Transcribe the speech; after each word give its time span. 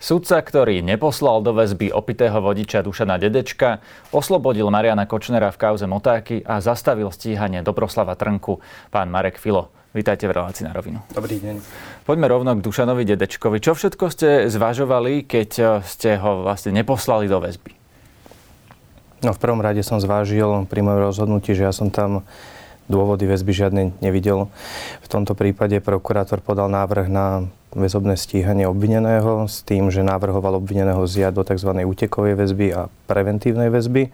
Sudca, 0.00 0.40
ktorý 0.40 0.80
neposlal 0.80 1.44
do 1.44 1.52
väzby 1.52 1.92
opitého 1.92 2.40
vodiča 2.40 2.80
Dušana 2.80 3.20
Dedečka, 3.20 3.84
oslobodil 4.16 4.72
Mariana 4.72 5.04
Kočnera 5.04 5.52
v 5.52 5.60
kauze 5.60 5.84
Motáky 5.84 6.40
a 6.40 6.64
zastavil 6.64 7.12
stíhanie 7.12 7.60
Dobroslava 7.60 8.16
Trnku. 8.16 8.64
Pán 8.88 9.12
Marek 9.12 9.36
Filo, 9.36 9.68
vítajte 9.92 10.24
v 10.24 10.40
relácii 10.40 10.64
na 10.64 10.72
rovinu. 10.72 11.04
Dobrý 11.12 11.36
deň. 11.36 11.60
Poďme 12.08 12.32
rovno 12.32 12.56
k 12.56 12.64
Dušanovi 12.64 13.04
Dedečkovi. 13.04 13.60
Čo 13.60 13.76
všetko 13.76 14.04
ste 14.08 14.48
zvažovali, 14.48 15.28
keď 15.28 15.84
ste 15.84 16.16
ho 16.16 16.48
vlastne 16.48 16.72
neposlali 16.72 17.28
do 17.28 17.36
väzby? 17.36 17.76
No 19.20 19.36
v 19.36 19.42
prvom 19.44 19.60
rade 19.60 19.84
som 19.84 20.00
zvážil 20.00 20.64
pri 20.64 20.80
mojom 20.80 21.12
rozhodnutí, 21.12 21.52
že 21.52 21.68
ja 21.68 21.76
som 21.76 21.92
tam 21.92 22.24
dôvody 22.88 23.28
väzby 23.28 23.52
žiadne 23.52 23.82
nevidel. 24.00 24.48
V 25.04 25.08
tomto 25.12 25.36
prípade 25.36 25.76
prokurátor 25.84 26.40
podal 26.40 26.72
návrh 26.72 27.12
na 27.12 27.52
väzobné 27.70 28.18
stíhanie 28.18 28.66
obvineného 28.66 29.46
s 29.46 29.62
tým, 29.62 29.94
že 29.94 30.02
navrhoval 30.02 30.58
obvineného 30.58 31.02
zjať 31.06 31.32
do 31.34 31.42
tzv. 31.46 31.70
útekovej 31.86 32.34
väzby 32.34 32.66
a 32.74 32.90
preventívnej 33.06 33.70
väzby. 33.70 34.10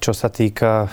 Čo 0.00 0.12
sa 0.16 0.32
týka 0.32 0.88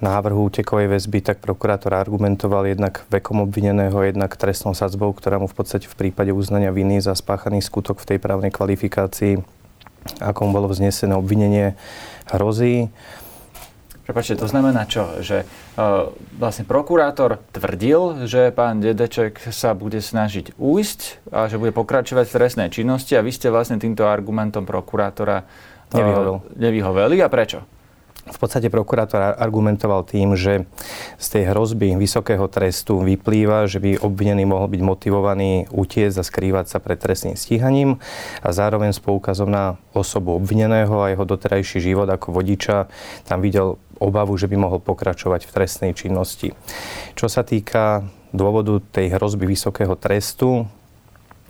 návrhu 0.00 0.48
útekovej 0.48 0.88
väzby, 0.88 1.20
tak 1.20 1.44
prokurátor 1.44 1.92
argumentoval 1.92 2.64
jednak 2.72 3.04
vekom 3.12 3.44
obvineného, 3.44 4.00
jednak 4.00 4.32
trestnou 4.32 4.72
sadzbou, 4.72 5.12
ktorá 5.12 5.36
mu 5.36 5.44
v 5.44 5.56
podstate 5.60 5.84
v 5.84 6.08
prípade 6.08 6.32
uznania 6.32 6.72
viny 6.72 7.04
za 7.04 7.12
spáchaný 7.12 7.60
skutok 7.60 8.00
v 8.00 8.16
tej 8.16 8.18
právnej 8.18 8.48
kvalifikácii, 8.48 9.44
akom 10.24 10.56
bolo 10.56 10.72
vznesené 10.72 11.12
obvinenie, 11.12 11.76
hrozí. 12.32 12.88
Prepačte, 14.10 14.42
to 14.42 14.50
znamená 14.50 14.90
čo? 14.90 15.22
Že 15.22 15.46
uh, 15.46 16.10
vlastne 16.34 16.66
prokurátor 16.66 17.38
tvrdil, 17.54 18.26
že 18.26 18.50
pán 18.50 18.82
Dedeček 18.82 19.38
sa 19.54 19.70
bude 19.70 20.02
snažiť 20.02 20.58
újsť 20.58 21.30
a 21.30 21.46
že 21.46 21.62
bude 21.62 21.70
pokračovať 21.70 22.26
v 22.26 22.34
trestnej 22.34 22.68
činnosti 22.74 23.14
a 23.14 23.22
vy 23.22 23.30
ste 23.30 23.54
vlastne 23.54 23.78
týmto 23.78 24.10
argumentom 24.10 24.66
prokurátora 24.66 25.46
uh, 25.46 25.94
Nevyhovel. 25.94 26.42
nevyhoveli. 26.58 27.22
A 27.22 27.30
prečo? 27.30 27.62
V 28.30 28.38
podstate 28.38 28.68
prokurátor 28.68 29.34
argumentoval 29.34 30.06
tým, 30.06 30.36
že 30.36 30.68
z 31.16 31.26
tej 31.32 31.50
hrozby 31.50 31.96
vysokého 31.96 32.46
trestu 32.52 33.00
vyplýva, 33.00 33.66
že 33.66 33.80
by 33.82 33.96
obvinený 33.98 34.44
mohol 34.44 34.70
byť 34.70 34.82
motivovaný 34.84 35.66
utiecť 35.72 36.20
a 36.20 36.24
skrývať 36.24 36.66
sa 36.70 36.78
pred 36.78 37.00
trestným 37.00 37.34
stíhaním 37.34 37.98
a 38.44 38.48
zároveň 38.52 38.92
s 38.92 39.00
poukazom 39.00 39.48
na 39.48 39.80
osobu 39.96 40.36
obvineného 40.36 41.00
a 41.00 41.10
jeho 41.10 41.24
doterajší 41.24 41.80
život 41.80 42.06
ako 42.06 42.36
vodiča 42.36 42.92
tam 43.24 43.40
videl 43.40 43.80
obavu, 44.00 44.34
že 44.34 44.48
by 44.48 44.56
mohol 44.56 44.80
pokračovať 44.80 45.46
v 45.46 45.54
trestnej 45.54 45.92
činnosti. 45.94 46.56
Čo 47.14 47.28
sa 47.28 47.44
týka 47.44 48.08
dôvodu 48.32 48.80
tej 48.80 49.14
hrozby 49.14 49.44
vysokého 49.44 49.94
trestu, 49.94 50.66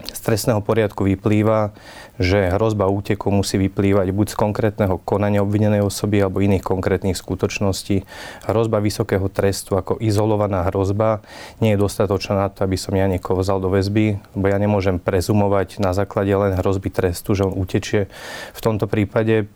z 0.01 0.21
trestného 0.25 0.65
poriadku 0.65 1.05
vyplýva, 1.05 1.77
že 2.17 2.53
hrozba 2.57 2.89
úteku 2.89 3.29
musí 3.29 3.61
vyplývať 3.61 4.13
buď 4.13 4.27
z 4.33 4.37
konkrétneho 4.37 4.97
konania 5.01 5.45
obvinenej 5.45 5.85
osoby 5.85 6.21
alebo 6.21 6.41
iných 6.41 6.65
konkrétnych 6.65 7.17
skutočností. 7.17 8.05
Hrozba 8.49 8.81
vysokého 8.81 9.29
trestu 9.29 9.77
ako 9.77 10.01
izolovaná 10.01 10.69
hrozba 10.69 11.21
nie 11.61 11.77
je 11.77 11.81
dostatočná 11.81 12.37
na 12.37 12.49
to, 12.49 12.65
aby 12.65 12.77
som 12.81 12.97
ja 12.97 13.09
niekoho 13.09 13.41
vzal 13.41 13.61
do 13.61 13.69
väzby, 13.73 14.21
lebo 14.37 14.47
ja 14.49 14.57
nemôžem 14.57 14.97
prezumovať 14.97 15.81
na 15.85 15.93
základe 15.93 16.33
len 16.33 16.57
hrozby 16.57 16.89
trestu, 16.89 17.37
že 17.37 17.45
on 17.45 17.57
utečie. 17.57 18.09
V 18.57 18.61
tomto 18.61 18.89
prípade 18.89 19.53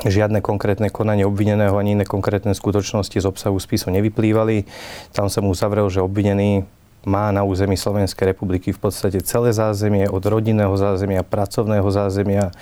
žiadne 0.00 0.40
konkrétne 0.40 0.88
konanie 0.88 1.28
obvineného 1.28 1.76
ani 1.76 1.94
iné 1.94 2.04
konkrétne 2.08 2.56
skutočnosti 2.56 3.14
z 3.14 3.28
obsahu 3.28 3.60
spisu 3.60 3.92
nevyplývali. 3.92 4.64
Tam 5.12 5.28
som 5.28 5.46
uzavrel, 5.46 5.86
že 5.92 6.00
obvinený 6.00 6.64
má 7.02 7.34
na 7.34 7.42
území 7.42 7.74
Slovenskej 7.74 8.30
republiky 8.34 8.70
v 8.70 8.78
podstate 8.78 9.18
celé 9.26 9.50
zázemie, 9.50 10.06
od 10.06 10.22
rodinného 10.22 10.74
zázemia, 10.78 11.26
pracovného 11.26 11.86
zázemia. 11.90 12.54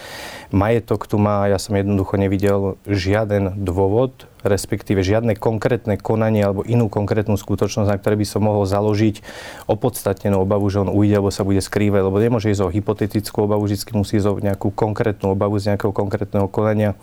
Majetok 0.48 1.05
tu 1.05 1.20
má, 1.20 1.45
ja 1.47 1.61
som 1.61 1.77
jednoducho 1.77 2.17
nevidel 2.17 2.81
žiaden 2.89 3.61
dôvod, 3.61 4.25
respektíve 4.41 5.04
žiadne 5.04 5.37
konkrétne 5.37 6.00
konanie 6.00 6.41
alebo 6.41 6.65
inú 6.65 6.88
konkrétnu 6.88 7.37
skutočnosť, 7.37 7.88
na 7.93 8.00
ktoré 8.00 8.16
by 8.16 8.27
som 8.27 8.49
mohol 8.49 8.65
založiť 8.65 9.21
opodstatnenú 9.69 10.41
obavu, 10.41 10.72
že 10.72 10.88
on 10.88 10.91
ujde 10.91 11.21
alebo 11.21 11.28
sa 11.28 11.44
bude 11.44 11.60
skrývať, 11.60 12.00
lebo 12.09 12.16
nemôže 12.16 12.49
ísť 12.49 12.65
o 12.65 12.72
hypotetickú 12.72 13.44
obavu, 13.44 13.69
vždy 13.69 13.93
musí 13.93 14.16
ísť 14.16 14.28
o 14.28 14.41
nejakú 14.41 14.72
konkrétnu 14.72 15.37
obavu 15.37 15.60
z 15.60 15.77
nejakého 15.77 15.93
konkrétneho 15.93 16.49
konania. 16.49 16.97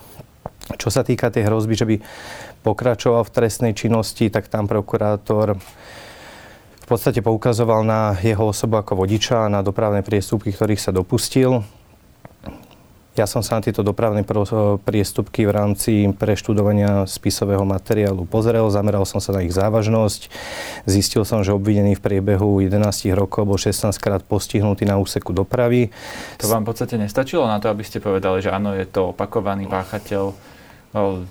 Čo 0.75 0.91
sa 0.91 1.07
týka 1.07 1.31
tej 1.31 1.47
hrozby, 1.47 1.73
že 1.79 1.87
by 1.87 1.95
pokračoval 2.67 3.23
v 3.23 3.33
trestnej 3.33 3.71
činnosti, 3.71 4.27
tak 4.27 4.51
tam 4.51 4.67
prokurátor 4.67 5.55
v 5.55 6.85
podstate 6.85 7.23
poukazoval 7.23 7.87
na 7.87 8.19
jeho 8.19 8.51
osobu 8.51 8.79
ako 8.79 9.07
vodiča, 9.07 9.47
na 9.47 9.63
dopravné 9.63 10.03
priestupky, 10.03 10.51
ktorých 10.51 10.83
sa 10.83 10.91
dopustil. 10.91 11.63
Ja 13.17 13.25
som 13.25 13.41
sa 13.41 13.57
na 13.57 13.65
tieto 13.65 13.81
dopravné 13.81 14.21
priestupky 14.85 15.49
v 15.49 15.51
rámci 15.51 16.05
preštudovania 16.13 17.09
spisového 17.09 17.65
materiálu 17.65 18.29
pozrel, 18.29 18.69
zameral 18.69 19.09
som 19.09 19.17
sa 19.17 19.33
na 19.33 19.41
ich 19.41 19.57
závažnosť. 19.57 20.29
Zistil 20.85 21.25
som, 21.25 21.41
že 21.41 21.49
obvinený 21.49 21.97
v 21.97 22.05
priebehu 22.05 22.61
11 22.61 22.77
rokov 23.17 23.49
bol 23.49 23.57
16 23.57 23.89
krát 23.97 24.21
postihnutý 24.21 24.85
na 24.85 25.01
úseku 25.01 25.33
dopravy. 25.33 25.89
To 26.37 26.45
vám 26.45 26.61
v 26.61 26.77
podstate 26.77 27.01
nestačilo 27.01 27.49
na 27.49 27.57
to, 27.57 27.73
aby 27.73 27.81
ste 27.81 27.97
povedali, 27.97 28.37
že 28.37 28.53
áno, 28.53 28.77
je 28.77 28.85
to 28.85 29.17
opakovaný 29.17 29.65
páchateľ 29.65 30.37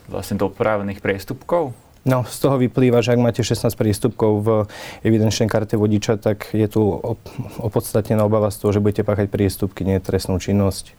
vlastne 0.08 0.36
dopravných 0.36 1.00
priestupkov? 1.00 1.76
No, 2.06 2.22
z 2.22 2.38
toho 2.38 2.54
vyplýva, 2.62 3.02
že 3.02 3.18
ak 3.18 3.20
máte 3.20 3.42
16 3.42 3.66
prístupkov 3.74 4.32
v 4.46 4.48
evidenčnej 5.02 5.50
karte 5.50 5.74
vodiča, 5.74 6.22
tak 6.22 6.54
je 6.54 6.70
tu 6.70 6.86
opodstatnená 7.58 8.22
obava 8.22 8.46
z 8.54 8.62
toho, 8.62 8.70
že 8.70 8.78
budete 8.78 9.02
páchať 9.02 9.26
priestupky, 9.26 9.82
nie 9.82 9.98
trestnú 9.98 10.38
činnosť. 10.38 10.94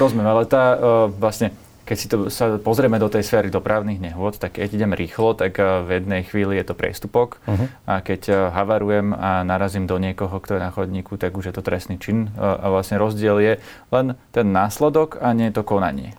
Rozumiem, 0.00 0.24
ale 0.24 0.48
tá 0.48 0.64
uh, 0.72 0.80
vlastne 1.12 1.52
keď 1.86 1.96
si 1.96 2.10
to 2.10 2.26
sa 2.34 2.58
pozrieme 2.58 2.98
do 2.98 3.06
tej 3.06 3.22
sféry 3.22 3.46
dopravných 3.46 4.02
nehôd, 4.02 4.42
tak 4.42 4.58
keď 4.58 4.74
idem 4.74 4.90
rýchlo, 4.90 5.38
tak 5.38 5.54
e, 5.62 5.86
v 5.86 6.02
jednej 6.02 6.26
chvíli 6.26 6.58
je 6.58 6.66
to 6.66 6.74
priestupok 6.74 7.38
uh-huh. 7.46 7.70
a 7.86 8.02
keď 8.02 8.20
e, 8.26 8.32
havarujem 8.50 9.14
a 9.14 9.46
narazím 9.46 9.86
do 9.86 9.94
niekoho, 9.94 10.42
kto 10.42 10.58
je 10.58 10.64
na 10.66 10.74
chodníku, 10.74 11.14
tak 11.14 11.38
už 11.38 11.46
je 11.46 11.54
to 11.54 11.62
trestný 11.62 12.02
čin 12.02 12.34
a 12.34 12.66
vlastne 12.74 12.98
rozdiel 12.98 13.38
je 13.38 13.54
len 13.94 14.18
ten 14.34 14.50
následok 14.50 15.22
a 15.22 15.30
nie 15.30 15.54
to 15.54 15.62
konanie 15.62 16.18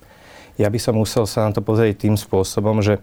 ja 0.57 0.68
by 0.68 0.79
som 0.81 0.97
musel 0.97 1.29
sa 1.29 1.45
na 1.47 1.53
to 1.53 1.62
pozrieť 1.62 2.09
tým 2.09 2.18
spôsobom, 2.18 2.81
že 2.81 3.00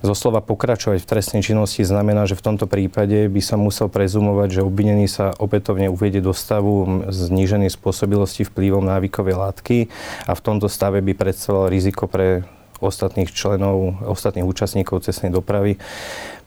zo 0.00 0.16
slova 0.16 0.40
pokračovať 0.40 1.04
v 1.04 1.08
trestnej 1.08 1.42
činnosti 1.44 1.84
znamená, 1.84 2.24
že 2.24 2.36
v 2.36 2.44
tomto 2.52 2.64
prípade 2.64 3.28
by 3.28 3.42
som 3.44 3.60
musel 3.60 3.92
prezumovať, 3.92 4.60
že 4.60 4.66
obvinený 4.66 5.06
sa 5.06 5.36
opätovne 5.36 5.92
uvedie 5.92 6.24
do 6.24 6.32
stavu 6.32 7.04
zníženej 7.12 7.68
spôsobilosti 7.68 8.48
vplyvom 8.48 8.82
návykovej 8.88 9.36
látky 9.36 9.78
a 10.24 10.32
v 10.32 10.40
tomto 10.40 10.66
stave 10.72 11.04
by 11.04 11.12
predstavoval 11.12 11.68
riziko 11.68 12.08
pre 12.08 12.48
ostatných 12.84 13.32
členov, 13.32 14.04
ostatných 14.04 14.44
účastníkov 14.44 15.02
cestnej 15.08 15.32
dopravy. 15.32 15.80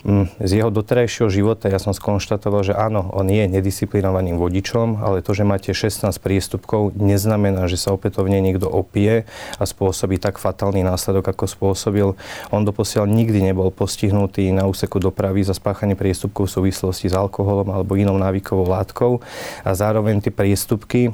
Mm, 0.06 0.30
z 0.38 0.62
jeho 0.62 0.70
doterajšieho 0.70 1.28
života 1.28 1.74
ja 1.74 1.82
som 1.82 1.90
skonštatoval, 1.90 2.62
že 2.62 2.78
áno, 2.78 3.10
on 3.18 3.28
je 3.28 3.50
nedisciplinovaným 3.50 4.38
vodičom, 4.38 5.02
ale 5.02 5.26
to, 5.26 5.34
že 5.34 5.42
máte 5.42 5.74
16 5.74 6.14
priestupkov, 6.22 6.94
neznamená, 6.94 7.66
že 7.66 7.82
sa 7.82 7.98
opätovne 7.98 8.38
niekto 8.38 8.70
opie 8.70 9.26
a 9.58 9.64
spôsobí 9.66 10.22
tak 10.22 10.38
fatálny 10.38 10.86
následok, 10.86 11.34
ako 11.34 11.46
spôsobil. 11.50 12.08
On 12.54 12.62
doposiaľ 12.62 13.10
nikdy 13.10 13.42
nebol 13.42 13.74
postihnutý 13.74 14.54
na 14.54 14.70
úseku 14.70 15.02
dopravy 15.02 15.42
za 15.42 15.58
spáchanie 15.58 15.98
priestupkov 15.98 16.48
v 16.48 16.56
súvislosti 16.62 17.10
s 17.10 17.18
alkoholom 17.18 17.74
alebo 17.74 17.98
inou 17.98 18.22
návykovou 18.22 18.70
látkou 18.70 19.20
a 19.66 19.70
zároveň 19.74 20.22
tie 20.22 20.32
priestupky 20.32 21.10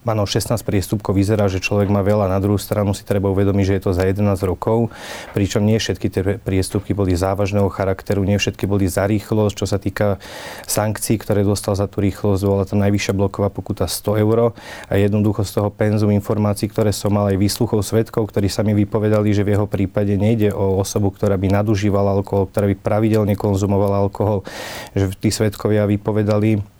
Áno, 0.00 0.24
16 0.24 0.64
priestupkov 0.64 1.12
vyzerá, 1.12 1.44
že 1.52 1.60
človek 1.60 1.92
má 1.92 2.00
veľa. 2.00 2.32
Na 2.32 2.40
druhú 2.40 2.56
stranu 2.56 2.96
si 2.96 3.04
treba 3.04 3.28
uvedomiť, 3.28 3.64
že 3.68 3.76
je 3.76 3.82
to 3.84 3.92
za 3.92 4.08
11 4.08 4.32
rokov, 4.48 4.88
pričom 5.36 5.60
nie 5.60 5.76
všetky 5.76 6.06
tie 6.08 6.22
priestupky 6.40 6.96
boli 6.96 7.12
závažného 7.12 7.68
charakteru, 7.68 8.24
nie 8.24 8.40
všetky 8.40 8.64
boli 8.64 8.88
za 8.88 9.04
rýchlosť. 9.04 9.54
Čo 9.60 9.66
sa 9.68 9.76
týka 9.76 10.16
sankcií, 10.64 11.20
ktoré 11.20 11.44
dostal 11.44 11.76
za 11.76 11.84
tú 11.84 12.00
rýchlosť, 12.00 12.40
bola 12.48 12.64
tam 12.64 12.80
najvyššia 12.80 13.12
bloková 13.12 13.52
pokuta 13.52 13.84
100 13.84 14.24
eur 14.24 14.56
a 14.88 14.92
jednoducho 14.96 15.44
z 15.44 15.60
toho 15.60 15.68
penzum 15.68 16.16
informácií, 16.16 16.72
ktoré 16.72 16.96
som 16.96 17.12
mal 17.12 17.28
aj 17.28 17.36
výsluchov 17.36 17.84
svetkov, 17.84 18.32
ktorí 18.32 18.48
sa 18.48 18.64
mi 18.64 18.72
vypovedali, 18.72 19.36
že 19.36 19.44
v 19.44 19.52
jeho 19.52 19.68
prípade 19.68 20.16
nejde 20.16 20.48
o 20.56 20.80
osobu, 20.80 21.12
ktorá 21.12 21.36
by 21.36 21.60
nadužívala 21.60 22.16
alkohol, 22.16 22.48
ktorá 22.48 22.72
by 22.72 22.76
pravidelne 22.80 23.36
konzumovala 23.36 24.00
alkohol, 24.00 24.48
že 24.96 25.12
tí 25.20 25.28
svetkovia 25.28 25.84
vypovedali, 25.84 26.79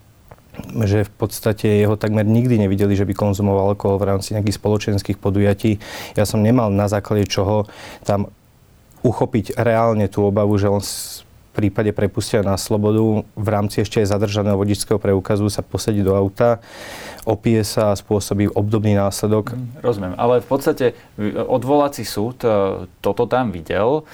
že 0.84 1.06
v 1.06 1.12
podstate 1.14 1.66
jeho 1.80 1.96
takmer 1.96 2.24
nikdy 2.24 2.60
nevideli, 2.60 2.96
že 2.96 3.06
by 3.06 3.14
konzumoval 3.14 3.74
alkohol 3.74 4.00
v 4.00 4.08
rámci 4.14 4.34
nejakých 4.34 4.58
spoločenských 4.58 5.18
podujatí. 5.18 5.80
Ja 6.14 6.24
som 6.24 6.44
nemal 6.44 6.70
na 6.70 6.86
základe 6.86 7.26
čoho 7.28 7.68
tam 8.04 8.30
uchopiť 9.00 9.56
reálne 9.56 10.06
tú 10.12 10.28
obavu, 10.28 10.56
že 10.60 10.68
on 10.68 10.80
v 10.80 11.66
prípade 11.66 11.90
prepustia 11.90 12.46
na 12.46 12.54
slobodu 12.54 13.26
v 13.26 13.48
rámci 13.50 13.82
ešte 13.82 13.98
aj 13.98 14.14
zadržaného 14.14 14.54
vodičského 14.54 15.02
preukazu 15.02 15.50
sa 15.50 15.66
posadí 15.66 15.98
do 15.98 16.14
auta, 16.14 16.62
opije 17.26 17.66
sa 17.66 17.90
a 17.90 17.98
spôsobí 17.98 18.46
obdobný 18.54 18.94
následok. 18.94 19.58
Rozumiem, 19.82 20.14
ale 20.14 20.38
v 20.38 20.46
podstate 20.46 20.86
odvolací 21.50 22.06
súd 22.06 22.46
e, 22.46 22.48
toto 23.02 23.26
tam 23.26 23.50
videl 23.50 24.06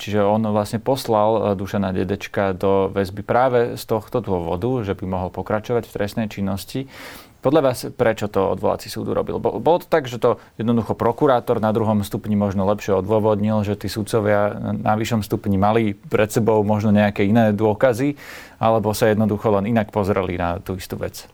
Čiže 0.00 0.24
on 0.24 0.40
vlastne 0.48 0.80
poslal 0.80 1.52
Dušana 1.52 1.92
Dedečka 1.92 2.56
do 2.56 2.88
väzby 2.88 3.20
práve 3.20 3.76
z 3.76 3.84
tohto 3.84 4.24
dôvodu, 4.24 4.80
že 4.80 4.96
by 4.96 5.04
mohol 5.04 5.28
pokračovať 5.28 5.84
v 5.84 5.94
trestnej 6.00 6.26
činnosti. 6.32 6.88
Podľa 7.44 7.60
vás, 7.60 7.84
prečo 7.92 8.24
to 8.32 8.56
odvolací 8.56 8.88
súdu 8.88 9.12
robil? 9.12 9.36
Bolo 9.36 9.76
to 9.76 9.84
tak, 9.84 10.08
že 10.08 10.16
to 10.16 10.40
jednoducho 10.56 10.96
prokurátor 10.96 11.60
na 11.60 11.76
druhom 11.76 12.00
stupni 12.00 12.40
možno 12.40 12.64
lepšie 12.64 13.04
odôvodnil, 13.04 13.60
že 13.68 13.76
tí 13.76 13.92
sudcovia 13.92 14.56
na 14.80 14.96
vyššom 14.96 15.20
stupni 15.20 15.60
mali 15.60 15.92
pred 15.92 16.32
sebou 16.32 16.64
možno 16.64 16.88
nejaké 16.88 17.28
iné 17.28 17.52
dôkazy, 17.52 18.16
alebo 18.56 18.96
sa 18.96 19.12
jednoducho 19.12 19.52
len 19.60 19.68
inak 19.68 19.92
pozreli 19.92 20.40
na 20.40 20.56
tú 20.56 20.80
istú 20.80 20.96
vec? 20.96 21.28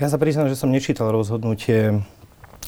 Ja 0.00 0.08
sa 0.08 0.16
priznám, 0.16 0.48
že 0.48 0.56
som 0.56 0.72
nečítal 0.72 1.12
rozhodnutie 1.12 2.00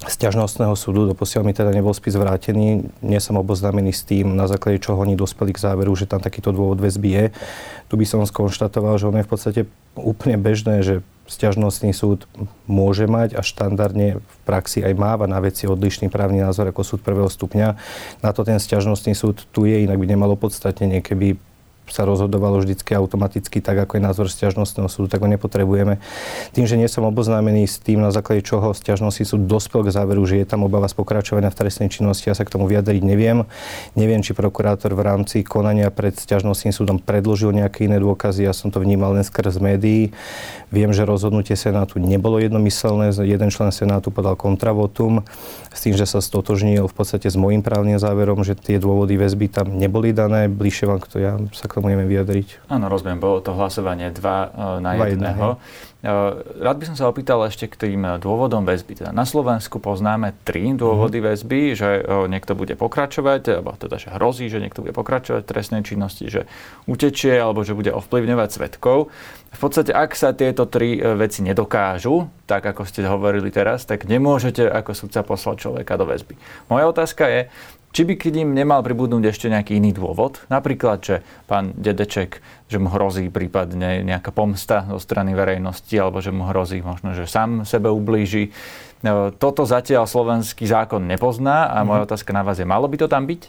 sťažnostného 0.04 0.76
súdu, 0.76 1.08
doposiaľ 1.08 1.48
mi 1.48 1.56
teda 1.56 1.72
nebol 1.72 1.96
spis 1.96 2.20
vrátený, 2.20 2.84
nie 3.00 3.20
som 3.22 3.40
oboznámený 3.40 3.96
s 3.96 4.04
tým, 4.04 4.37
na 4.37 4.44
základe 4.44 4.84
čoho 4.84 5.00
oni 5.00 5.16
dospeli 5.16 5.56
k 5.56 5.62
záveru, 5.64 5.96
že 5.96 6.04
tam 6.04 6.20
takýto 6.20 6.52
dôvod 6.52 6.76
väzby 6.76 7.08
je. 7.08 7.25
Tu 7.88 7.94
by 7.96 8.04
som 8.04 8.20
skonštatoval, 8.20 9.00
že 9.00 9.08
ono 9.08 9.25
je 9.25 9.26
v 9.26 9.32
podstate 9.32 9.60
úplne 9.96 10.37
bežné, 10.37 10.84
že 10.84 11.00
Sťažnostný 11.26 11.90
súd 11.90 12.31
môže 12.70 13.10
mať 13.10 13.34
a 13.34 13.43
štandardne 13.43 14.22
v 14.22 14.37
praxi 14.46 14.87
aj 14.87 14.94
máva 14.94 15.26
na 15.26 15.43
veci 15.43 15.66
odlišný 15.66 16.06
právny 16.06 16.38
názor 16.38 16.70
ako 16.70 16.87
súd 16.87 17.00
prvého 17.02 17.26
stupňa. 17.26 17.75
Na 18.22 18.31
to 18.31 18.46
ten 18.46 18.62
sťažnostný 18.62 19.19
súd 19.19 19.42
tu 19.50 19.66
je, 19.66 19.82
inak 19.82 19.99
by 19.99 20.06
nemalo 20.06 20.38
podstatne 20.38 21.02
keby 21.02 21.34
sa 21.88 22.03
rozhodovalo 22.03 22.59
vždycky 22.61 22.93
automaticky 22.94 23.62
tak, 23.62 23.79
ako 23.79 23.99
je 23.99 24.03
názor 24.03 24.27
stiažnostného 24.27 24.91
súdu, 24.91 25.06
tak 25.06 25.23
ho 25.23 25.29
nepotrebujeme. 25.31 26.03
Tým, 26.53 26.67
že 26.67 26.75
nie 26.75 26.91
som 26.91 27.06
oboznámený 27.06 27.67
s 27.67 27.79
tým, 27.79 28.03
na 28.03 28.11
základe 28.11 28.43
čoho 28.43 28.75
stiažnostný 28.75 29.25
súd 29.25 29.47
dospel 29.47 29.87
k 29.87 29.94
záveru, 29.94 30.23
že 30.27 30.43
je 30.43 30.47
tam 30.47 30.67
obava 30.67 30.91
z 30.91 30.94
pokračovania 30.99 31.49
v 31.49 31.59
trestnej 31.59 31.88
činnosti, 31.88 32.29
ja 32.29 32.35
sa 32.35 32.44
k 32.44 32.53
tomu 32.53 32.67
vyjadriť 32.67 33.03
neviem. 33.06 33.47
Neviem, 33.94 34.21
či 34.21 34.35
prokurátor 34.35 34.93
v 34.93 35.03
rámci 35.03 35.47
konania 35.47 35.88
pred 35.94 36.19
stiažnostným 36.19 36.75
súdom 36.75 36.99
predložil 36.99 37.55
nejaké 37.55 37.87
iné 37.87 38.03
dôkazy, 38.03 38.44
ja 38.44 38.53
som 38.53 38.75
to 38.75 38.83
vnímal 38.83 39.15
len 39.15 39.25
skrz 39.25 39.62
médií. 39.62 40.11
Viem, 40.75 40.91
že 40.91 41.06
rozhodnutie 41.06 41.55
Senátu 41.55 42.03
nebolo 42.03 42.43
jednomyselné, 42.43 43.15
jeden 43.23 43.49
člen 43.55 43.71
Senátu 43.71 44.11
podal 44.11 44.35
kontravotum 44.35 45.23
s 45.71 45.81
tým, 45.87 45.94
že 45.94 46.05
sa 46.05 46.19
stotožnil 46.19 46.91
v 46.91 46.94
podstate 46.94 47.31
s 47.31 47.38
môjim 47.38 47.62
právnym 47.62 47.97
záverom, 47.97 48.43
že 48.43 48.59
tie 48.59 48.83
dôvody 48.83 49.15
väzby 49.15 49.47
tam 49.47 49.79
neboli 49.79 50.11
dané. 50.11 50.50
Bližšie 50.50 50.85
vám 50.91 50.99
to 51.06 51.23
ja 51.23 51.38
sa 51.55 51.71
tomu 51.76 51.93
neviem 51.93 52.08
vyjadriť. 52.08 52.73
Áno, 52.73 52.88
rozumiem, 52.88 53.20
bolo 53.20 53.44
to 53.44 53.52
hlasovanie 53.52 54.08
2 54.08 54.17
e, 54.17 54.49
na 54.81 54.96
1. 54.96 55.20
E, 55.20 55.52
rád 56.64 56.76
by 56.81 56.84
som 56.88 56.96
sa 56.96 57.05
opýtal 57.05 57.44
ešte 57.44 57.69
k 57.69 57.76
tým 57.76 58.17
dôvodom 58.17 58.64
väzby. 58.64 59.05
Teda 59.05 59.12
na 59.12 59.28
Slovensku 59.28 59.76
poznáme 59.76 60.32
tri 60.49 60.73
dôvody 60.73 61.20
mm-hmm. 61.20 61.37
väzby, 61.37 61.61
že 61.76 62.00
e, 62.00 62.32
niekto 62.32 62.56
bude 62.56 62.73
pokračovať, 62.81 63.61
alebo 63.61 63.76
teda, 63.76 64.00
že 64.00 64.08
hrozí, 64.08 64.49
že 64.49 64.64
niekto 64.64 64.81
bude 64.81 64.96
pokračovať 64.96 65.44
v 65.44 65.50
trestnej 65.52 65.84
činnosti, 65.84 66.32
že 66.32 66.49
utečie, 66.88 67.37
alebo 67.37 67.61
že 67.61 67.76
bude 67.76 67.93
ovplyvňovať 67.93 68.49
svetkov. 68.49 69.12
V 69.52 69.61
podstate, 69.61 69.93
ak 69.93 70.17
sa 70.17 70.32
tieto 70.32 70.64
tri 70.64 70.96
veci 71.00 71.44
nedokážu, 71.44 72.28
tak 72.44 72.64
ako 72.64 72.84
ste 72.88 73.05
hovorili 73.08 73.49
teraz, 73.49 73.88
tak 73.88 74.05
nemôžete 74.05 74.64
ako 74.64 74.93
sudca 74.93 75.25
poslať 75.25 75.56
človeka 75.64 75.96
do 75.96 76.05
väzby. 76.05 76.37
Moja 76.69 76.84
otázka 76.93 77.25
je, 77.26 77.40
či 77.96 78.04
by 78.04 78.20
k 78.20 78.28
ním 78.28 78.52
nemal 78.52 78.84
pribudnúť 78.84 79.32
ešte 79.32 79.48
nejaký 79.48 79.81
iný 79.81 79.96
dôvod? 79.96 80.44
Napríklad, 80.52 81.00
že 81.00 81.25
pán 81.48 81.72
Dedeček, 81.81 82.44
že 82.69 82.76
mu 82.76 82.93
hrozí 82.93 83.32
prípadne 83.32 84.04
nejaká 84.04 84.37
pomsta 84.37 84.84
zo 84.84 85.00
strany 85.00 85.32
verejnosti, 85.32 85.96
alebo 85.96 86.20
že 86.20 86.28
mu 86.28 86.44
hrozí 86.44 86.84
možno, 86.84 87.16
že 87.16 87.25
sám 87.25 87.64
sebe 87.64 87.88
ublíži. 87.88 88.52
No, 89.00 89.32
toto 89.32 89.64
zatiaľ 89.64 90.04
slovenský 90.04 90.69
zákon 90.69 91.08
nepozná 91.08 91.72
a 91.72 91.88
moja 91.88 92.04
mm-hmm. 92.04 92.08
otázka 92.12 92.31
na 92.37 92.44
vás 92.44 92.60
je, 92.60 92.69
malo 92.69 92.84
by 92.84 93.00
to 93.00 93.08
tam 93.08 93.25
byť? 93.25 93.48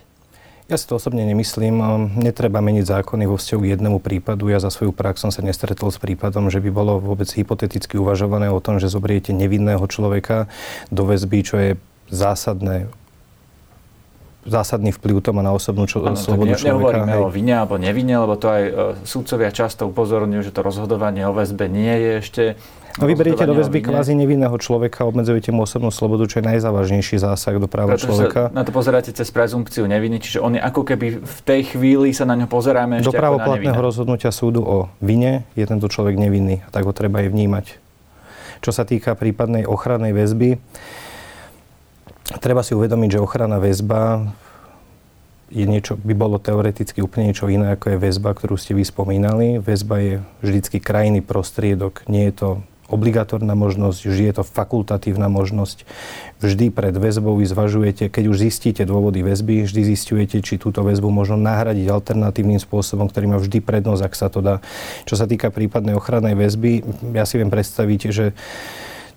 Ja 0.71 0.79
si 0.79 0.87
to 0.87 0.95
osobne 0.95 1.27
nemyslím. 1.27 1.83
Netreba 2.15 2.63
meniť 2.63 2.87
zákony 2.87 3.27
vo 3.27 3.35
vzťahu 3.35 3.59
k 3.63 3.71
jednému 3.75 3.99
prípadu. 3.99 4.47
Ja 4.47 4.63
za 4.63 4.71
svoju 4.71 4.95
prax 4.95 5.27
som 5.27 5.31
sa 5.31 5.43
nestretol 5.43 5.91
s 5.91 5.99
prípadom, 5.99 6.47
že 6.47 6.63
by 6.63 6.71
bolo 6.71 7.03
vôbec 7.03 7.27
hypoteticky 7.35 7.99
uvažované 7.99 8.47
o 8.47 8.63
tom, 8.63 8.79
že 8.79 8.91
zobriete 8.91 9.35
nevinného 9.35 9.83
človeka 9.87 10.47
do 10.87 11.03
väzby, 11.03 11.39
čo 11.43 11.55
je 11.59 11.69
zásadné 12.11 12.87
zásadný 14.47 14.95
vplyv 14.95 15.19
to 15.21 15.35
má 15.35 15.43
na 15.43 15.51
osobnú 15.51 15.85
čo, 15.85 16.01
ano, 16.01 16.15
slobodu 16.15 16.55
ne, 16.55 16.59
človeka. 16.59 17.03
Nehovoríme 17.03 17.13
hej. 17.13 17.21
o 17.21 17.29
vine 17.29 17.53
alebo 17.53 17.75
nevine, 17.77 18.15
lebo 18.17 18.33
to 18.39 18.47
aj 18.47 18.63
e, 18.63 18.71
súdcovia 19.03 19.51
často 19.51 19.85
upozorňujú, 19.91 20.41
že 20.47 20.51
to 20.55 20.61
rozhodovanie 20.63 21.27
o 21.27 21.35
väzbe 21.35 21.67
nie 21.67 21.91
je 21.91 22.11
ešte 22.23 22.43
No 22.97 23.05
vyberiete 23.05 23.45
do 23.45 23.53
väzby 23.53 23.85
kvázi 23.85 24.17
nevinného 24.17 24.57
človeka, 24.57 25.05
obmedzujete 25.05 25.53
mu 25.53 25.69
osobnú 25.69 25.93
slobodu, 25.93 26.25
čo 26.25 26.41
je 26.41 26.49
najzávažnejší 26.49 27.21
zásah 27.21 27.61
do 27.61 27.69
práva 27.69 27.93
Pretože 27.93 28.09
človeka. 28.09 28.41
na 28.49 28.65
to 28.65 28.73
pozeráte 28.73 29.13
cez 29.13 29.29
prezumpciu 29.29 29.85
neviny, 29.85 30.17
čiže 30.17 30.41
on 30.41 30.57
je 30.57 30.61
ako 30.61 30.81
keby 30.81 31.21
v 31.21 31.39
tej 31.45 31.77
chvíli 31.77 32.09
sa 32.09 32.25
na 32.25 32.33
ňo 32.33 32.49
pozeráme 32.49 32.97
ešte 32.97 33.13
Do 33.13 33.21
právoplatného 33.21 33.77
rozhodnutia 33.77 34.33
súdu 34.33 34.65
o 34.65 34.89
vine 34.97 35.45
je 35.53 35.65
tento 35.69 35.85
človek 35.85 36.17
nevinný 36.17 36.65
a 36.65 36.73
tak 36.73 36.89
ho 36.89 36.93
treba 36.93 37.21
aj 37.21 37.29
vnímať. 37.29 37.65
Čo 38.65 38.73
sa 38.73 38.81
týka 38.81 39.13
prípadnej 39.13 39.69
ochrannej 39.69 40.17
väzby, 40.17 40.57
treba 42.43 42.61
si 42.63 42.75
uvedomiť, 42.75 43.17
že 43.17 43.23
ochrana 43.23 43.57
väzba 43.57 44.27
je 45.47 45.63
niečo, 45.63 45.95
by 45.95 46.11
bolo 46.11 46.43
teoreticky 46.43 46.99
úplne 46.99 47.31
niečo 47.31 47.47
iné, 47.47 47.79
ako 47.79 47.95
je 47.95 48.03
väzba, 48.03 48.35
ktorú 48.35 48.59
ste 48.59 48.75
vy 48.75 48.83
spomínali. 48.83 49.63
Väzba 49.63 50.03
je 50.03 50.13
vždycky 50.43 50.83
krajný 50.83 51.23
prostriedok. 51.23 52.03
Nie 52.11 52.27
je 52.31 52.35
to 52.35 52.49
obligatórna 52.87 53.51
možnosť, 53.51 53.99
vždy 54.07 54.23
je 54.31 54.35
to 54.39 54.43
fakultatívna 54.47 55.27
možnosť. 55.27 55.83
Vždy 56.39 56.71
pred 56.71 56.95
väzbou 56.95 57.35
vy 57.35 57.43
zvažujete, 57.47 58.07
keď 58.07 58.23
už 58.31 58.47
zistíte 58.47 58.87
dôvody 58.87 59.23
väzby, 59.23 59.67
vždy 59.67 59.81
zistujete, 59.95 60.39
či 60.39 60.55
túto 60.55 60.83
väzbu 60.87 61.11
možno 61.11 61.35
nahradiť 61.35 61.87
alternatívnym 61.91 62.59
spôsobom, 62.63 63.11
ktorý 63.11 63.25
má 63.27 63.37
vždy 63.43 63.59
prednosť, 63.59 64.03
ak 64.07 64.13
sa 64.15 64.27
to 64.31 64.39
dá. 64.39 64.63
Čo 65.03 65.19
sa 65.19 65.27
týka 65.27 65.51
prípadnej 65.51 65.99
ochrannej 65.99 66.39
väzby, 66.39 66.83
ja 67.11 67.27
si 67.27 67.35
viem 67.35 67.51
predstaviť, 67.51 68.01
že 68.11 68.31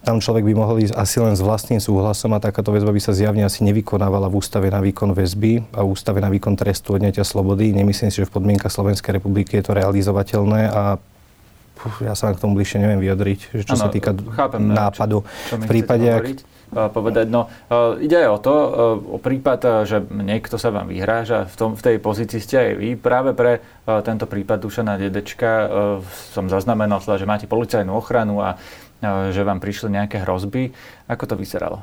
tam 0.01 0.17
človek 0.17 0.49
by 0.49 0.55
mohol 0.57 0.81
ísť 0.81 0.97
asi 0.97 1.21
len 1.21 1.37
s 1.37 1.45
vlastným 1.45 1.77
súhlasom 1.77 2.33
a 2.33 2.41
takáto 2.41 2.73
väzba 2.73 2.89
by 2.89 3.01
sa 3.05 3.13
zjavne 3.13 3.45
asi 3.45 3.61
nevykonávala 3.69 4.33
v 4.33 4.41
ústave 4.41 4.73
na 4.73 4.81
výkon 4.81 5.13
väzby 5.13 5.77
a 5.77 5.85
v 5.85 5.89
ústave 5.93 6.25
na 6.25 6.33
výkon 6.33 6.57
trestu 6.57 6.97
odňatia 6.97 7.21
slobody. 7.21 7.77
Nemyslím 7.77 8.09
si, 8.09 8.25
že 8.25 8.29
v 8.29 8.41
podmienkach 8.41 8.73
Slovenskej 8.73 9.21
republiky 9.21 9.61
je 9.61 9.65
to 9.69 9.77
realizovateľné 9.77 10.73
a 10.73 10.97
ja 12.05 12.13
sa 12.13 12.33
k 12.33 12.41
tomu 12.41 12.61
bližšie 12.61 12.81
neviem 12.81 13.01
vyjadriť, 13.01 13.39
že 13.57 13.63
čo 13.65 13.77
ano, 13.77 13.83
sa 13.85 13.89
týka 13.89 14.13
chápem, 14.37 14.61
nápadu. 14.69 15.25
Čo, 15.49 15.57
čo 15.57 15.57
v 15.57 15.65
prípade, 15.65 16.09
ak, 16.13 16.93
povedať. 16.93 17.27
No, 17.33 17.49
ide 17.97 18.21
aj 18.21 18.31
o 18.31 18.39
to, 18.39 18.55
o 19.17 19.19
prípad, 19.19 19.89
že 19.89 20.05
niekto 20.05 20.61
sa 20.61 20.71
vám 20.71 20.93
vyhráža, 20.93 21.49
v, 21.49 21.55
tom, 21.57 21.71
v 21.75 21.83
tej 21.83 21.97
pozícii 21.99 22.41
ste 22.41 22.57
aj 22.61 22.73
vy. 22.77 22.89
Práve 23.01 23.33
pre 23.33 23.65
tento 24.05 24.29
prípad 24.29 24.61
Dušana 24.61 25.01
Dedečka 25.01 25.73
som 26.37 26.53
zaznamenal, 26.53 27.01
teda, 27.01 27.17
že 27.17 27.27
máte 27.27 27.49
policajnú 27.49 27.97
ochranu 27.97 28.45
a 28.45 28.61
že 29.03 29.43
vám 29.43 29.59
prišli 29.59 29.97
nejaké 29.97 30.23
hrozby. 30.23 30.77
Ako 31.09 31.25
to 31.25 31.35
vyzeralo? 31.37 31.83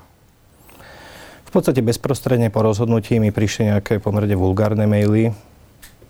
V 1.47 1.51
podstate 1.51 1.79
bezprostredne 1.81 2.51
po 2.51 2.61
rozhodnutí 2.61 3.17
mi 3.17 3.31
prišli 3.31 3.73
nejaké 3.73 4.03
pomerne 4.03 4.35
vulgárne 4.35 4.83
maily 4.83 5.31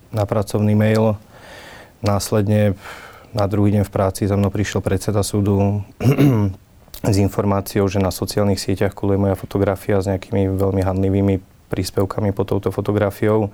na 0.09 0.25
pracovný 0.25 0.73
mail. 0.73 1.15
Následne 2.01 2.73
na 3.37 3.45
druhý 3.45 3.75
deň 3.77 3.83
v 3.85 3.93
práci 3.93 4.25
za 4.25 4.33
mnou 4.33 4.49
prišiel 4.49 4.81
predseda 4.81 5.21
súdu 5.21 5.85
s 7.13 7.15
informáciou, 7.21 7.85
že 7.85 8.01
na 8.01 8.09
sociálnych 8.09 8.57
sieťach 8.57 8.97
kuluje 8.97 9.21
moja 9.21 9.35
fotografia 9.37 10.01
s 10.01 10.09
nejakými 10.09 10.57
veľmi 10.57 10.81
handlivými 10.81 11.56
príspevkami 11.67 12.31
pod 12.31 12.51
touto 12.51 12.71
fotografiou 12.71 13.51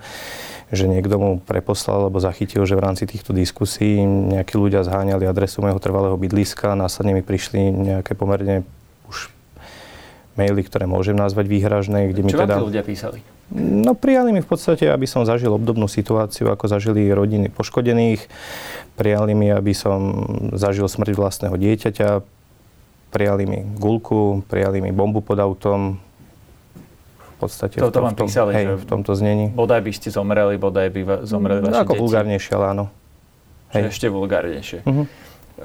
že 0.72 0.88
niekto 0.88 1.16
mu 1.20 1.30
preposlal 1.38 2.08
alebo 2.08 2.18
zachytil, 2.22 2.64
že 2.64 2.78
v 2.78 2.84
rámci 2.84 3.04
týchto 3.04 3.36
diskusí 3.36 4.00
nejakí 4.02 4.56
ľudia 4.56 4.82
zháňali 4.82 5.28
adresu 5.28 5.60
môjho 5.60 5.78
trvalého 5.78 6.16
bydliska, 6.16 6.72
následne 6.74 7.20
mi 7.20 7.22
prišli 7.22 7.70
nejaké 7.70 8.16
pomerne 8.16 8.64
už 9.06 9.28
maily, 10.34 10.66
ktoré 10.66 10.88
môžem 10.88 11.14
nazvať 11.14 11.46
výhražné, 11.46 12.10
kde 12.10 12.20
Čo 12.24 12.26
mi 12.26 12.32
teda... 12.32 12.54
Ľudia 12.58 12.82
písali? 12.82 13.20
No 13.54 13.92
prijali 13.92 14.32
mi 14.32 14.40
v 14.40 14.48
podstate, 14.48 14.88
aby 14.88 15.04
som 15.04 15.22
zažil 15.22 15.52
obdobnú 15.52 15.84
situáciu, 15.84 16.48
ako 16.48 16.64
zažili 16.64 17.12
rodiny 17.12 17.52
poškodených. 17.52 18.24
Prijali 18.96 19.36
mi, 19.36 19.52
aby 19.52 19.76
som 19.76 20.26
zažil 20.56 20.88
smrť 20.88 21.12
vlastného 21.14 21.54
dieťaťa. 21.54 22.24
Prijali 23.14 23.44
mi 23.46 23.60
gulku, 23.78 24.42
prijali 24.48 24.82
mi 24.82 24.90
bombu 24.90 25.22
pod 25.22 25.38
autom, 25.38 26.02
podstate. 27.44 27.76
To, 27.76 27.92
to 27.92 28.00
vám 28.00 28.16
písali, 28.16 28.56
hej, 28.56 28.64
že 28.72 28.76
v 28.80 28.86
tomto 28.88 29.12
znení. 29.12 29.52
Bodaj 29.52 29.84
by 29.84 29.92
ste 29.92 30.08
zomreli, 30.08 30.56
bodaj 30.56 30.88
by 30.88 31.00
zomreli 31.28 31.60
no, 31.60 31.68
vaše 31.68 31.84
ako 31.84 31.92
deti. 31.92 32.02
vulgárnejšie, 32.02 32.52
ale 32.56 32.66
áno. 32.72 32.84
Hej. 33.76 33.82
Ešte 33.92 34.06
vulgárnejšie. 34.08 34.78
Uh-huh. 34.88 35.06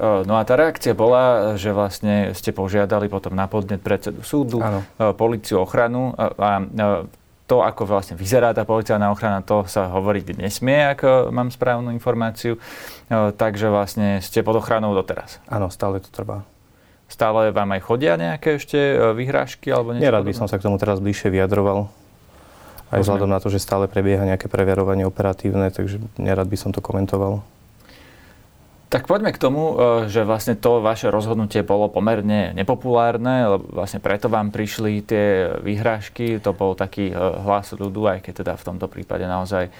No 0.00 0.38
a 0.38 0.46
tá 0.46 0.54
reakcia 0.54 0.94
bola, 0.94 1.56
že 1.58 1.74
vlastne 1.74 2.30
ste 2.38 2.54
požiadali 2.54 3.10
potom 3.10 3.34
na 3.34 3.50
podnet 3.50 3.82
predsedu 3.82 4.22
súdu, 4.22 4.62
policiu, 5.18 5.58
ochranu 5.66 6.14
a, 6.14 6.30
a 6.38 6.50
to, 7.50 7.66
ako 7.66 7.82
vlastne 7.82 8.14
vyzerá 8.14 8.54
tá 8.54 8.62
policajná 8.62 9.10
ochrana, 9.10 9.42
to 9.42 9.66
sa 9.66 9.90
hovoriť 9.90 10.38
nesmie, 10.38 10.94
ako 10.94 11.34
mám 11.34 11.50
správnu 11.50 11.90
informáciu. 11.90 12.62
Takže 13.10 13.66
vlastne 13.66 14.22
ste 14.22 14.46
pod 14.46 14.62
ochranou 14.62 14.94
doteraz. 14.94 15.42
Áno, 15.50 15.66
stále 15.66 15.98
to 15.98 16.06
trvá. 16.14 16.46
Stále 17.10 17.50
vám 17.50 17.74
aj 17.74 17.80
chodia 17.82 18.14
nejaké 18.14 18.62
ešte 18.62 18.78
e, 18.78 19.10
vyhrážky 19.18 19.74
alebo 19.74 19.90
niečo? 19.90 20.06
Nerad 20.06 20.22
by 20.22 20.30
som 20.30 20.46
sa 20.46 20.62
k 20.62 20.70
tomu 20.70 20.78
teraz 20.78 21.02
bližšie 21.02 21.34
vyjadroval. 21.34 21.90
Aj 22.90 22.98
vzhľadom 23.02 23.30
na 23.30 23.42
to, 23.42 23.50
že 23.50 23.62
stále 23.62 23.90
prebieha 23.90 24.22
nejaké 24.22 24.46
preverovanie 24.46 25.02
operatívne, 25.06 25.74
takže 25.74 25.98
nerad 26.18 26.46
by 26.46 26.58
som 26.58 26.70
to 26.70 26.78
komentoval. 26.78 27.42
Tak 28.90 29.06
poďme 29.06 29.30
k 29.30 29.38
tomu, 29.38 29.78
e, 29.78 30.10
že 30.10 30.26
vlastne 30.26 30.58
to 30.58 30.82
vaše 30.82 31.14
rozhodnutie 31.14 31.62
bolo 31.62 31.86
pomerne 31.86 32.50
nepopulárne, 32.58 33.46
lebo 33.46 33.70
vlastne 33.70 34.02
preto 34.02 34.26
vám 34.26 34.50
prišli 34.50 35.06
tie 35.06 35.46
vyhrážky, 35.62 36.42
to 36.42 36.50
bol 36.50 36.74
taký 36.74 37.14
e, 37.14 37.14
hlas 37.14 37.70
ľudu, 37.70 38.10
aj 38.10 38.18
keď 38.26 38.42
teda 38.42 38.52
v 38.58 38.66
tomto 38.66 38.90
prípade 38.90 39.30
naozaj 39.30 39.70
e, 39.70 39.72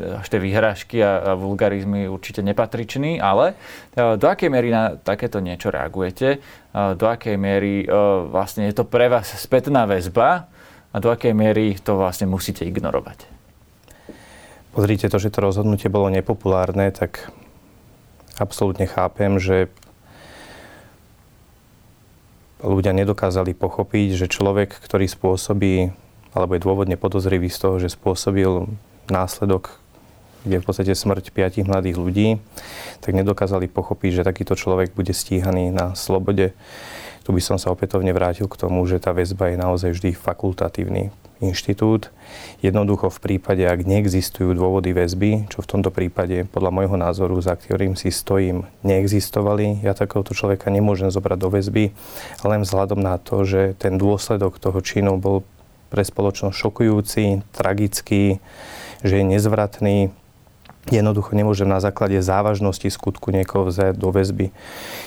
až 0.00 0.26
tie 0.32 0.40
vyhrážky 0.40 0.96
a 1.04 1.36
vulgarizmy 1.36 2.08
určite 2.08 2.40
nepatričný, 2.40 3.20
ale 3.22 3.54
do 3.94 4.26
akej 4.26 4.50
miery 4.50 4.74
na 4.74 4.98
takéto 4.98 5.38
niečo 5.38 5.70
reagujete, 5.70 6.42
do 6.74 7.06
akej 7.06 7.38
miery 7.38 7.86
vlastne 8.26 8.66
je 8.66 8.74
to 8.74 8.82
pre 8.82 9.06
vás 9.06 9.30
spätná 9.38 9.86
väzba? 9.86 10.50
A 10.90 10.96
do 10.98 11.14
akej 11.14 11.30
miery 11.30 11.78
to 11.78 11.94
vlastne 11.94 12.26
musíte 12.26 12.66
ignorovať? 12.66 13.30
Pozrite, 14.74 15.06
to, 15.06 15.22
že 15.22 15.30
to 15.30 15.46
rozhodnutie 15.46 15.86
bolo 15.86 16.10
nepopulárne, 16.10 16.90
tak 16.90 17.30
absolútne 18.38 18.86
chápem, 18.90 19.38
že 19.38 19.70
ľudia 22.64 22.96
nedokázali 22.96 23.52
pochopiť, 23.52 24.08
že 24.16 24.32
človek, 24.32 24.72
ktorý 24.80 25.04
spôsobí, 25.06 25.92
alebo 26.32 26.56
je 26.56 26.64
dôvodne 26.64 26.96
podozrivý 26.96 27.52
z 27.52 27.58
toho, 27.60 27.76
že 27.76 27.92
spôsobil 27.92 28.66
následok, 29.12 29.76
kde 30.44 30.60
v 30.60 30.66
podstate 30.66 30.92
smrť 30.96 31.32
piatich 31.32 31.68
mladých 31.68 32.00
ľudí, 32.00 32.28
tak 33.04 33.16
nedokázali 33.16 33.68
pochopiť, 33.68 34.20
že 34.20 34.26
takýto 34.28 34.56
človek 34.56 34.96
bude 34.96 35.12
stíhaný 35.12 35.72
na 35.72 35.92
slobode. 35.92 36.56
Tu 37.24 37.30
by 37.32 37.40
som 37.40 37.56
sa 37.56 37.72
opätovne 37.72 38.12
vrátil 38.12 38.48
k 38.48 38.60
tomu, 38.60 38.84
že 38.84 39.00
tá 39.00 39.12
väzba 39.12 39.52
je 39.52 39.56
naozaj 39.56 39.90
vždy 39.96 40.10
fakultatívny 40.12 41.23
inštitút. 41.42 42.10
Jednoducho 42.62 43.10
v 43.10 43.18
prípade, 43.18 43.62
ak 43.66 43.86
neexistujú 43.86 44.54
dôvody 44.54 44.94
väzby, 44.94 45.50
čo 45.50 45.62
v 45.62 45.70
tomto 45.70 45.90
prípade 45.90 46.46
podľa 46.50 46.70
môjho 46.70 46.96
názoru, 46.98 47.38
za 47.42 47.54
ktorým 47.58 47.98
si 47.98 48.14
stojím, 48.14 48.66
neexistovali, 48.86 49.82
ja 49.82 49.94
takéhoto 49.94 50.34
človeka 50.34 50.70
nemôžem 50.70 51.10
zobrať 51.10 51.38
do 51.38 51.48
väzby, 51.50 51.84
len 52.46 52.60
vzhľadom 52.62 53.00
na 53.00 53.18
to, 53.18 53.42
že 53.42 53.74
ten 53.78 53.98
dôsledok 53.98 54.58
toho 54.62 54.78
činu 54.80 55.18
bol 55.18 55.42
pre 55.92 56.02
spoločnosť 56.02 56.56
šokujúci, 56.58 57.46
tragický, 57.54 58.42
že 59.06 59.14
je 59.20 59.24
nezvratný, 59.24 60.10
Jednoducho 60.92 61.32
nemôžem 61.32 61.64
na 61.64 61.80
základe 61.80 62.20
závažnosti 62.20 62.84
skutku 62.92 63.32
niekoho 63.32 63.72
vziať 63.72 63.96
do 63.96 64.12
väzby. 64.12 64.52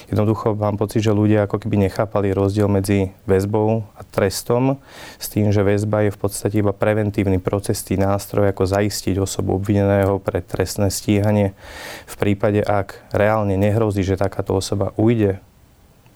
Jednoducho 0.09 0.57
mám 0.57 0.73
pocit, 0.73 1.05
že 1.05 1.13
ľudia 1.13 1.45
ako 1.45 1.61
keby 1.61 1.85
nechápali 1.85 2.33
rozdiel 2.33 2.65
medzi 2.65 3.13
väzbou 3.29 3.85
a 3.93 4.01
trestom, 4.01 4.81
s 5.21 5.29
tým, 5.29 5.53
že 5.53 5.61
väzba 5.61 6.09
je 6.09 6.15
v 6.15 6.19
podstate 6.19 6.65
iba 6.65 6.73
preventívny 6.73 7.37
procesný 7.37 8.01
nástroj, 8.01 8.49
ako 8.49 8.65
zaistiť 8.65 9.21
osobu 9.21 9.61
obvineného 9.61 10.17
pre 10.17 10.41
trestné 10.41 10.89
stíhanie. 10.89 11.53
V 12.09 12.15
prípade, 12.17 12.65
ak 12.65 12.97
reálne 13.13 13.53
nehrozí, 13.53 14.01
že 14.01 14.17
takáto 14.17 14.57
osoba 14.57 14.97
ujde 14.97 15.37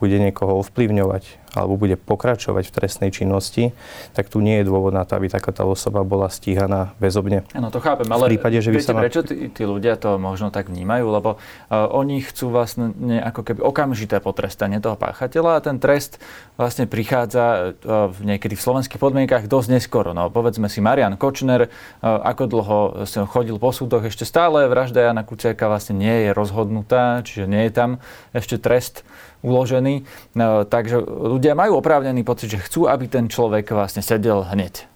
bude 0.02 0.18
niekoho 0.18 0.58
ovplyvňovať 0.66 1.42
alebo 1.52 1.76
bude 1.76 2.00
pokračovať 2.00 2.64
v 2.72 2.74
trestnej 2.74 3.10
činnosti, 3.12 3.76
tak 4.16 4.32
tu 4.32 4.40
nie 4.40 4.64
je 4.64 4.68
dôvod 4.72 4.96
na 4.96 5.04
to, 5.04 5.20
aby 5.20 5.28
takáto 5.28 5.68
osoba 5.68 6.08
bola 6.08 6.32
stíhaná 6.32 6.96
väzobne. 6.96 7.44
Áno, 7.52 7.68
to 7.68 7.84
chápem, 7.84 8.08
ale 8.08 8.32
v 8.32 8.40
prípade, 8.40 8.64
že 8.64 8.72
viete, 8.72 8.88
sa 8.88 8.96
má... 8.96 9.04
prečo 9.04 9.22
tí, 9.28 9.52
tí 9.52 9.64
ľudia 9.68 10.00
to 10.00 10.16
možno 10.16 10.48
tak 10.48 10.72
vnímajú? 10.72 11.06
Lebo 11.12 11.30
uh, 11.36 11.92
oni 11.92 12.24
chcú 12.24 12.56
vlastne 12.56 12.96
ako 13.20 13.42
keby 13.44 13.60
okamžité 13.68 14.24
potrestanie 14.24 14.80
toho 14.80 14.96
páchateľa 14.96 15.60
a 15.60 15.64
ten 15.64 15.76
trest 15.76 16.24
vlastne 16.56 16.88
prichádza 16.88 17.76
uh, 17.84 18.16
niekedy 18.24 18.56
v 18.56 18.64
slovenských 18.64 19.00
podmienkach 19.02 19.52
dosť 19.52 19.76
neskoro. 19.76 20.16
No, 20.16 20.32
povedzme 20.32 20.72
si, 20.72 20.80
Marian 20.80 21.20
Kočner, 21.20 21.68
uh, 21.68 22.24
ako 22.24 22.44
dlho 22.48 22.80
chodil 23.28 23.60
po 23.60 23.76
súdoch, 23.76 24.08
ešte 24.08 24.24
stále 24.24 24.72
vražda 24.72 25.04
Jana 25.04 25.28
Kuciaka 25.28 25.68
vlastne 25.68 26.00
nie 26.00 26.16
je 26.24 26.30
rozhodnutá, 26.32 27.20
čiže 27.28 27.44
nie 27.44 27.68
je 27.68 27.72
tam 27.76 27.90
ešte 28.32 28.56
trest 28.56 29.04
uložený. 29.42 30.06
No, 30.38 30.64
takže 30.66 31.02
ľudia 31.06 31.58
majú 31.58 31.82
oprávnený 31.82 32.22
pocit, 32.26 32.54
že 32.54 32.64
chcú, 32.64 32.90
aby 32.90 33.06
ten 33.10 33.28
človek 33.30 33.74
vlastne 33.74 34.02
sedel 34.02 34.46
hneď. 34.46 34.90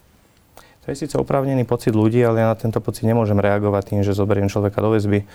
To 0.86 0.94
je 0.94 1.02
síce 1.02 1.18
oprávnený 1.18 1.66
pocit 1.66 1.98
ľudí, 1.98 2.22
ale 2.22 2.46
ja 2.46 2.54
na 2.54 2.58
tento 2.58 2.78
pocit 2.78 3.10
nemôžem 3.10 3.42
reagovať 3.42 3.84
tým, 3.90 4.02
že 4.06 4.14
zoberiem 4.14 4.54
človeka 4.54 4.86
do 4.86 4.94
väzby. 4.94 5.26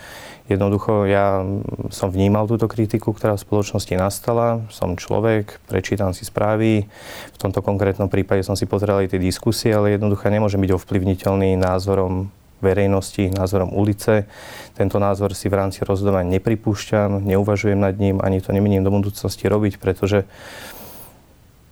Jednoducho 0.47 1.11
ja 1.11 1.43
som 1.91 2.15
vnímal 2.15 2.47
túto 2.47 2.71
kritiku, 2.71 3.11
ktorá 3.11 3.35
v 3.35 3.43
spoločnosti 3.43 3.91
nastala. 3.99 4.63
Som 4.71 4.95
človek, 4.95 5.59
prečítam 5.67 6.15
si 6.15 6.23
správy. 6.23 6.87
V 7.35 7.39
tomto 7.43 7.67
konkrétnom 7.67 8.07
prípade 8.07 8.47
som 8.47 8.55
si 8.55 8.63
pozrel 8.63 9.03
aj 9.03 9.11
tie 9.11 9.19
diskusie, 9.19 9.75
ale 9.75 9.99
jednoducho 9.99 10.31
nemôžem 10.31 10.63
byť 10.63 10.71
ovplyvniteľný 10.71 11.59
názorom 11.59 12.31
verejnosti, 12.63 13.33
názorom 13.33 13.73
ulice. 13.73 14.29
Tento 14.77 14.97
názor 15.03 15.37
si 15.37 15.49
v 15.49 15.59
rámci 15.61 15.85
rozhodovania 15.85 16.39
nepripúšťam, 16.39 17.25
neuvažujem 17.25 17.81
nad 17.81 17.97
ním, 17.97 18.21
ani 18.21 18.41
to 18.41 18.55
nemienim 18.55 18.85
do 18.85 18.93
budúcnosti 18.93 19.49
robiť, 19.49 19.77
pretože 19.83 20.29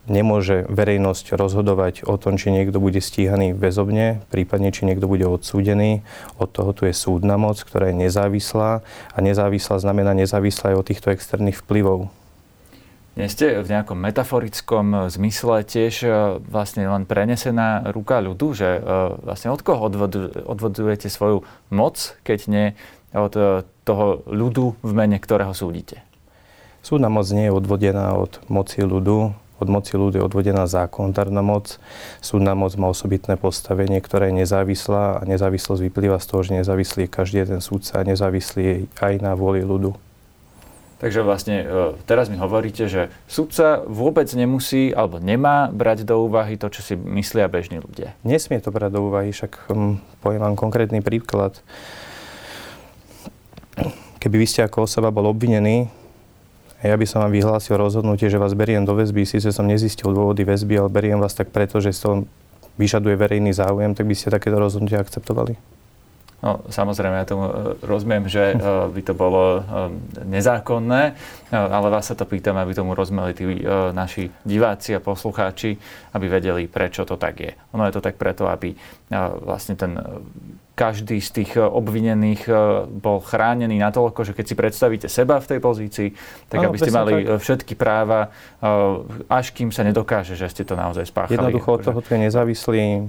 nemôže 0.08 0.64
verejnosť 0.72 1.36
rozhodovať 1.36 2.08
o 2.08 2.16
tom, 2.16 2.40
či 2.40 2.50
niekto 2.50 2.80
bude 2.80 2.98
stíhaný 2.98 3.52
väzobne, 3.52 4.24
prípadne 4.32 4.72
či 4.72 4.88
niekto 4.88 5.06
bude 5.06 5.28
odsúdený. 5.28 6.00
Od 6.40 6.48
toho 6.48 6.72
tu 6.72 6.88
je 6.88 6.96
súdna 6.96 7.36
moc, 7.36 7.60
ktorá 7.60 7.92
je 7.92 8.00
nezávislá 8.08 8.80
a 9.12 9.18
nezávislá 9.20 9.76
znamená 9.78 10.16
nezávislá 10.16 10.74
aj 10.74 10.76
od 10.80 10.88
týchto 10.88 11.12
externých 11.12 11.60
vplyvov. 11.62 12.08
Nie 13.18 13.26
ste 13.26 13.58
v 13.58 13.66
nejakom 13.66 13.98
metaforickom 13.98 15.10
zmysle 15.10 15.66
tiež 15.66 15.94
e, 16.06 16.10
vlastne 16.38 16.86
len 16.86 17.02
prenesená 17.02 17.90
ruka 17.90 18.22
ľudu, 18.22 18.54
že 18.54 18.78
e, 18.78 18.80
vlastne 19.26 19.50
od 19.50 19.58
koho 19.58 19.90
odvodujete 20.46 21.10
svoju 21.10 21.42
moc, 21.74 22.14
keď 22.22 22.38
nie 22.46 22.66
od 23.10 23.34
toho 23.82 24.06
ľudu, 24.30 24.78
v 24.86 24.92
mene 24.94 25.18
ktorého 25.18 25.50
súdite? 25.50 25.98
Súdna 26.78 27.10
moc 27.10 27.26
nie 27.34 27.50
je 27.50 27.56
odvodená 27.58 28.14
od 28.14 28.38
moci 28.46 28.86
ľudu, 28.86 29.34
od 29.58 29.68
moci 29.68 29.98
ľudu 29.98 30.22
je 30.22 30.24
odvodená 30.24 30.70
zákonodárna 30.70 31.42
moc. 31.42 31.82
Súdna 32.22 32.54
moc 32.54 32.78
má 32.78 32.86
osobitné 32.86 33.34
postavenie, 33.34 33.98
ktoré 33.98 34.30
je 34.30 34.46
nezávislá 34.46 35.18
a 35.18 35.26
nezávislosť 35.26 35.82
vyplýva 35.90 36.22
z 36.22 36.26
toho, 36.30 36.40
že 36.46 36.62
nezávislý 36.62 37.10
je 37.10 37.10
každý 37.10 37.36
jeden 37.42 37.58
súdca 37.58 37.98
a 37.98 38.06
nezávislý 38.06 38.62
je 38.62 38.76
aj 39.02 39.18
na 39.18 39.34
vôli 39.34 39.66
ľudu. 39.66 39.98
Takže 40.98 41.22
vlastne 41.22 41.56
e, 41.62 41.66
teraz 42.10 42.26
mi 42.26 42.34
hovoríte, 42.34 42.90
že 42.90 43.14
sudca 43.30 43.86
vôbec 43.86 44.26
nemusí 44.34 44.90
alebo 44.90 45.22
nemá 45.22 45.70
brať 45.70 46.02
do 46.02 46.26
úvahy 46.26 46.58
to, 46.58 46.66
čo 46.74 46.82
si 46.82 46.94
myslia 46.98 47.46
bežní 47.46 47.78
ľudia. 47.78 48.18
Nesmie 48.26 48.58
to 48.58 48.74
brať 48.74 48.98
do 48.98 49.06
úvahy, 49.06 49.30
však 49.30 49.70
um, 49.70 50.02
poviem 50.18 50.42
vám 50.42 50.58
konkrétny 50.58 50.98
príklad. 50.98 51.54
Keby 54.18 54.42
vy 54.42 54.46
ste 54.50 54.66
ako 54.66 54.90
osoba 54.90 55.14
bol 55.14 55.30
obvinený, 55.30 55.86
ja 56.82 56.94
by 56.94 57.06
som 57.06 57.22
vám 57.22 57.34
vyhlásil 57.34 57.74
rozhodnutie, 57.74 58.30
že 58.30 58.38
vás 58.38 58.54
beriem 58.54 58.86
do 58.86 58.94
väzby, 58.94 59.26
síce 59.26 59.50
som 59.50 59.66
nezistil 59.66 60.14
dôvody 60.14 60.46
väzby, 60.46 60.78
ale 60.78 60.90
beriem 60.90 61.18
vás 61.18 61.34
tak 61.34 61.50
preto, 61.50 61.82
že 61.82 61.94
to 61.94 62.26
vyžaduje 62.78 63.18
verejný 63.18 63.50
záujem, 63.50 63.94
tak 63.98 64.06
by 64.06 64.14
ste 64.14 64.30
takéto 64.30 64.58
rozhodnutie 64.58 64.94
akceptovali? 64.94 65.77
No, 66.38 66.62
samozrejme, 66.70 67.18
ja 67.18 67.26
tomu 67.26 67.50
e, 67.50 67.52
rozumiem, 67.82 68.30
že 68.30 68.54
e, 68.54 68.56
by 68.94 69.02
to 69.02 69.10
bolo 69.10 69.58
e, 69.58 69.60
nezákonné, 70.22 71.18
ale 71.50 71.86
vás 71.90 72.06
sa 72.06 72.14
to 72.14 72.30
pýtam, 72.30 72.54
aby 72.62 72.78
tomu 72.78 72.94
rozumeli 72.94 73.32
tí 73.34 73.44
naši 73.90 74.30
diváci 74.46 74.94
a 74.94 75.02
poslucháči, 75.02 75.74
aby 76.14 76.26
vedeli, 76.30 76.70
prečo 76.70 77.02
to 77.02 77.18
tak 77.18 77.40
je. 77.40 77.52
Ono 77.74 77.82
je 77.88 77.94
to 77.96 78.04
tak 78.04 78.20
preto, 78.20 78.46
aby 78.46 78.76
vlastne 79.42 79.74
ten 79.74 79.96
každý 80.76 81.18
z 81.24 81.42
tých 81.42 81.56
obvinených 81.56 82.46
bol 83.00 83.18
chránený 83.24 83.80
natoľko, 83.80 84.28
že 84.28 84.36
keď 84.36 84.44
si 84.44 84.54
predstavíte 84.54 85.08
seba 85.08 85.40
v 85.40 85.56
tej 85.56 85.60
pozícii, 85.64 86.08
tak 86.52 86.60
ano, 86.62 86.68
aby 86.70 86.76
ste 86.78 86.92
mali 86.92 87.12
tak. 87.24 87.40
všetky 87.40 87.74
práva, 87.74 88.28
až 89.26 89.50
kým 89.56 89.72
sa 89.72 89.82
nedokáže, 89.82 90.36
že 90.36 90.52
ste 90.52 90.68
to 90.68 90.76
naozaj 90.76 91.08
spáchali. 91.08 91.34
Jednoducho 91.34 91.80
od 91.80 91.82
toho 91.82 92.00
je 92.04 92.18
nezávislý 92.28 93.08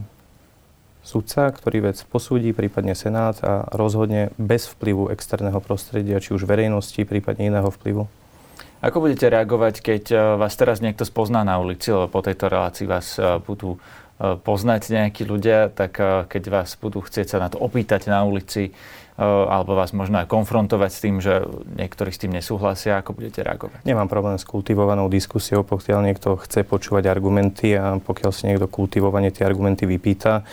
sudca, 1.03 1.49
ktorý 1.49 1.91
vec 1.91 1.97
posúdi, 2.05 2.51
prípadne 2.51 2.93
Senát 2.93 3.39
a 3.41 3.65
rozhodne 3.73 4.29
bez 4.35 4.67
vplyvu 4.67 5.09
externého 5.13 5.57
prostredia, 5.63 6.21
či 6.21 6.35
už 6.35 6.45
verejnosti, 6.45 6.99
prípadne 7.07 7.49
iného 7.49 7.69
vplyvu. 7.71 8.05
Ako 8.79 9.03
budete 9.03 9.27
reagovať, 9.27 9.83
keď 9.83 10.03
e, 10.07 10.17
vás 10.39 10.55
teraz 10.55 10.79
niekto 10.79 11.03
spozná 11.03 11.43
na 11.43 11.59
ulici, 11.59 11.91
lebo 11.91 12.07
po 12.07 12.23
tejto 12.23 12.47
relácii 12.47 12.87
vás 12.87 13.19
e, 13.19 13.35
budú 13.43 13.75
e, 13.75 13.79
poznať 14.39 14.95
nejakí 14.95 15.27
ľudia, 15.27 15.67
tak 15.67 15.99
keď 16.31 16.43
vás 16.47 16.79
budú 16.79 17.03
chcieť 17.03 17.27
sa 17.27 17.37
na 17.43 17.51
to 17.51 17.59
opýtať 17.59 18.07
na 18.07 18.23
ulici, 18.23 18.71
alebo 19.19 19.75
vás 19.75 19.91
možno 19.91 20.23
aj 20.23 20.31
konfrontovať 20.31 20.91
s 20.95 20.99
tým, 21.03 21.15
že 21.19 21.43
niektorí 21.75 22.07
s 22.07 22.23
tým 22.23 22.31
nesúhlasia, 22.31 23.03
ako 23.03 23.19
budete 23.19 23.43
reagovať? 23.43 23.83
Nemám 23.83 24.07
problém 24.07 24.39
s 24.39 24.47
kultivovanou 24.47 25.11
diskusiou, 25.11 25.67
pokiaľ 25.67 26.07
niekto 26.07 26.39
chce 26.39 26.63
počúvať 26.63 27.11
argumenty 27.11 27.75
a 27.75 27.99
pokiaľ 27.99 28.31
si 28.31 28.47
niekto 28.47 28.71
kultivovane 28.71 29.27
tie 29.35 29.43
argumenty 29.43 29.83
vypýta. 29.83 30.47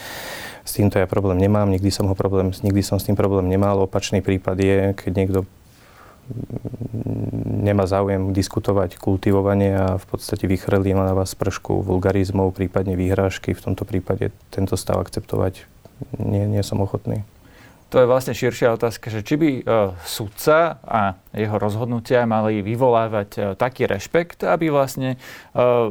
S 0.66 0.74
týmto 0.74 0.98
ja 0.98 1.06
problém 1.06 1.38
nemám, 1.38 1.70
nikdy 1.70 1.94
som, 1.94 2.10
ho 2.10 2.18
problém, 2.18 2.50
nikdy 2.50 2.82
som 2.82 2.98
s 2.98 3.06
tým 3.06 3.14
problém 3.14 3.46
nemal. 3.46 3.86
Opačný 3.86 4.18
prípad 4.18 4.56
je, 4.58 4.76
keď 4.98 5.12
niekto 5.14 5.38
nemá 7.46 7.86
záujem 7.86 8.34
diskutovať 8.34 8.98
kultivovanie 8.98 9.78
a 9.78 9.86
v 9.94 10.06
podstate 10.10 10.50
vychrlí 10.50 10.90
na 10.90 11.14
vás 11.14 11.38
pršku 11.38 11.86
vulgarizmov, 11.86 12.50
prípadne 12.50 12.98
výhrážky. 12.98 13.54
V 13.54 13.62
tomto 13.62 13.86
prípade 13.86 14.34
tento 14.50 14.74
stav 14.74 14.98
akceptovať 15.06 15.70
nie, 16.18 16.50
nie 16.50 16.66
som 16.66 16.82
ochotný. 16.82 17.22
To 17.86 18.02
je 18.02 18.10
vlastne 18.10 18.34
širšia 18.34 18.74
otázka, 18.74 19.14
že 19.14 19.22
či 19.22 19.38
by 19.38 19.50
e, 19.56 19.62
sudca 20.02 20.82
a 20.82 21.14
jeho 21.30 21.54
rozhodnutia 21.54 22.26
mali 22.26 22.58
vyvolávať 22.58 23.30
e, 23.38 23.40
taký 23.54 23.86
rešpekt, 23.86 24.42
aby 24.42 24.74
vlastne 24.74 25.14
e, 25.14 25.18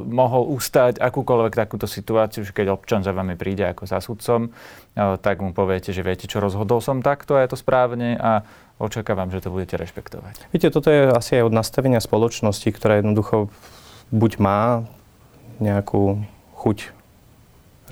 mohol 0.03 0.51
ustať 0.59 0.99
akúkoľvek 0.99 1.55
takúto 1.55 1.87
situáciu, 1.87 2.43
že 2.43 2.51
keď 2.51 2.75
občan 2.75 2.99
za 2.99 3.15
vami 3.15 3.39
príde 3.39 3.63
ako 3.63 3.87
za 3.87 4.03
sudcom, 4.03 4.47
e, 4.47 4.49
tak 5.23 5.39
mu 5.39 5.55
poviete, 5.55 5.95
že 5.95 6.03
viete, 6.03 6.27
čo 6.27 6.43
rozhodol 6.43 6.83
som 6.83 6.99
takto 6.99 7.39
a 7.39 7.47
je 7.47 7.55
to 7.55 7.57
správne 7.63 8.19
a 8.19 8.43
očakávam, 8.75 9.31
že 9.31 9.39
to 9.39 9.55
budete 9.55 9.79
rešpektovať. 9.79 10.51
Viete, 10.51 10.67
toto 10.67 10.91
je 10.91 11.07
asi 11.15 11.39
aj 11.39 11.47
od 11.47 11.53
nastavenia 11.55 12.03
spoločnosti, 12.03 12.67
ktorá 12.75 12.99
jednoducho 12.99 13.47
buď 14.11 14.31
má 14.43 14.83
nejakú 15.63 16.27
chuť 16.59 16.91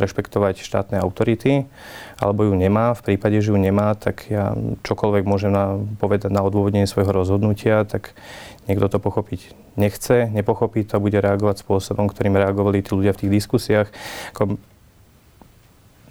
rešpektovať 0.02 0.66
štátne 0.66 0.98
autority, 0.98 1.70
alebo 2.18 2.50
ju 2.50 2.54
nemá. 2.58 2.98
V 2.98 3.14
prípade, 3.14 3.38
že 3.42 3.54
ju 3.54 3.60
nemá, 3.62 3.94
tak 3.94 4.26
ja 4.30 4.58
čokoľvek 4.82 5.24
môžem 5.30 5.54
na, 5.54 5.78
povedať 6.02 6.34
na 6.34 6.42
odôvodnenie 6.42 6.90
svojho 6.90 7.14
rozhodnutia, 7.14 7.86
tak 7.86 8.18
niekto 8.66 8.90
to 8.90 8.98
pochopiť 8.98 9.54
nechce, 9.78 10.30
nepochopí 10.34 10.86
to 10.86 10.98
a 10.98 11.04
bude 11.04 11.18
reagovať 11.18 11.62
spôsobom, 11.62 12.10
ktorým 12.10 12.38
reagovali 12.38 12.82
tí 12.82 12.94
ľudia 12.94 13.14
v 13.14 13.22
tých 13.26 13.34
diskusiách. 13.44 13.88
Ako 14.34 14.58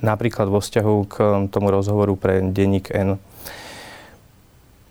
napríklad 0.03 0.51
vo 0.51 0.59
vzťahu 0.59 0.95
k 1.07 1.15
tomu 1.51 1.71
rozhovoru 1.71 2.15
pre 2.19 2.43
denník 2.43 2.91
N 2.91 3.19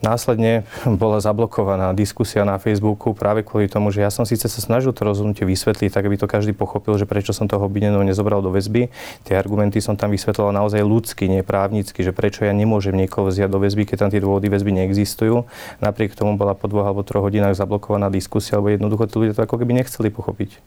Následne 0.01 0.65
bola 1.01 1.21
zablokovaná 1.21 1.93
diskusia 1.93 2.41
na 2.41 2.57
Facebooku 2.57 3.13
práve 3.13 3.45
kvôli 3.45 3.69
tomu, 3.69 3.93
že 3.93 4.01
ja 4.01 4.09
som 4.09 4.25
síce 4.25 4.49
sa 4.49 4.59
snažil 4.59 4.91
to 4.91 5.05
rozhodnutie 5.05 5.45
vysvetliť, 5.45 5.93
tak 5.93 6.09
aby 6.09 6.17
to 6.17 6.25
každý 6.25 6.57
pochopil, 6.57 6.97
že 6.97 7.05
prečo 7.05 7.31
som 7.31 7.45
toho 7.45 7.69
obvineného 7.69 8.01
nezobral 8.01 8.41
do 8.41 8.49
väzby. 8.49 8.89
Tie 9.23 9.33
argumenty 9.37 9.77
som 9.79 9.93
tam 9.93 10.09
vysvetlil 10.09 10.49
naozaj 10.49 10.81
ľudsky, 10.81 11.29
nie 11.29 11.45
právnicky, 11.45 12.01
že 12.01 12.11
prečo 12.11 12.43
ja 12.43 12.51
nemôžem 12.51 12.97
niekoho 12.97 13.29
vziať 13.29 13.49
do 13.53 13.61
väzby, 13.61 13.85
keď 13.85 13.97
tam 14.05 14.09
tie 14.09 14.19
dôvody 14.19 14.49
väzby 14.49 14.73
neexistujú. 14.73 15.45
Napriek 15.79 16.17
tomu 16.17 16.35
bola 16.35 16.57
po 16.57 16.65
dvoch 16.65 16.89
alebo 16.89 17.05
troch 17.05 17.23
hodinách 17.23 17.53
zablokovaná 17.53 18.09
diskusia, 18.09 18.57
lebo 18.57 18.73
jednoducho 18.73 19.05
tí 19.05 19.15
ľudia 19.21 19.37
to 19.37 19.45
ako 19.45 19.61
keby 19.61 19.77
nechceli 19.77 20.09
pochopiť. 20.09 20.57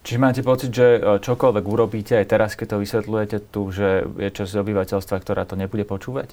Čiže 0.00 0.18
máte 0.22 0.40
pocit, 0.40 0.72
že 0.72 0.96
e, 0.96 1.00
čokoľvek 1.20 1.64
urobíte 1.68 2.16
aj 2.16 2.26
teraz, 2.32 2.56
keď 2.56 2.76
to 2.76 2.80
vysvetľujete 2.80 3.36
tu, 3.52 3.68
že 3.68 4.08
je 4.16 4.28
časť 4.32 4.56
obyvateľstva, 4.64 5.16
ktorá 5.20 5.44
to 5.44 5.60
nebude 5.60 5.84
počúvať? 5.84 6.32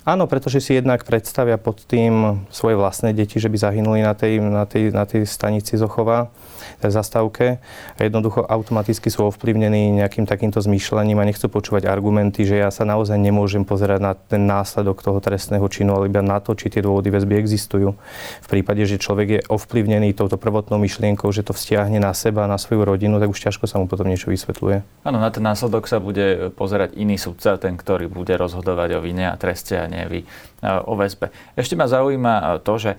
Áno, 0.00 0.24
pretože 0.24 0.64
si 0.64 0.72
jednak 0.72 1.04
predstavia 1.04 1.60
pod 1.60 1.84
tým 1.84 2.40
svoje 2.48 2.72
vlastné 2.72 3.12
deti, 3.12 3.36
že 3.36 3.52
by 3.52 3.56
zahynuli 3.60 4.00
na 4.00 4.16
tej, 4.16 4.40
na 4.40 4.64
tej, 4.64 4.96
na 4.96 5.04
tej 5.04 5.28
stanici 5.28 5.76
Zochova, 5.76 6.32
tej 6.80 6.96
zastávke 6.96 7.60
a 7.96 8.00
jednoducho 8.00 8.40
automaticky 8.48 9.12
sú 9.12 9.28
ovplyvnení 9.28 9.92
nejakým 10.00 10.24
takýmto 10.24 10.64
zmýšľaním 10.64 11.20
a 11.20 11.28
nechcú 11.28 11.52
počúvať 11.52 11.84
argumenty, 11.84 12.48
že 12.48 12.64
ja 12.64 12.72
sa 12.72 12.88
naozaj 12.88 13.20
nemôžem 13.20 13.68
pozerať 13.68 14.00
na 14.00 14.12
ten 14.16 14.48
následok 14.48 15.04
toho 15.04 15.20
trestného 15.20 15.64
činu, 15.68 15.92
ale 15.92 16.08
iba 16.08 16.24
na 16.24 16.40
to, 16.40 16.56
či 16.56 16.72
tie 16.72 16.80
dôvody 16.80 17.12
väzby 17.12 17.36
existujú. 17.36 17.92
V 18.40 18.48
prípade, 18.48 18.80
že 18.88 18.96
človek 18.96 19.28
je 19.28 19.40
ovplyvnený 19.52 20.16
touto 20.16 20.40
prvotnou 20.40 20.80
myšlienkou, 20.80 21.28
že 21.28 21.44
to 21.44 21.52
vzťahne 21.52 22.00
na 22.00 22.16
seba, 22.16 22.48
na 22.48 22.56
svoju 22.56 22.88
rodinu, 22.88 23.20
tak 23.20 23.28
už 23.28 23.52
ťažko 23.52 23.68
sa 23.68 23.76
mu 23.76 23.84
potom 23.84 24.08
niečo 24.08 24.32
vysvetľuje. 24.32 25.04
Áno, 25.04 25.20
na 25.20 25.28
ten 25.28 25.44
následok 25.44 25.84
sa 25.84 26.00
bude 26.00 26.48
pozerať 26.56 26.96
iný 26.96 27.20
sudca, 27.20 27.60
ten, 27.60 27.76
ktorý 27.76 28.08
bude 28.08 28.32
rozhodovať 28.40 28.96
o 28.96 29.00
vine 29.04 29.28
a 29.28 29.36
treste 29.36 29.76
a 29.76 29.89
nie 29.90 30.06
vy 30.06 30.20
o 30.64 30.94
väzbe. 30.94 31.34
Ešte 31.58 31.74
ma 31.74 31.90
zaujíma 31.90 32.62
to, 32.62 32.78
že 32.78 32.96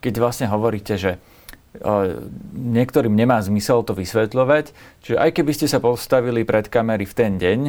keď 0.00 0.14
vlastne 0.16 0.48
hovoríte, 0.48 0.96
že 0.96 1.20
niektorým 2.56 3.12
nemá 3.12 3.36
zmysel 3.44 3.84
to 3.84 3.92
vysvetľovať. 3.92 4.72
Čiže 5.04 5.20
aj 5.20 5.30
keby 5.36 5.52
ste 5.52 5.68
sa 5.68 5.76
postavili 5.76 6.40
pred 6.40 6.72
kamery 6.72 7.04
v 7.04 7.12
ten 7.12 7.36
deň, 7.36 7.60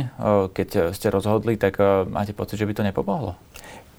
keď 0.55 0.95
ste 0.95 1.11
rozhodli, 1.11 1.59
tak 1.59 1.75
máte 2.07 2.31
pocit, 2.31 2.55
že 2.55 2.63
by 2.63 2.71
to 2.71 2.87
nepomohlo? 2.87 3.35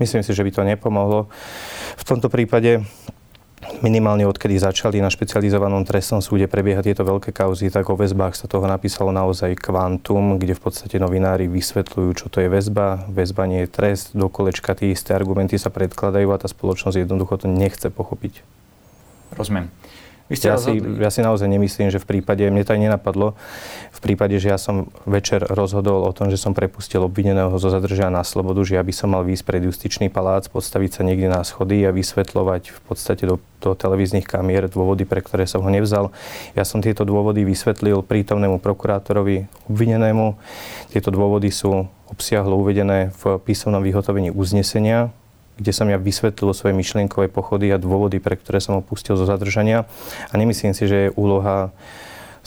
Myslím 0.00 0.24
si, 0.24 0.32
že 0.32 0.46
by 0.46 0.52
to 0.54 0.62
nepomohlo. 0.64 1.28
V 2.00 2.04
tomto 2.08 2.32
prípade 2.32 2.86
minimálne 3.82 4.26
odkedy 4.26 4.58
začali 4.58 4.98
na 4.98 5.10
špecializovanom 5.10 5.86
trestnom 5.86 6.22
súde 6.22 6.50
prebiehať 6.50 6.92
tieto 6.92 7.04
veľké 7.06 7.30
kauzy, 7.30 7.70
tak 7.70 7.90
o 7.90 7.98
väzbách 7.98 8.34
sa 8.34 8.50
toho 8.50 8.66
napísalo 8.66 9.14
naozaj 9.14 9.58
kvantum, 9.58 10.38
kde 10.38 10.58
v 10.58 10.62
podstate 10.62 10.96
novinári 10.98 11.46
vysvetľujú, 11.50 12.10
čo 12.14 12.26
to 12.30 12.42
je 12.42 12.48
väzba. 12.50 13.06
Väzba 13.10 13.46
nie 13.46 13.66
je 13.66 13.72
trest, 13.72 14.14
do 14.14 14.26
kolečka 14.30 14.74
tie 14.74 14.94
isté 14.94 15.14
argumenty 15.14 15.58
sa 15.58 15.70
predkladajú 15.70 16.28
a 16.30 16.40
tá 16.40 16.46
spoločnosť 16.50 17.06
jednoducho 17.06 17.42
to 17.42 17.46
nechce 17.46 17.86
pochopiť. 17.90 18.42
Rozumiem. 19.34 19.68
Vy 20.28 20.36
ste 20.36 20.52
ja, 20.52 20.60
si, 20.60 20.76
ja 20.76 21.08
si 21.08 21.24
naozaj 21.24 21.48
nemyslím, 21.48 21.88
že 21.88 21.96
v 21.96 22.06
prípade, 22.16 22.44
mne 22.52 22.60
to 22.60 22.76
aj 22.76 22.80
nenapadlo, 22.84 23.32
v 23.88 24.00
prípade, 24.04 24.36
že 24.36 24.52
ja 24.52 24.60
som 24.60 24.92
večer 25.08 25.40
rozhodol 25.40 26.04
o 26.04 26.12
tom, 26.12 26.28
že 26.28 26.36
som 26.36 26.52
prepustil 26.52 27.00
obvineného 27.00 27.56
zo 27.56 27.72
zadržia 27.72 28.12
na 28.12 28.20
slobodu, 28.20 28.60
že 28.60 28.76
ja 28.76 28.84
by 28.84 28.92
som 28.92 29.16
mal 29.16 29.24
výjsť 29.24 29.44
pred 29.48 29.64
justičný 29.64 30.06
palác, 30.12 30.44
podstaviť 30.52 31.00
sa 31.00 31.02
niekde 31.02 31.32
na 31.32 31.40
schody 31.48 31.80
a 31.88 31.96
vysvetľovať 31.96 32.76
v 32.76 32.80
podstate 32.84 33.24
do, 33.24 33.40
do 33.64 33.72
televíznych 33.72 34.28
kamier 34.28 34.68
dôvody, 34.68 35.08
pre 35.08 35.24
ktoré 35.24 35.48
som 35.48 35.64
ho 35.64 35.70
nevzal. 35.72 36.12
Ja 36.52 36.68
som 36.68 36.84
tieto 36.84 37.08
dôvody 37.08 37.48
vysvetlil 37.48 38.04
prítomnému 38.04 38.60
prokurátorovi 38.60 39.48
obvinenému. 39.72 40.36
Tieto 40.92 41.08
dôvody 41.08 41.48
sú 41.48 41.88
obsiahlo 42.12 42.60
uvedené 42.60 43.16
v 43.16 43.40
písomnom 43.40 43.80
vyhotovení 43.80 44.28
uznesenia, 44.28 45.08
kde 45.58 45.74
som 45.74 45.90
ja 45.90 45.98
vysvetlil 45.98 46.54
svoje 46.54 46.72
myšlienkové 46.78 47.26
pochody 47.26 47.74
a 47.74 47.82
dôvody, 47.82 48.22
pre 48.22 48.38
ktoré 48.38 48.62
som 48.62 48.78
opustil 48.78 49.18
zo 49.18 49.26
zadržania. 49.26 49.90
A 50.30 50.34
nemyslím 50.38 50.72
si, 50.72 50.86
že 50.86 51.10
je 51.10 51.14
úloha 51.18 51.74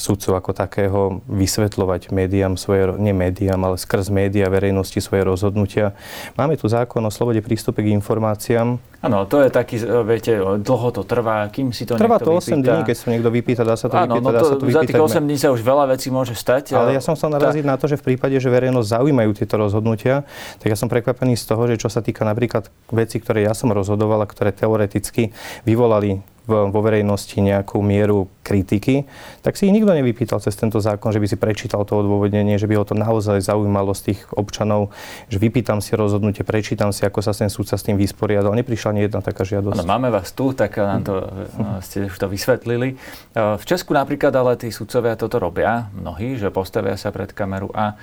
sudcu 0.01 0.33
ako 0.33 0.51
takého 0.57 1.21
vysvetľovať 1.29 2.09
médiám 2.09 2.57
svoje, 2.57 2.89
nie 2.97 3.13
médiám, 3.13 3.61
ale 3.61 3.77
skrz 3.77 4.09
médiá 4.09 4.49
verejnosti 4.49 4.97
svoje 4.97 5.21
rozhodnutia. 5.21 5.93
Máme 6.33 6.57
tu 6.57 6.65
zákon 6.65 7.05
o 7.05 7.11
slobode 7.13 7.45
prístupe 7.45 7.85
k 7.85 7.93
informáciám. 7.93 8.81
Áno, 9.01 9.25
to 9.25 9.41
je 9.41 9.49
taký, 9.49 9.81
e, 9.81 10.05
viete, 10.05 10.37
dlho 10.37 10.89
to 10.93 11.01
trvá, 11.01 11.49
kým 11.49 11.73
si 11.73 11.89
to 11.89 11.97
Trvá 11.97 12.21
to 12.21 12.37
8 12.37 12.61
dní, 12.61 12.81
keď 12.85 12.95
sa 12.97 13.07
niekto 13.09 13.29
vypýta, 13.33 13.61
dá 13.65 13.73
sa 13.73 13.89
to 13.89 13.97
Áno, 13.97 14.17
vypýtať, 14.17 14.29
no 14.29 14.29
dá 14.29 14.41
sa 14.45 14.55
to 14.57 14.65
vypýtať. 14.65 14.77
Za 14.77 14.89
tých 14.89 15.01
8 15.21 15.25
dní 15.25 15.37
sa 15.41 15.49
už 15.49 15.61
veľa 15.65 15.85
vecí 15.89 16.13
môže 16.13 16.33
stať. 16.37 16.77
Ale 16.77 16.93
ja 16.93 17.01
som 17.01 17.17
chcel 17.17 17.33
naraziť 17.33 17.65
tá... 17.65 17.69
na 17.73 17.75
to, 17.81 17.89
že 17.89 17.97
v 17.97 18.13
prípade, 18.13 18.37
že 18.37 18.49
verejnosť 18.49 18.87
zaujímajú 19.01 19.31
tieto 19.33 19.57
rozhodnutia, 19.57 20.25
tak 20.61 20.67
ja 20.69 20.77
som 20.77 20.85
prekvapený 20.85 21.33
z 21.33 21.45
toho, 21.49 21.65
že 21.65 21.81
čo 21.81 21.89
sa 21.89 22.05
týka 22.05 22.21
napríklad 22.21 22.69
veci, 22.93 23.17
ktoré 23.17 23.41
ja 23.41 23.57
som 23.57 23.73
rozhodoval 23.73 24.21
a 24.21 24.29
ktoré 24.29 24.53
teoreticky 24.53 25.33
vyvolali 25.65 26.21
vo 26.49 26.79
verejnosti 26.81 27.37
nejakú 27.37 27.79
mieru 27.85 28.25
kritiky, 28.41 29.05
tak 29.45 29.53
si 29.53 29.69
ich 29.69 29.73
nikto 29.73 29.93
nevypýtal 29.93 30.41
cez 30.41 30.57
tento 30.57 30.81
zákon, 30.81 31.13
že 31.13 31.21
by 31.21 31.27
si 31.29 31.37
prečítal 31.37 31.85
to 31.85 31.93
odôvodnenie, 32.01 32.57
že 32.57 32.65
by 32.65 32.81
ho 32.81 32.85
to 32.85 32.97
naozaj 32.97 33.37
zaujímalo 33.39 33.93
z 33.93 34.11
tých 34.11 34.19
občanov, 34.33 34.89
že 35.29 35.37
vypýtam 35.37 35.79
si 35.79 35.93
rozhodnutie, 35.93 36.41
prečítam 36.41 36.89
si, 36.89 37.05
ako 37.05 37.21
sa 37.21 37.37
ten 37.37 37.47
súdca 37.47 37.77
s 37.77 37.85
tým 37.85 37.95
vysporiadal. 37.95 38.57
Neprišla 38.57 38.97
ani 38.97 39.05
jedna 39.05 39.21
taká 39.21 39.45
žiadosť. 39.45 39.85
Ano, 39.85 39.85
máme 39.85 40.09
vás 40.09 40.33
tu, 40.33 40.51
tak 40.57 40.81
nám 40.81 41.05
to, 41.05 41.13
no, 41.61 41.77
ste 41.85 42.09
už 42.09 42.17
to 42.17 42.25
vysvetlili. 42.27 42.97
V 43.37 43.63
Česku 43.63 43.93
napríklad 43.93 44.33
ale 44.33 44.57
tí 44.57 44.73
sudcovia 44.73 45.13
toto 45.13 45.37
robia, 45.37 45.93
mnohí, 45.93 46.41
že 46.41 46.49
postavia 46.49 46.97
sa 46.97 47.13
pred 47.13 47.29
kameru 47.29 47.69
a 47.71 47.93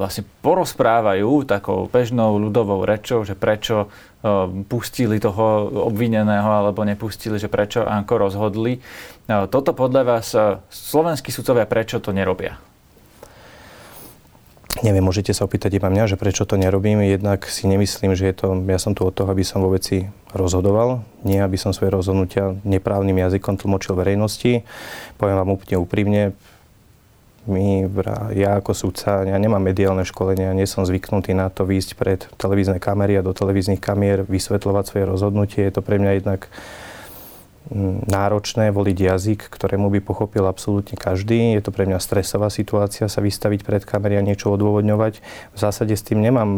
vlastne 0.00 0.24
porozprávajú 0.40 1.44
takou 1.44 1.84
bežnou 1.92 2.40
ľudovou 2.40 2.80
rečou, 2.88 3.28
že 3.28 3.36
prečo 3.36 3.92
pustili 4.72 5.20
toho 5.20 5.68
obvineného 5.84 6.48
alebo 6.48 6.80
nepustili, 6.80 7.36
že 7.36 7.52
prečo 7.52 7.84
a 7.84 8.00
ako 8.00 8.14
rozhodli. 8.24 8.80
Toto 9.28 9.76
podľa 9.76 10.02
vás 10.08 10.32
slovenskí 10.72 11.28
sudcovia 11.28 11.68
prečo 11.68 12.00
to 12.00 12.16
nerobia? 12.16 12.56
Neviem, 14.82 15.06
môžete 15.06 15.30
sa 15.30 15.46
opýtať 15.46 15.78
iba 15.78 15.86
mňa, 15.86 16.10
že 16.10 16.16
prečo 16.18 16.42
to 16.48 16.58
nerobím. 16.58 16.98
Jednak 17.04 17.46
si 17.46 17.70
nemyslím, 17.70 18.18
že 18.18 18.32
je 18.32 18.34
to, 18.34 18.58
ja 18.66 18.80
som 18.82 18.96
tu 18.96 19.06
od 19.06 19.14
toho, 19.14 19.30
aby 19.30 19.46
som 19.46 19.62
vo 19.62 19.70
veci 19.70 20.10
rozhodoval, 20.34 21.06
nie 21.22 21.38
aby 21.38 21.54
som 21.54 21.70
svoje 21.70 21.94
rozhodnutia 21.94 22.58
neprávnym 22.66 23.14
jazykom 23.14 23.54
tlmočil 23.54 23.94
verejnosti. 23.94 24.66
Poviem 25.14 25.36
vám 25.38 25.54
úplne 25.54 25.76
úprimne, 25.78 26.22
my, 27.44 27.84
ja 28.32 28.56
ako 28.56 28.72
sudca, 28.72 29.24
ja 29.24 29.36
nemám 29.36 29.60
mediálne 29.60 30.06
školenia, 30.08 30.56
nie 30.56 30.64
som 30.64 30.88
zvyknutý 30.88 31.36
na 31.36 31.52
to 31.52 31.68
výjsť 31.68 31.90
pred 31.96 32.20
televízne 32.40 32.80
kamery 32.80 33.20
a 33.20 33.26
do 33.26 33.36
televíznych 33.36 33.84
kamier 33.84 34.24
vysvetľovať 34.24 34.84
svoje 34.88 35.04
rozhodnutie. 35.04 35.60
Je 35.68 35.74
to 35.76 35.84
pre 35.84 36.00
mňa 36.00 36.24
jednak 36.24 36.48
náročné 38.08 38.68
voliť 38.68 38.98
jazyk, 39.00 39.40
ktorému 39.48 39.88
by 39.88 40.00
pochopil 40.04 40.44
absolútne 40.44 41.00
každý. 41.00 41.56
Je 41.56 41.64
to 41.64 41.72
pre 41.72 41.88
mňa 41.88 41.96
stresová 41.96 42.52
situácia 42.52 43.08
sa 43.08 43.24
vystaviť 43.24 43.64
pred 43.64 43.82
kamery 43.88 44.20
a 44.20 44.26
niečo 44.26 44.52
odôvodňovať. 44.52 45.24
V 45.56 45.58
zásade 45.58 45.96
s 45.96 46.04
tým 46.04 46.20
nemám 46.20 46.50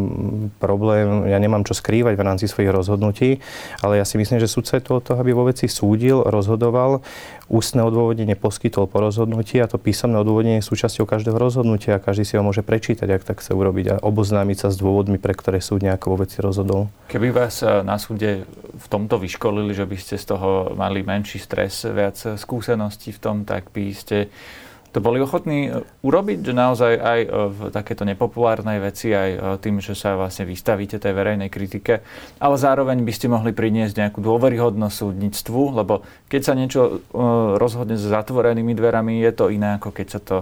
problém, 0.59 1.31
ja 1.31 1.39
nemám 1.39 1.63
čo 1.63 1.79
skrývať 1.79 2.19
v 2.19 2.27
rámci 2.27 2.51
svojich 2.51 2.75
rozhodnutí, 2.75 3.39
ale 3.87 4.03
ja 4.03 4.05
si 4.05 4.19
myslím, 4.19 4.43
že 4.43 4.51
sudca 4.51 4.79
je 4.79 4.83
to 4.83 4.99
od 4.99 5.05
toho, 5.07 5.19
aby 5.23 5.31
vo 5.31 5.47
veci 5.47 5.71
súdil, 5.71 6.27
rozhodoval, 6.27 7.07
ústne 7.47 7.87
odôvodnenie 7.87 8.35
poskytol 8.35 8.91
po 8.91 8.99
rozhodnutí 8.99 9.63
a 9.63 9.71
to 9.71 9.79
písomné 9.79 10.19
odôvodnenie 10.19 10.59
je 10.59 10.67
súčasťou 10.67 11.07
každého 11.07 11.39
rozhodnutia 11.39 11.99
a 11.99 12.03
každý 12.03 12.27
si 12.27 12.35
ho 12.35 12.43
môže 12.43 12.67
prečítať, 12.67 13.07
ak 13.07 13.23
tak 13.23 13.39
chce 13.39 13.55
urobiť 13.55 13.87
a 13.87 13.95
oboznámiť 14.03 14.67
sa 14.67 14.69
s 14.75 14.77
dôvodmi, 14.83 15.23
pre 15.23 15.35
ktoré 15.39 15.63
súd 15.63 15.87
nejako 15.87 16.07
vo 16.15 16.17
veci 16.27 16.43
rozhodol. 16.43 16.91
Keby 17.07 17.31
vás 17.31 17.63
eh, 17.63 17.87
na 17.87 17.97
súde 18.03 18.43
v 18.77 18.87
tomto 18.91 19.17
vyškolili, 19.17 19.73
že 19.73 19.87
by 19.87 19.97
ste 19.97 20.15
z 20.19 20.37
toho 20.37 20.75
mali 20.75 20.96
menší 21.05 21.43
stres, 21.43 21.85
viac 21.85 22.17
skúseností 22.17 23.13
v 23.13 23.21
tom, 23.21 23.37
tak 23.43 23.69
by 23.75 23.93
ste 23.93 24.31
to 24.97 25.05
boli 25.05 25.21
ochotní 25.21 25.69
e, 25.69 25.85
urobiť, 26.01 26.41
že 26.41 26.55
naozaj 26.57 26.93
aj 26.97 27.21
e, 27.21 27.29
v 27.53 27.59
takéto 27.69 28.09
nepopulárnej 28.09 28.81
veci, 28.81 29.13
aj 29.13 29.31
e, 29.37 29.39
tým, 29.61 29.85
že 29.85 29.93
sa 29.93 30.17
vlastne 30.17 30.49
vystavíte 30.49 30.97
tej 30.97 31.13
verejnej 31.13 31.53
kritike, 31.53 32.01
ale 32.41 32.57
zároveň 32.57 33.05
by 33.05 33.13
ste 33.13 33.29
mohli 33.29 33.53
priniesť 33.53 33.93
nejakú 33.93 34.25
dôveryhodnosť 34.25 34.97
súdnictvu, 34.97 35.77
lebo 35.77 36.01
keď 36.33 36.41
sa 36.41 36.57
niečo 36.57 37.05
rozhodne 37.61 38.01
s 38.01 38.09
zatvorenými 38.09 38.73
dverami, 38.73 39.21
je 39.21 39.33
to 39.37 39.53
iné, 39.53 39.77
ako 39.77 39.93
keď 39.93 40.07
sa 40.09 40.21
to 40.25 40.37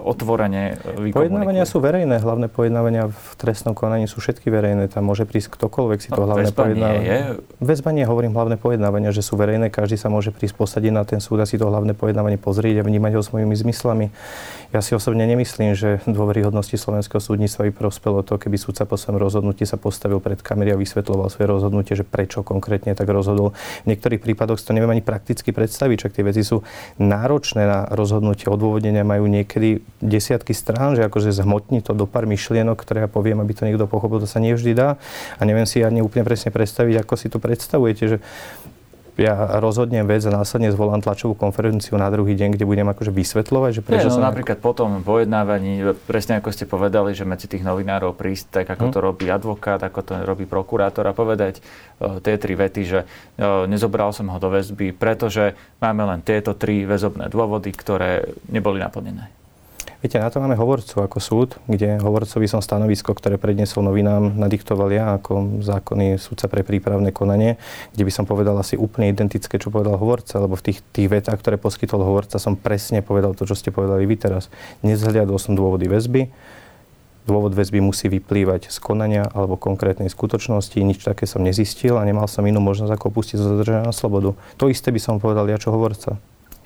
otvorene 0.00 0.80
vykomunikuje. 0.80 1.12
Pojednávania 1.12 1.64
sú 1.68 1.84
verejné, 1.84 2.16
hlavné 2.22 2.48
pojednávania 2.48 3.12
v 3.12 3.32
trestnom 3.36 3.76
konaní 3.76 4.08
sú 4.08 4.24
všetky 4.24 4.48
verejné, 4.48 4.88
tam 4.88 5.08
môže 5.08 5.28
prísť 5.28 5.52
ktokoľvek 5.52 5.98
si 6.00 6.08
to 6.08 6.22
no, 6.22 6.26
hlavné 6.32 6.48
pojednávanie. 6.48 7.04
Nie 7.04 7.12
je. 7.12 7.20
Väzba 7.60 7.90
nie, 7.92 8.08
hovorím 8.08 8.32
hlavné 8.32 8.56
pojednávania, 8.56 9.12
že 9.12 9.20
sú 9.20 9.36
verejné, 9.36 9.68
každý 9.68 10.00
sa 10.00 10.08
môže 10.08 10.32
prísť 10.32 10.56
posadiť 10.56 10.92
na 10.94 11.04
ten 11.04 11.20
súd 11.20 11.42
a 11.42 11.46
si 11.46 11.60
to 11.60 11.68
hlavné 11.68 11.92
pojednávanie 11.92 12.40
pozrieť 12.40 12.80
a 12.80 12.86
vnímať 12.88 13.12
ho 13.18 13.22
svojimi 13.22 13.52
zmyslami. 13.52 14.08
Ja 14.72 14.80
si 14.80 14.96
osobne 14.96 15.28
nemyslím, 15.28 15.76
že 15.76 16.00
dôveryhodnosti 16.08 16.80
slovenského 16.80 17.20
súdnictva 17.20 17.68
by 17.68 17.72
prospelo 17.76 18.24
to, 18.24 18.40
keby 18.40 18.56
súdca 18.56 18.88
po 18.88 18.96
svojom 18.96 19.20
rozhodnutí 19.20 19.68
sa 19.68 19.76
postavil 19.76 20.16
pred 20.16 20.40
kamery 20.40 20.72
a 20.72 20.80
vysvetloval 20.80 21.28
svoje 21.28 21.52
rozhodnutie, 21.52 21.92
že 21.92 22.08
prečo 22.08 22.40
konkrétne 22.40 22.96
tak 22.96 23.04
rozhodol. 23.12 23.52
V 23.84 23.92
niektorých 23.92 24.24
prípadoch 24.24 24.56
si 24.56 24.64
to 24.64 24.72
neviem 24.72 24.88
ani 24.88 25.04
prakticky 25.04 25.52
predstaviť, 25.52 26.08
čak 26.08 26.16
tie 26.16 26.24
veci 26.24 26.40
sú 26.40 26.64
náročné 26.96 27.68
na 27.68 27.84
rozhodnutie, 27.92 28.48
odôvodnenia 28.48 29.04
majú 29.04 29.28
niekedy 29.28 29.84
desiatky 30.00 30.56
strán, 30.56 30.96
že 30.96 31.04
akože 31.04 31.36
zhmotní 31.36 31.84
to 31.84 31.92
do 31.92 32.08
pár 32.08 32.24
myšlienok, 32.24 32.80
ktoré 32.80 33.04
ja 33.04 33.12
poviem, 33.12 33.44
aby 33.44 33.52
to 33.52 33.68
niekto 33.68 33.84
pochopil, 33.84 34.24
to 34.24 34.28
sa 34.30 34.40
nevždy 34.40 34.72
dá. 34.72 34.96
A 35.36 35.44
neviem 35.44 35.68
si 35.68 35.84
ani 35.84 36.00
úplne 36.00 36.24
presne 36.24 36.48
predstaviť, 36.48 37.04
ako 37.04 37.14
si 37.20 37.28
to 37.28 37.36
predstavujete, 37.36 38.04
že 38.08 38.16
ja 39.20 39.60
rozhodnem 39.60 40.08
vec 40.08 40.24
a 40.24 40.32
následne 40.32 40.72
zvolám 40.72 41.04
tlačovú 41.04 41.36
konferenciu 41.36 42.00
na 42.00 42.08
druhý 42.08 42.32
deň, 42.32 42.56
kde 42.56 42.64
budem 42.64 42.88
akože 42.88 43.12
vysvetľovať, 43.12 43.70
že 43.76 43.82
prečo 43.84 44.08
Nie, 44.08 44.16
no, 44.16 44.24
sa... 44.24 44.28
napríklad 44.32 44.58
po 44.64 44.72
tom 44.72 45.04
pojednávaní, 45.04 45.84
presne 46.08 46.40
ako 46.40 46.48
ste 46.48 46.64
povedali, 46.64 47.12
že 47.12 47.28
medzi 47.28 47.44
tých 47.44 47.60
novinárov 47.60 48.16
prísť, 48.16 48.64
tak 48.64 48.66
ako 48.72 48.88
hm. 48.88 48.92
to 48.92 48.98
robí 49.04 49.26
advokát, 49.28 49.80
ako 49.84 50.00
to 50.00 50.12
robí 50.24 50.48
prokurátor 50.48 51.04
a 51.04 51.12
povedať 51.12 51.60
uh, 51.60 52.24
tie 52.24 52.40
tri 52.40 52.56
vety, 52.56 52.82
že 52.88 53.00
uh, 53.04 53.68
nezobral 53.68 54.16
som 54.16 54.32
ho 54.32 54.38
do 54.40 54.48
väzby, 54.48 54.96
pretože 54.96 55.52
máme 55.76 56.08
len 56.08 56.24
tieto 56.24 56.56
tri 56.56 56.88
väzobné 56.88 57.28
dôvody, 57.28 57.68
ktoré 57.68 58.32
neboli 58.48 58.80
naplnené. 58.80 59.41
Viete, 60.02 60.18
na 60.18 60.34
to 60.34 60.42
máme 60.42 60.58
hovorcu 60.58 60.98
ako 60.98 61.22
súd, 61.22 61.48
kde 61.70 62.02
hovorcovi 62.02 62.50
som 62.50 62.58
stanovisko, 62.58 63.14
ktoré 63.14 63.38
predniesol 63.38 63.86
novinám, 63.86 64.34
nadiktoval 64.34 64.90
ja 64.90 65.14
ako 65.14 65.62
zákonný 65.62 66.18
súdca 66.18 66.50
pre 66.50 66.66
prípravné 66.66 67.14
konanie, 67.14 67.54
kde 67.94 68.02
by 68.02 68.10
som 68.10 68.26
povedal 68.26 68.58
asi 68.58 68.74
úplne 68.74 69.14
identické, 69.14 69.62
čo 69.62 69.70
povedal 69.70 69.94
hovorca, 69.94 70.42
lebo 70.42 70.58
v 70.58 70.74
tých, 70.74 70.82
tých 70.90 71.06
vetách, 71.06 71.38
ktoré 71.38 71.54
poskytol 71.54 72.02
hovorca, 72.02 72.42
som 72.42 72.58
presne 72.58 72.98
povedal 72.98 73.38
to, 73.38 73.46
čo 73.46 73.54
ste 73.54 73.70
povedali 73.70 74.02
vy 74.02 74.18
teraz. 74.18 74.50
Nezhľadol 74.82 75.38
som 75.38 75.54
dôvody 75.54 75.86
väzby, 75.86 76.34
dôvod 77.22 77.54
väzby 77.54 77.78
musí 77.78 78.10
vyplývať 78.10 78.74
z 78.74 78.82
konania 78.82 79.30
alebo 79.30 79.54
konkrétnej 79.54 80.10
skutočnosti. 80.10 80.82
Nič 80.82 81.06
také 81.06 81.30
som 81.30 81.46
nezistil 81.46 81.94
a 81.94 82.02
nemal 82.02 82.26
som 82.26 82.42
inú 82.42 82.58
možnosť 82.58 82.90
ako 82.90 83.14
opustiť 83.14 83.38
zo 83.38 83.54
zadržania 83.54 83.86
na 83.86 83.94
slobodu. 83.94 84.34
To 84.58 84.66
isté 84.66 84.90
by 84.90 84.98
som 84.98 85.22
povedal 85.22 85.46
ja, 85.46 85.62
čo 85.62 85.70
hovorca. 85.70 86.18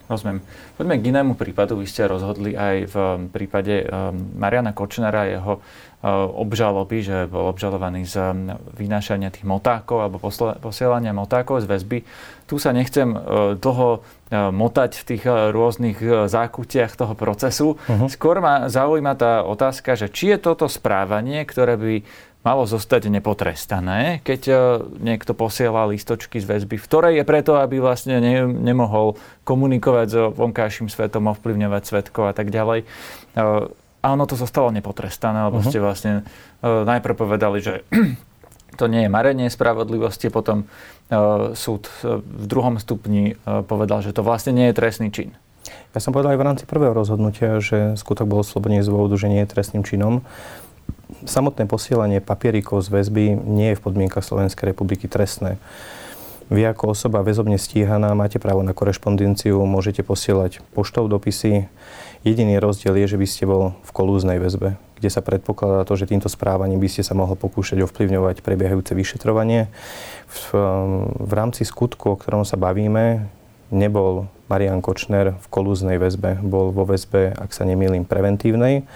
Rozumiem. 0.06 0.38
Poďme 0.78 1.02
k 1.02 1.08
inému 1.10 1.32
prípadu. 1.34 1.82
Vy 1.82 1.90
ste 1.90 2.06
rozhodli 2.06 2.54
aj 2.54 2.76
v 2.86 2.94
um, 2.94 3.26
prípade 3.26 3.82
um, 3.82 4.14
Mariana 4.38 4.70
Kočnera, 4.70 5.26
jeho 5.26 5.58
uh, 5.58 6.30
obžaloby, 6.30 7.02
že 7.02 7.16
bol 7.26 7.50
obžalovaný 7.50 8.06
z 8.06 8.14
um, 8.22 8.54
vynášania 8.78 9.34
tých 9.34 9.42
motákov 9.42 10.06
alebo 10.06 10.22
posielania 10.62 11.10
motákov 11.10 11.66
z 11.66 11.66
väzby. 11.66 11.98
Tu 12.46 12.54
sa 12.62 12.70
nechcem 12.70 13.18
uh, 13.18 13.58
dlho 13.58 13.98
uh, 13.98 14.54
motať 14.54 15.02
v 15.02 15.04
tých 15.10 15.22
rôznych 15.26 15.98
zákutiach 16.30 16.94
toho 16.94 17.18
procesu. 17.18 17.74
Uh-huh. 17.74 18.06
Skôr 18.06 18.38
ma 18.38 18.70
zaujíma 18.70 19.18
tá 19.18 19.42
otázka, 19.42 19.98
že 19.98 20.06
či 20.06 20.30
je 20.30 20.38
toto 20.38 20.70
správanie, 20.70 21.42
ktoré 21.42 21.74
by 21.74 21.94
malo 22.46 22.62
zostať 22.62 23.10
nepotrestané, 23.10 24.22
keď 24.22 24.40
e, 24.46 24.54
niekto 25.02 25.34
posiela 25.34 25.82
listočky 25.90 26.38
z 26.38 26.46
väzby, 26.46 26.78
v 26.78 26.86
ktorej 26.86 27.14
je 27.18 27.24
preto, 27.26 27.58
aby 27.58 27.82
vlastne 27.82 28.22
ne, 28.22 28.46
nemohol 28.46 29.18
komunikovať 29.42 30.06
so 30.06 30.22
vonkajším 30.30 30.86
svetom, 30.86 31.26
ovplyvňovať 31.34 31.82
svetkov 31.82 32.30
a 32.30 32.34
tak 32.38 32.54
ďalej. 32.54 32.86
E, 32.86 33.46
a 33.74 34.06
ono 34.06 34.24
to 34.30 34.38
zostalo 34.38 34.70
nepotrestané, 34.70 35.50
lebo 35.50 35.58
uh-huh. 35.58 35.66
ste 35.66 35.82
vlastne 35.82 36.22
e, 36.62 36.70
najprv 36.86 37.18
povedali, 37.18 37.58
že 37.58 37.82
to 38.78 38.86
nie 38.86 39.02
je 39.02 39.10
marenie 39.10 39.50
spravodlivosti, 39.50 40.30
potom 40.30 40.70
súd 41.54 41.86
v 42.02 42.44
druhom 42.50 42.82
stupni 42.82 43.38
povedal, 43.46 44.02
že 44.02 44.10
to 44.10 44.26
vlastne 44.26 44.58
nie 44.58 44.66
je 44.66 44.74
trestný 44.74 45.14
čin. 45.14 45.38
Ja 45.94 46.02
som 46.02 46.10
povedal 46.10 46.34
aj 46.34 46.40
v 46.42 46.46
rámci 46.50 46.64
prvého 46.66 46.90
rozhodnutia, 46.90 47.62
že 47.62 47.94
skutok 47.94 48.26
bol 48.26 48.42
oslobodenie 48.42 48.82
z 48.82 48.90
dôvodu, 48.90 49.14
že 49.14 49.30
nie 49.30 49.38
je 49.46 49.54
trestným 49.54 49.86
činom 49.86 50.26
samotné 51.24 51.66
posielanie 51.66 52.20
papierikov 52.20 52.84
z 52.84 52.88
väzby 52.92 53.24
nie 53.34 53.72
je 53.72 53.78
v 53.78 53.84
podmienkach 53.84 54.26
Slovenskej 54.26 54.74
republiky 54.74 55.08
trestné. 55.08 55.58
Vy 56.46 56.62
ako 56.62 56.94
osoba 56.94 57.26
väzobne 57.26 57.58
stíhaná 57.58 58.14
máte 58.14 58.38
právo 58.38 58.62
na 58.62 58.70
korešpondenciu, 58.70 59.58
môžete 59.66 60.06
posielať 60.06 60.62
poštou 60.78 61.10
dopisy. 61.10 61.66
Jediný 62.22 62.62
rozdiel 62.62 62.94
je, 63.02 63.14
že 63.14 63.18
by 63.18 63.26
ste 63.26 63.44
bol 63.50 63.74
v 63.82 63.90
kolúznej 63.90 64.38
väzbe, 64.38 64.78
kde 64.94 65.10
sa 65.10 65.26
predpokladá 65.26 65.82
to, 65.82 65.98
že 65.98 66.06
týmto 66.06 66.30
správaním 66.30 66.78
by 66.78 66.86
ste 66.86 67.02
sa 67.02 67.18
mohol 67.18 67.34
pokúšať 67.34 67.82
ovplyvňovať 67.82 68.46
prebiehajúce 68.46 68.94
vyšetrovanie. 68.94 69.66
V, 70.30 70.42
v 71.18 71.32
rámci 71.34 71.66
skutku, 71.66 72.14
o 72.14 72.18
ktorom 72.18 72.46
sa 72.46 72.54
bavíme, 72.54 73.26
nebol 73.74 74.30
Marian 74.46 74.78
Kočner 74.78 75.34
v 75.34 75.46
kolúznej 75.50 75.98
väzbe, 75.98 76.38
bol 76.46 76.70
vo 76.70 76.86
väzbe, 76.86 77.34
ak 77.34 77.50
sa 77.50 77.66
nemýlim, 77.66 78.06
preventívnej 78.06 78.86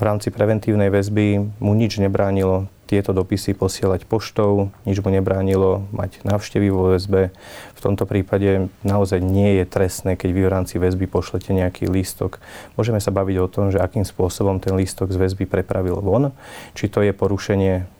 v 0.00 0.08
rámci 0.08 0.32
preventívnej 0.32 0.88
väzby 0.88 1.60
mu 1.60 1.76
nič 1.76 2.00
nebránilo 2.00 2.72
tieto 2.88 3.12
dopisy 3.12 3.52
posielať 3.52 4.08
poštou, 4.08 4.72
nič 4.88 4.98
mu 5.04 5.12
nebránilo 5.12 5.86
mať 5.92 6.24
návštevy 6.24 6.72
vo 6.72 6.96
väzbe. 6.96 7.30
V 7.76 7.80
tomto 7.84 8.08
prípade 8.08 8.72
naozaj 8.82 9.20
nie 9.20 9.60
je 9.60 9.64
trestné, 9.68 10.16
keď 10.16 10.30
vy 10.32 10.40
v 10.42 10.52
rámci 10.56 10.74
väzby 10.80 11.06
pošlete 11.06 11.52
nejaký 11.52 11.86
lístok. 11.86 12.42
Môžeme 12.74 12.98
sa 12.98 13.14
baviť 13.14 13.36
o 13.38 13.46
tom, 13.46 13.68
že 13.68 13.78
akým 13.78 14.02
spôsobom 14.02 14.58
ten 14.58 14.74
lístok 14.74 15.12
z 15.12 15.20
väzby 15.20 15.46
prepravil 15.46 16.00
von, 16.00 16.32
či 16.74 16.88
to 16.88 17.04
je 17.04 17.12
porušenie 17.14 17.99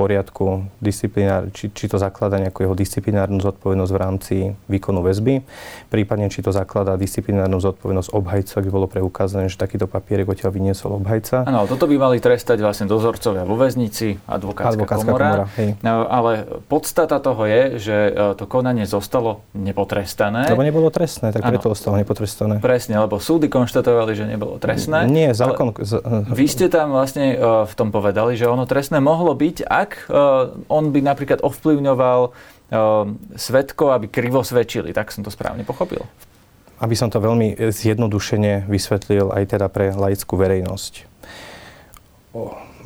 poriadku, 0.00 0.64
či, 1.52 1.68
či 1.68 1.84
to 1.84 2.00
zaklada 2.00 2.40
nejakú 2.40 2.64
jeho 2.64 2.72
disciplinárnu 2.72 3.44
zodpovednosť 3.44 3.92
v 3.92 3.98
rámci 4.00 4.34
výkonu 4.72 5.04
väzby, 5.04 5.44
prípadne 5.92 6.32
či 6.32 6.40
to 6.40 6.48
zakladá 6.56 6.96
disciplinárnu 6.96 7.60
zodpovednosť 7.60 8.08
obhajca, 8.16 8.52
ak 8.56 8.64
by 8.64 8.72
bolo 8.72 8.88
preukázané, 8.88 9.52
že 9.52 9.60
takýto 9.60 9.84
papierek 9.84 10.24
odtiaľ 10.32 10.56
vyniesol 10.56 10.96
obhajca. 10.96 11.44
Áno, 11.44 11.68
toto 11.68 11.84
by 11.84 12.00
mali 12.00 12.16
trestať 12.16 12.64
vlastne 12.64 12.88
dozorcovia 12.88 13.44
vo 13.44 13.60
väznici, 13.60 14.16
advokátska, 14.24 14.80
advokátska 14.80 15.10
komora. 15.12 15.28
komora 15.28 15.44
hej. 15.60 15.68
No, 15.84 16.08
ale 16.08 16.48
podstata 16.70 17.20
toho 17.20 17.44
je, 17.44 17.62
že 17.76 17.96
e, 18.08 18.38
to 18.40 18.48
konanie 18.48 18.88
zostalo 18.88 19.44
nepotrestané. 19.52 20.48
Lebo 20.48 20.64
nebolo 20.64 20.88
trestné, 20.88 21.34
tak 21.34 21.44
preto 21.44 21.68
ostalo 21.74 22.00
nepotrestané. 22.00 22.62
Presne, 22.62 22.96
lebo 22.96 23.20
súdy 23.20 23.52
konštatovali, 23.52 24.16
že 24.16 24.24
nebolo 24.24 24.56
trestné. 24.56 25.04
Nie, 25.10 25.36
zákon... 25.36 25.76
Vy 26.30 26.46
ste 26.46 26.70
tam 26.70 26.94
vlastne 26.94 27.34
e, 27.34 27.66
v 27.66 27.74
tom 27.74 27.90
povedali, 27.90 28.38
že 28.38 28.46
ono 28.46 28.64
trestné 28.64 29.02
mohlo 29.02 29.34
byť, 29.34 29.66
ak 29.66 29.89
tak 29.90 30.06
uh, 30.06 30.54
on 30.70 30.94
by 30.94 31.02
napríklad 31.02 31.42
ovplyvňoval 31.42 32.30
uh, 32.30 32.32
svetkov, 33.34 33.90
aby 33.90 34.06
krivo 34.06 34.46
svedčili. 34.46 34.94
Tak 34.94 35.10
som 35.10 35.26
to 35.26 35.34
správne 35.34 35.66
pochopil. 35.66 36.06
Aby 36.78 36.94
som 36.94 37.10
to 37.10 37.18
veľmi 37.18 37.58
zjednodušene 37.58 38.70
vysvetlil 38.70 39.34
aj 39.34 39.58
teda 39.58 39.66
pre 39.66 39.90
laickú 39.90 40.38
verejnosť. 40.38 41.10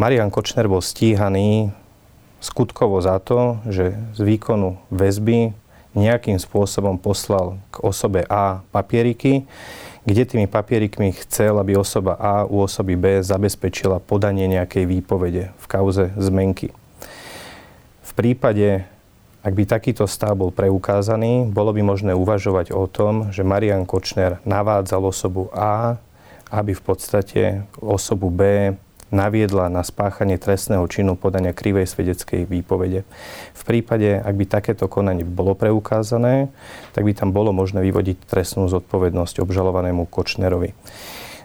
Marian 0.00 0.32
Kočner 0.32 0.66
bol 0.66 0.80
stíhaný 0.80 1.70
skutkovo 2.40 2.98
za 3.04 3.20
to, 3.20 3.60
že 3.68 3.94
z 4.16 4.20
výkonu 4.24 4.80
väzby 4.88 5.52
nejakým 5.94 6.40
spôsobom 6.40 6.98
poslal 6.98 7.60
k 7.70 7.84
osobe 7.84 8.26
A 8.26 8.66
papieriky, 8.74 9.46
kde 10.02 10.22
tými 10.26 10.50
papierikmi 10.50 11.14
chcel, 11.22 11.54
aby 11.62 11.78
osoba 11.78 12.18
A 12.18 12.42
u 12.48 12.66
osoby 12.66 12.98
B 12.98 13.22
zabezpečila 13.22 14.02
podanie 14.02 14.50
nejakej 14.50 14.90
výpovede 14.90 15.54
v 15.54 15.66
kauze 15.70 16.10
zmenky 16.18 16.74
prípade 18.14 18.86
Ak 19.44 19.52
by 19.52 19.68
takýto 19.68 20.08
stav 20.08 20.40
bol 20.40 20.48
preukázaný, 20.48 21.52
bolo 21.52 21.76
by 21.76 21.84
možné 21.84 22.16
uvažovať 22.16 22.72
o 22.72 22.88
tom, 22.88 23.28
že 23.28 23.44
Marian 23.44 23.84
Kočner 23.84 24.40
navádzal 24.48 25.04
osobu 25.04 25.52
A, 25.52 26.00
aby 26.48 26.72
v 26.72 26.80
podstate 26.80 27.42
osobu 27.76 28.32
B 28.32 28.72
naviedla 29.12 29.68
na 29.68 29.84
spáchanie 29.84 30.40
trestného 30.40 30.80
činu 30.88 31.12
podania 31.12 31.52
krivej 31.52 31.84
svedeckej 31.84 32.48
výpovede. 32.48 33.04
V 33.52 33.62
prípade, 33.68 34.16
ak 34.16 34.32
by 34.32 34.44
takéto 34.48 34.88
konanie 34.88 35.28
bolo 35.28 35.52
preukázané, 35.52 36.48
tak 36.96 37.04
by 37.04 37.12
tam 37.12 37.36
bolo 37.36 37.52
možné 37.52 37.84
vyvodiť 37.84 38.24
trestnú 38.24 38.64
zodpovednosť 38.72 39.44
obžalovanému 39.44 40.08
Kočnerovi 40.08 40.72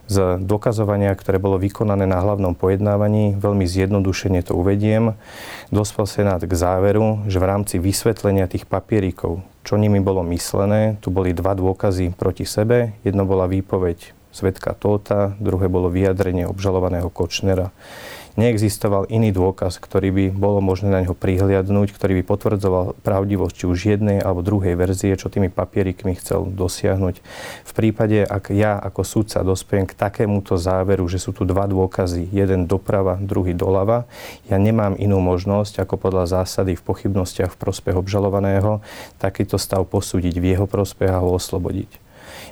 z 0.09 0.41
dokazovania, 0.41 1.13
ktoré 1.13 1.37
bolo 1.37 1.61
vykonané 1.61 2.09
na 2.09 2.17
hlavnom 2.17 2.57
pojednávaní, 2.57 3.37
veľmi 3.37 3.63
zjednodušene 3.69 4.41
to 4.41 4.57
uvediem, 4.57 5.13
dospel 5.69 6.09
Senát 6.09 6.41
k 6.41 6.49
záveru, 6.49 7.29
že 7.29 7.37
v 7.37 7.45
rámci 7.45 7.75
vysvetlenia 7.77 8.49
tých 8.49 8.65
papierikov, 8.65 9.45
čo 9.61 9.77
nimi 9.77 10.01
bolo 10.01 10.25
myslené, 10.25 10.97
tu 10.97 11.13
boli 11.13 11.37
dva 11.37 11.53
dôkazy 11.53 12.17
proti 12.17 12.49
sebe. 12.49 12.97
Jedno 13.05 13.29
bola 13.29 13.45
výpoveď 13.45 14.17
svetka 14.33 14.73
Tóta, 14.73 15.37
druhé 15.37 15.69
bolo 15.69 15.93
vyjadrenie 15.93 16.49
obžalovaného 16.49 17.13
Kočnera 17.13 17.69
neexistoval 18.35 19.09
iný 19.09 19.33
dôkaz, 19.33 19.79
ktorý 19.81 20.09
by 20.11 20.25
bolo 20.35 20.59
možné 20.59 20.91
na 20.91 20.99
neho 21.01 21.15
prihliadnúť, 21.15 21.95
ktorý 21.95 22.21
by 22.21 22.23
potvrdzoval 22.27 22.85
pravdivosť 23.01 23.53
či 23.55 23.65
už 23.65 23.79
jednej 23.95 24.19
alebo 24.19 24.43
druhej 24.43 24.75
verzie, 24.75 25.15
čo 25.15 25.31
tými 25.31 25.47
papierikmi 25.47 26.17
chcel 26.19 26.45
dosiahnuť. 26.51 27.15
V 27.65 27.71
prípade, 27.71 28.25
ak 28.27 28.51
ja 28.51 28.75
ako 28.75 29.01
sudca 29.07 29.39
dospiem 29.41 29.87
k 29.87 29.95
takémuto 29.95 30.59
záveru, 30.59 31.07
že 31.07 31.21
sú 31.21 31.31
tu 31.31 31.47
dva 31.47 31.65
dôkazy, 31.65 32.27
jeden 32.29 32.67
doprava, 32.67 33.15
druhý 33.15 33.55
doľava, 33.55 34.05
ja 34.51 34.57
nemám 34.59 34.99
inú 34.99 35.23
možnosť, 35.23 35.81
ako 35.85 35.95
podľa 35.95 36.43
zásady 36.43 36.75
v 36.75 36.83
pochybnostiach 36.83 37.55
v 37.55 37.61
prospech 37.61 37.95
obžalovaného, 37.95 38.83
takýto 39.21 39.55
stav 39.55 39.87
posúdiť 39.87 40.35
v 40.41 40.45
jeho 40.57 40.67
prospech 40.67 41.09
a 41.09 41.23
ho 41.23 41.31
oslobodiť. 41.37 42.08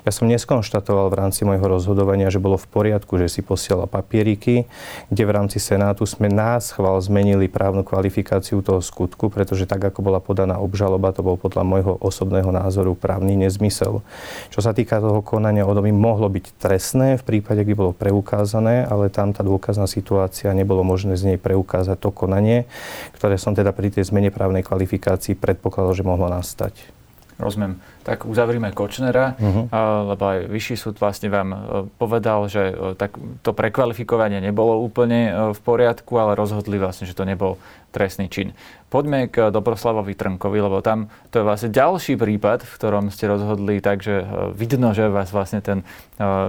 Ja 0.08 0.16
som 0.16 0.32
neskonštatoval 0.32 1.12
v 1.12 1.20
rámci 1.20 1.44
môjho 1.44 1.68
rozhodovania, 1.68 2.32
že 2.32 2.40
bolo 2.40 2.56
v 2.56 2.64
poriadku, 2.72 3.20
že 3.20 3.28
si 3.28 3.44
posiela 3.44 3.92
papieriky, 3.92 4.64
kde 5.12 5.24
v 5.28 5.36
rámci 5.36 5.60
Senátu 5.60 6.08
sme 6.08 6.32
nás 6.32 6.72
chval 6.72 6.96
zmenili 7.04 7.52
právnu 7.52 7.84
kvalifikáciu 7.84 8.64
toho 8.64 8.80
skutku, 8.80 9.28
pretože 9.28 9.68
tak, 9.68 9.84
ako 9.84 10.00
bola 10.00 10.24
podaná 10.24 10.64
obžaloba, 10.64 11.12
to 11.12 11.28
bol 11.28 11.36
podľa 11.36 11.68
môjho 11.68 11.94
osobného 12.00 12.48
názoru 12.56 12.96
právny 12.96 13.36
nezmysel. 13.36 14.00
Čo 14.48 14.64
sa 14.64 14.72
týka 14.72 15.04
toho 15.04 15.20
konania, 15.20 15.68
ono 15.68 15.84
by 15.84 15.92
mohlo 15.92 16.32
byť 16.32 16.56
trestné 16.56 17.20
v 17.20 17.28
prípade, 17.28 17.68
keby 17.68 17.76
bolo 17.76 17.92
preukázané, 17.92 18.88
ale 18.88 19.12
tam 19.12 19.36
tá 19.36 19.44
dôkazná 19.44 19.92
situácia 19.92 20.56
nebolo 20.56 20.88
možné 20.88 21.20
z 21.20 21.36
nej 21.36 21.38
preukázať 21.38 22.00
to 22.00 22.16
konanie, 22.16 22.64
ktoré 23.12 23.36
som 23.36 23.52
teda 23.52 23.76
pri 23.76 23.92
tej 23.92 24.08
zmene 24.08 24.32
právnej 24.32 24.64
kvalifikácii 24.64 25.36
predpokladal, 25.36 25.92
že 25.92 26.08
mohlo 26.08 26.32
nastať. 26.32 26.96
Rozumiem. 27.38 27.78
Tak 28.02 28.26
uzavrime 28.26 28.74
Kočnera, 28.74 29.38
uh-huh. 29.38 29.70
lebo 30.10 30.24
aj 30.26 30.50
vyšší 30.50 30.76
súd 30.76 30.98
vlastne 30.98 31.30
vám 31.30 31.50
e, 31.54 31.58
povedal, 32.02 32.50
že 32.50 32.74
e, 32.74 32.98
tak 32.98 33.14
to 33.46 33.54
prekvalifikovanie 33.54 34.42
nebolo 34.42 34.82
úplne 34.82 35.20
e, 35.30 35.32
v 35.54 35.60
poriadku, 35.62 36.18
ale 36.18 36.34
rozhodli 36.34 36.82
vlastne, 36.82 37.06
že 37.06 37.14
to 37.14 37.30
nebol 37.30 37.62
trestný 37.98 38.30
čin. 38.30 38.54
Poďme 38.88 39.28
k 39.28 39.50
Dobroslavovi 39.52 40.16
Trnkovi, 40.16 40.64
lebo 40.64 40.80
tam 40.86 41.12
to 41.34 41.42
je 41.42 41.44
vlastne 41.44 41.70
ďalší 41.74 42.16
prípad, 42.16 42.64
v 42.64 42.72
ktorom 42.78 43.12
ste 43.12 43.28
rozhodli, 43.28 43.84
takže 43.84 44.24
vidno, 44.56 44.96
že 44.96 45.12
vás 45.12 45.34
vlastne 45.34 45.60
ten 45.60 45.84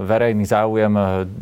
verejný 0.07 0.47
záujem 0.47 0.93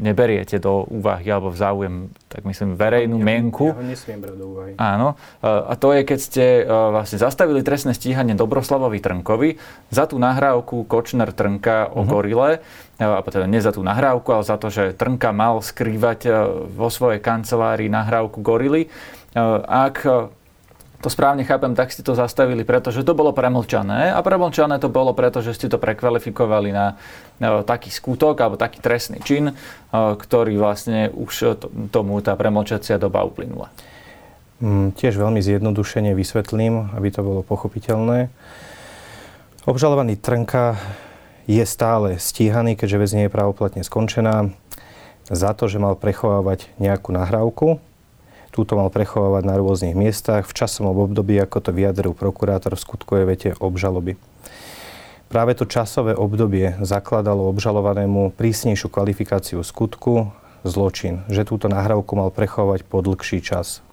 neberiete 0.02 0.58
do 0.58 0.90
úvahy, 0.90 1.30
alebo 1.30 1.54
v 1.54 1.60
záujem, 1.60 1.96
tak 2.32 2.50
myslím, 2.50 2.74
verejnú 2.74 3.22
ja, 3.22 3.26
mienku. 3.30 3.76
Ja 3.76 3.78
ho 3.78 3.86
nesmiem 3.86 4.20
brať 4.26 4.36
do 4.42 4.46
úvahy. 4.58 4.74
Áno. 4.82 5.20
A 5.46 5.74
to 5.78 5.94
je, 5.94 6.02
keď 6.02 6.20
ste 6.24 6.46
vlastne 6.66 7.22
zastavili 7.22 7.62
trestné 7.62 7.94
stíhanie 7.94 8.34
Dobroslavovi 8.34 8.98
Trnkovi 8.98 9.62
za 9.94 10.10
tú 10.10 10.18
nahrávku 10.18 10.90
Kočner 10.90 11.30
Trnka 11.30 11.94
o 11.94 12.02
uh-huh. 12.02 12.10
gorile, 12.10 12.66
a 12.98 13.22
teda 13.22 13.46
nie 13.46 13.62
za 13.62 13.70
tú 13.70 13.86
nahrávku, 13.86 14.34
ale 14.34 14.42
za 14.42 14.58
to, 14.58 14.74
že 14.74 14.98
Trnka 14.98 15.30
mal 15.30 15.62
skrývať 15.62 16.26
vo 16.74 16.90
svojej 16.90 17.22
kancelárii 17.22 17.94
nahrávku 17.94 18.42
gorily. 18.42 18.90
Ak 19.68 20.02
to 20.98 21.14
správne 21.14 21.46
chápem, 21.46 21.78
tak 21.78 21.94
ste 21.94 22.02
to 22.02 22.18
zastavili, 22.18 22.66
pretože 22.66 23.06
to 23.06 23.14
bolo 23.14 23.30
premlčané 23.30 24.10
a 24.10 24.20
premlčané 24.26 24.82
to 24.82 24.90
bolo, 24.90 25.14
pretože 25.14 25.54
ste 25.54 25.70
to 25.70 25.78
prekvalifikovali 25.78 26.74
na, 26.74 26.98
na 27.38 27.62
taký 27.62 27.94
skutok 27.94 28.34
alebo 28.42 28.58
taký 28.58 28.82
trestný 28.82 29.22
čin, 29.22 29.54
ktorý 29.94 30.58
vlastne 30.58 31.14
už 31.14 31.62
tomu 31.94 32.18
tá 32.26 32.34
premlčacia 32.34 32.98
doba 32.98 33.22
uplynula. 33.22 33.70
Mm, 34.58 34.98
tiež 34.98 35.22
veľmi 35.22 35.38
zjednodušene 35.38 36.18
vysvetlím, 36.18 36.90
aby 36.98 37.14
to 37.14 37.22
bolo 37.22 37.46
pochopiteľné. 37.46 38.34
Obžalovaný 39.70 40.18
Trnka 40.18 40.82
je 41.46 41.62
stále 41.62 42.18
stíhaný, 42.18 42.74
keďže 42.74 42.98
väz 42.98 43.12
nie 43.14 43.26
je 43.30 43.36
právoplatne 43.38 43.86
skončená, 43.86 44.50
za 45.30 45.52
to, 45.54 45.70
že 45.70 45.78
mal 45.78 45.94
prechovávať 45.94 46.72
nejakú 46.82 47.14
nahrávku, 47.14 47.78
Túto 48.58 48.74
mal 48.74 48.90
prechovávať 48.90 49.46
na 49.46 49.54
rôznych 49.54 49.94
miestach 49.94 50.50
v 50.50 50.58
časovom 50.58 51.06
období, 51.06 51.38
ako 51.38 51.62
to 51.62 51.70
vyjadril 51.70 52.18
prokurátor 52.18 52.74
v 52.74 52.82
skutkovej 52.82 53.26
vete 53.30 53.50
obžaloby. 53.54 54.18
Práve 55.30 55.54
to 55.54 55.70
časové 55.70 56.18
obdobie 56.18 56.74
zakladalo 56.82 57.54
obžalovanému 57.54 58.34
prísnejšiu 58.34 58.90
kvalifikáciu 58.90 59.62
skutku, 59.62 60.34
zločin, 60.66 61.22
že 61.30 61.46
túto 61.46 61.70
nahrávku 61.70 62.18
mal 62.18 62.34
prechovať 62.34 62.82
po 62.82 63.06
dlhší 63.06 63.46
čas. 63.46 63.86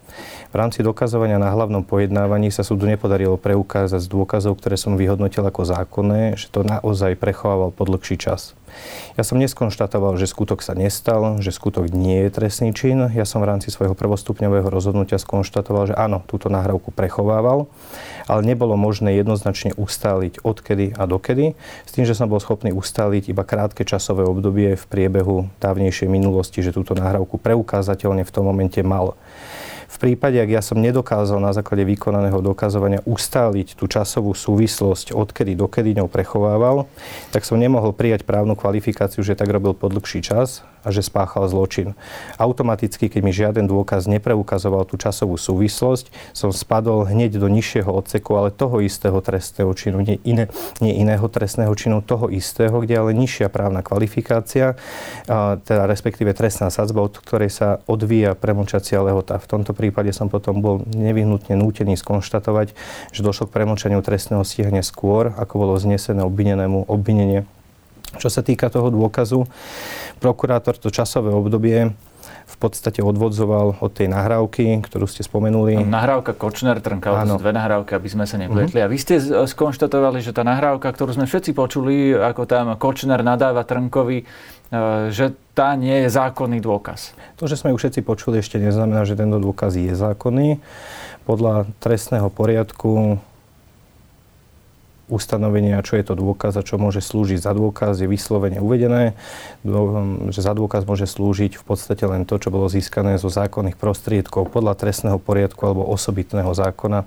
V 0.49 0.57
rámci 0.57 0.81
dokazovania 0.81 1.37
na 1.37 1.53
hlavnom 1.53 1.85
pojednávaní 1.85 2.49
sa 2.49 2.65
súdu 2.65 2.89
nepodarilo 2.89 3.37
preukázať 3.37 4.01
z 4.01 4.09
dôkazov, 4.09 4.57
ktoré 4.57 4.81
som 4.81 4.97
vyhodnotil 4.97 5.45
ako 5.45 5.61
zákonné, 5.61 6.41
že 6.41 6.49
to 6.49 6.65
naozaj 6.65 7.21
prechovával 7.21 7.69
po 7.69 7.85
dlhší 7.85 8.17
čas. 8.17 8.57
Ja 9.15 9.23
som 9.23 9.39
neskonštatoval, 9.39 10.19
že 10.19 10.27
skutok 10.27 10.59
sa 10.61 10.75
nestal, 10.75 11.39
že 11.39 11.55
skutok 11.55 11.91
nie 11.95 12.27
je 12.27 12.31
trestný 12.35 12.75
čin. 12.75 12.99
Ja 13.15 13.23
som 13.23 13.41
v 13.41 13.51
rámci 13.51 13.71
svojho 13.71 13.95
prvostupňového 13.95 14.67
rozhodnutia 14.67 15.23
skonštatoval, 15.23 15.93
že 15.93 15.95
áno, 15.95 16.23
túto 16.27 16.51
nahrávku 16.51 16.91
prechovával, 16.91 17.71
ale 18.27 18.41
nebolo 18.43 18.75
možné 18.75 19.15
jednoznačne 19.15 19.77
ustáliť 19.79 20.43
odkedy 20.43 20.99
a 20.99 21.07
dokedy, 21.07 21.55
s 21.87 21.91
tým, 21.95 22.05
že 22.05 22.19
som 22.19 22.27
bol 22.27 22.43
schopný 22.43 22.75
ustáliť 22.75 23.31
iba 23.31 23.47
krátke 23.47 23.87
časové 23.87 24.27
obdobie 24.27 24.75
v 24.75 24.85
priebehu 24.91 25.47
dávnejšej 25.63 26.09
minulosti, 26.11 26.61
že 26.61 26.75
túto 26.75 26.99
nahrávku 26.99 27.39
preukázateľne 27.39 28.27
v 28.27 28.33
tom 28.35 28.51
momente 28.51 28.83
mal. 28.83 29.15
V 29.95 30.11
prípade, 30.11 30.43
ak 30.43 30.51
ja 30.51 30.59
som 30.59 30.83
nedokázal 30.83 31.39
na 31.39 31.55
základe 31.55 31.87
vykonaného 31.87 32.43
dokazovania 32.43 32.99
ustáliť 33.07 33.79
tú 33.79 33.87
časovú 33.87 34.35
súvislosť, 34.35 35.15
odkedy 35.15 35.55
dokedy 35.55 35.95
ňou 35.95 36.11
prechovával, 36.11 36.91
tak 37.31 37.47
som 37.47 37.55
nemohol 37.55 37.95
prijať 37.95 38.27
právnu 38.27 38.59
kvalifikáciu, 38.59 39.23
že 39.23 39.39
tak 39.39 39.47
robil 39.55 39.71
po 39.71 39.87
dlhší 39.87 40.27
čas 40.27 40.67
a 40.85 40.93
že 40.93 41.01
spáchal 41.01 41.49
zločin. 41.49 41.97
Automaticky, 42.37 43.09
keď 43.09 43.21
mi 43.25 43.33
žiaden 43.33 43.65
dôkaz 43.65 44.05
nepreukazoval 44.07 44.85
tú 44.85 45.01
časovú 45.01 45.41
súvislosť, 45.41 46.13
som 46.37 46.53
spadol 46.53 47.09
hneď 47.09 47.41
do 47.41 47.49
nižšieho 47.49 47.89
odseku, 47.89 48.37
ale 48.37 48.53
toho 48.53 48.85
istého 48.85 49.17
trestného 49.25 49.73
činu, 49.73 50.05
nie, 50.05 50.21
iné, 50.23 50.53
nie 50.85 50.95
iného 51.01 51.25
trestného 51.27 51.73
činu, 51.73 52.05
toho 52.05 52.29
istého, 52.29 52.85
kde 52.85 53.01
ale 53.01 53.17
nižšia 53.17 53.49
právna 53.49 53.81
kvalifikácia, 53.81 54.77
a 55.27 55.57
teda 55.57 55.89
respektíve 55.89 56.37
trestná 56.37 56.69
sadzba, 56.69 57.03
od 57.09 57.17
ktorej 57.17 57.49
sa 57.49 57.81
odvíja 57.89 58.37
premlčacia 58.37 59.01
lehota. 59.01 59.41
V 59.41 59.49
tomto 59.49 59.73
prípade 59.73 60.13
som 60.13 60.29
potom 60.29 60.61
bol 60.61 60.85
nevyhnutne 60.93 61.57
nútený 61.57 61.97
skonštatovať, 61.97 62.77
že 63.11 63.25
došlo 63.25 63.49
k 63.49 63.55
premlčaniu 63.57 64.05
trestného 64.05 64.45
stíhania 64.45 64.85
skôr, 64.85 65.33
ako 65.41 65.55
bolo 65.65 65.75
znesené 65.81 66.21
obvinenému 66.21 66.87
obvinenie 66.87 67.49
čo 68.19 68.29
sa 68.33 68.41
týka 68.41 68.71
toho 68.71 68.91
dôkazu, 68.91 69.47
prokurátor 70.19 70.79
to 70.79 70.89
časové 70.89 71.33
obdobie 71.33 71.93
v 72.45 72.57
podstate 72.61 73.01
odvodzoval 73.01 73.81
od 73.81 73.91
tej 73.93 74.13
nahrávky, 74.13 74.85
ktorú 74.85 75.09
ste 75.09 75.25
spomenuli. 75.25 75.81
Nahrávka 75.81 76.37
Kočner 76.37 76.77
Trnka, 76.81 77.25
to 77.25 77.37
sú 77.37 77.41
dve 77.41 77.57
nahrávky, 77.57 77.97
aby 77.97 78.09
sme 78.09 78.25
sa 78.29 78.37
nepletli. 78.37 78.79
Uh-huh. 78.79 78.89
A 78.89 78.93
vy 78.93 78.99
ste 79.01 79.17
skonštatovali, 79.49 80.21
že 80.21 80.37
tá 80.37 80.45
nahrávka, 80.45 80.93
ktorú 80.93 81.17
sme 81.17 81.25
všetci 81.25 81.57
počuli, 81.57 82.13
ako 82.13 82.45
tam 82.45 82.77
Kočner 82.77 83.25
nadáva 83.25 83.65
Trnkovi, 83.65 84.19
e, 84.21 84.25
že 85.09 85.33
tá 85.57 85.73
nie 85.73 86.05
je 86.05 86.09
zákonný 86.13 86.61
dôkaz. 86.61 87.17
To, 87.41 87.49
že 87.49 87.57
sme 87.57 87.73
ju 87.73 87.81
všetci 87.81 88.05
počuli, 88.05 88.45
ešte 88.45 88.61
neznamená, 88.61 89.09
že 89.09 89.17
tento 89.17 89.41
dôkaz 89.41 89.81
je 89.81 89.97
zákonný. 89.97 90.61
Podľa 91.25 91.65
trestného 91.81 92.29
poriadku 92.29 93.17
ustanovenia, 95.15 95.79
čo 95.87 95.95
je 95.95 96.05
to 96.05 96.19
dôkaz 96.19 96.59
a 96.59 96.67
čo 96.67 96.75
môže 96.75 96.99
slúžiť 96.99 97.39
za 97.39 97.55
dôkaz, 97.55 98.03
je 98.03 98.11
vyslovene 98.11 98.59
uvedené, 98.59 99.15
že 100.35 100.41
za 100.43 100.51
dôkaz 100.51 100.83
môže 100.83 101.07
slúžiť 101.07 101.55
v 101.55 101.65
podstate 101.65 102.03
len 102.03 102.27
to, 102.27 102.43
čo 102.43 102.51
bolo 102.51 102.67
získané 102.67 103.15
zo 103.23 103.31
zákonných 103.31 103.79
prostriedkov 103.79 104.51
podľa 104.51 104.75
trestného 104.75 105.23
poriadku 105.23 105.63
alebo 105.63 105.87
osobitného 105.87 106.51
zákona. 106.51 107.07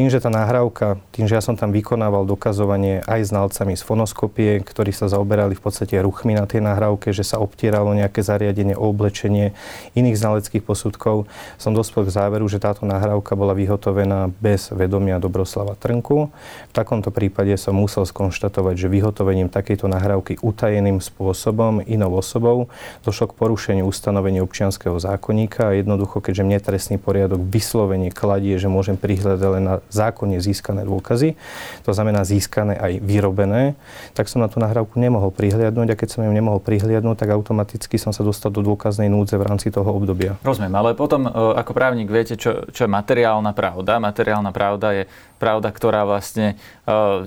Tým, 0.00 0.08
že 0.08 0.16
tá 0.16 0.32
nahrávka, 0.32 0.96
tým, 1.12 1.28
že 1.28 1.36
ja 1.36 1.44
som 1.44 1.60
tam 1.60 1.76
vykonával 1.76 2.24
dokazovanie 2.24 3.04
aj 3.04 3.36
znalcami 3.36 3.76
z 3.76 3.84
fonoskopie, 3.84 4.64
ktorí 4.64 4.96
sa 4.96 5.12
zaoberali 5.12 5.52
v 5.52 5.60
podstate 5.60 6.00
ruchmi 6.00 6.32
na 6.32 6.48
tej 6.48 6.64
nahrávke, 6.64 7.12
že 7.12 7.20
sa 7.20 7.36
obtieralo 7.36 7.92
nejaké 7.92 8.24
zariadenie, 8.24 8.72
oblečenie 8.72 9.52
iných 9.92 10.16
znaleckých 10.16 10.64
posudkov, 10.64 11.28
som 11.60 11.76
dospel 11.76 12.08
k 12.08 12.16
záveru, 12.16 12.48
že 12.48 12.64
táto 12.64 12.88
nahrávka 12.88 13.36
bola 13.36 13.52
vyhotovená 13.52 14.32
bez 14.40 14.72
vedomia 14.72 15.20
Dobroslava 15.20 15.76
Trnku. 15.76 16.32
V 16.32 16.72
takomto 16.72 17.12
prípade 17.12 17.52
som 17.60 17.76
musel 17.76 18.08
skonštatovať, 18.08 18.80
že 18.80 18.88
vyhotovením 18.88 19.52
takejto 19.52 19.84
nahrávky 19.84 20.40
utajeným 20.40 21.04
spôsobom 21.04 21.84
inou 21.84 22.16
osobou 22.16 22.72
došlo 23.04 23.28
k 23.28 23.36
porušeniu 23.36 23.84
ustanovení 23.84 24.40
občianského 24.40 24.96
zákonníka 24.96 25.68
a 25.68 25.76
jednoducho, 25.76 26.24
keďže 26.24 26.48
mne 26.48 26.58
trestný 26.64 26.96
poriadok 26.96 27.44
vyslovene 27.44 28.08
kladie, 28.08 28.56
že 28.56 28.72
môžem 28.72 28.96
prihľadať 28.96 29.44
len 29.44 29.64
na 29.68 29.76
zákonne 29.90 30.38
získané 30.40 30.86
dôkazy, 30.86 31.36
to 31.84 31.90
znamená 31.90 32.24
získané 32.24 32.78
aj 32.78 32.92
vyrobené, 33.04 33.74
tak 34.16 34.30
som 34.30 34.40
na 34.40 34.48
tú 34.48 34.62
nahrávku 34.62 34.96
nemohol 34.96 35.34
prihliadnúť 35.34 35.94
a 35.94 35.98
keď 35.98 36.08
som 36.14 36.20
ju 36.24 36.32
nemohol 36.32 36.62
prihliadnúť, 36.62 37.16
tak 37.20 37.30
automaticky 37.34 37.98
som 37.98 38.14
sa 38.14 38.24
dostal 38.24 38.54
do 38.54 38.62
dôkaznej 38.64 39.10
núdze 39.10 39.36
v 39.36 39.44
rámci 39.44 39.68
toho 39.68 39.90
obdobia. 39.90 40.38
Rozumiem, 40.46 40.72
ale 40.72 40.96
potom 40.96 41.26
e, 41.26 41.30
ako 41.30 41.70
právnik 41.74 42.08
viete, 42.08 42.38
čo, 42.38 42.70
čo 42.70 42.86
je 42.86 42.90
materiálna 42.90 43.52
pravda. 43.52 44.00
Materiálna 44.00 44.50
pravda 44.54 44.94
je 44.96 45.02
pravda, 45.40 45.72
ktorá 45.72 46.04
vlastne 46.04 46.60
uh, 46.84 47.24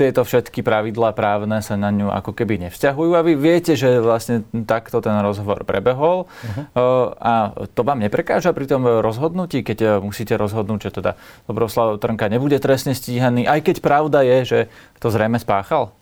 tieto 0.00 0.24
všetky 0.24 0.64
pravidlá 0.64 1.12
právne 1.12 1.60
sa 1.60 1.76
na 1.76 1.92
ňu 1.92 2.08
ako 2.08 2.32
keby 2.32 2.66
nevzťahujú 2.66 3.12
a 3.12 3.20
vy 3.20 3.36
viete, 3.36 3.76
že 3.76 4.00
vlastne 4.00 4.48
takto 4.64 5.04
ten 5.04 5.20
rozhovor 5.20 5.68
prebehol 5.68 6.24
uh-huh. 6.24 6.64
uh, 6.72 7.06
a 7.20 7.32
to 7.76 7.84
vám 7.84 8.00
neprekáža 8.00 8.56
pri 8.56 8.64
tom 8.64 8.88
rozhodnutí, 8.88 9.60
keď 9.60 9.78
uh, 9.84 9.90
musíte 10.00 10.40
rozhodnúť, 10.40 10.88
že 10.88 10.90
teda 11.04 11.12
Dobroslav 11.44 12.00
Trnka 12.00 12.32
nebude 12.32 12.56
trestne 12.56 12.96
stíhaný, 12.96 13.44
aj 13.44 13.60
keď 13.68 13.76
pravda 13.84 14.24
je, 14.24 14.38
že 14.42 14.58
to 14.98 15.12
zrejme 15.12 15.36
spáchal? 15.36 15.92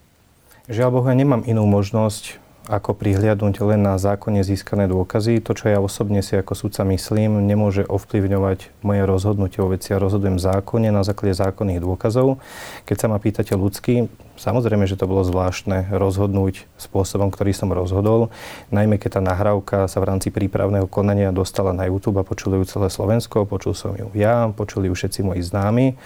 Žiaľ 0.71 1.03
ja 1.11 1.15
nemám 1.19 1.43
inú 1.51 1.67
možnosť 1.67 2.50
ako 2.71 2.95
prihliadnúť 2.95 3.67
len 3.67 3.83
na 3.83 3.99
zákonne 3.99 4.47
získané 4.47 4.87
dôkazy. 4.87 5.43
To, 5.43 5.59
čo 5.59 5.67
ja 5.67 5.83
osobne 5.83 6.23
si 6.23 6.39
ako 6.39 6.55
sudca 6.55 6.87
myslím, 6.87 7.43
nemôže 7.43 7.83
ovplyvňovať 7.83 8.71
moje 8.87 9.03
rozhodnutie 9.03 9.59
o 9.59 9.67
veci. 9.75 9.91
Ja 9.91 9.99
rozhodujem 9.99 10.39
zákonne 10.39 10.95
na 10.95 11.03
základe 11.03 11.35
zákonných 11.35 11.83
dôkazov. 11.83 12.39
Keď 12.87 12.97
sa 12.97 13.07
ma 13.11 13.19
pýtate 13.19 13.59
ľudský, 13.59 14.07
samozrejme, 14.39 14.87
že 14.87 14.95
to 14.95 15.11
bolo 15.11 15.27
zvláštne 15.27 15.91
rozhodnúť 15.91 16.71
spôsobom, 16.79 17.35
ktorý 17.35 17.51
som 17.51 17.75
rozhodol. 17.75 18.31
Najmä 18.71 19.03
keď 19.03 19.19
tá 19.19 19.21
nahrávka 19.21 19.91
sa 19.91 19.99
v 19.99 20.09
rámci 20.15 20.31
prípravného 20.31 20.87
konania 20.87 21.35
dostala 21.35 21.75
na 21.75 21.91
YouTube 21.91 22.23
a 22.23 22.25
počuli 22.25 22.63
ju 22.63 22.65
celé 22.71 22.87
Slovensko, 22.87 23.51
počul 23.51 23.75
som 23.75 23.99
ju 23.99 24.09
ja, 24.15 24.47
počuli 24.55 24.87
ju 24.87 24.95
všetci 24.95 25.27
moji 25.27 25.43
známi 25.43 25.99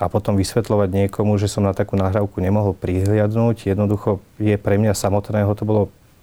a 0.00 0.08
potom 0.08 0.40
vysvetľovať 0.40 0.88
niekomu, 1.04 1.36
že 1.36 1.50
som 1.50 1.66
na 1.66 1.76
takú 1.76 2.00
nahrávku 2.00 2.40
nemohol 2.40 2.72
prihliadnúť. 2.72 3.70
Jednoducho 3.70 4.24
je 4.40 4.56
pre 4.56 4.80
mňa 4.80 4.96
samotného 4.96 5.52
to 5.52 5.68
bolo 5.68 5.82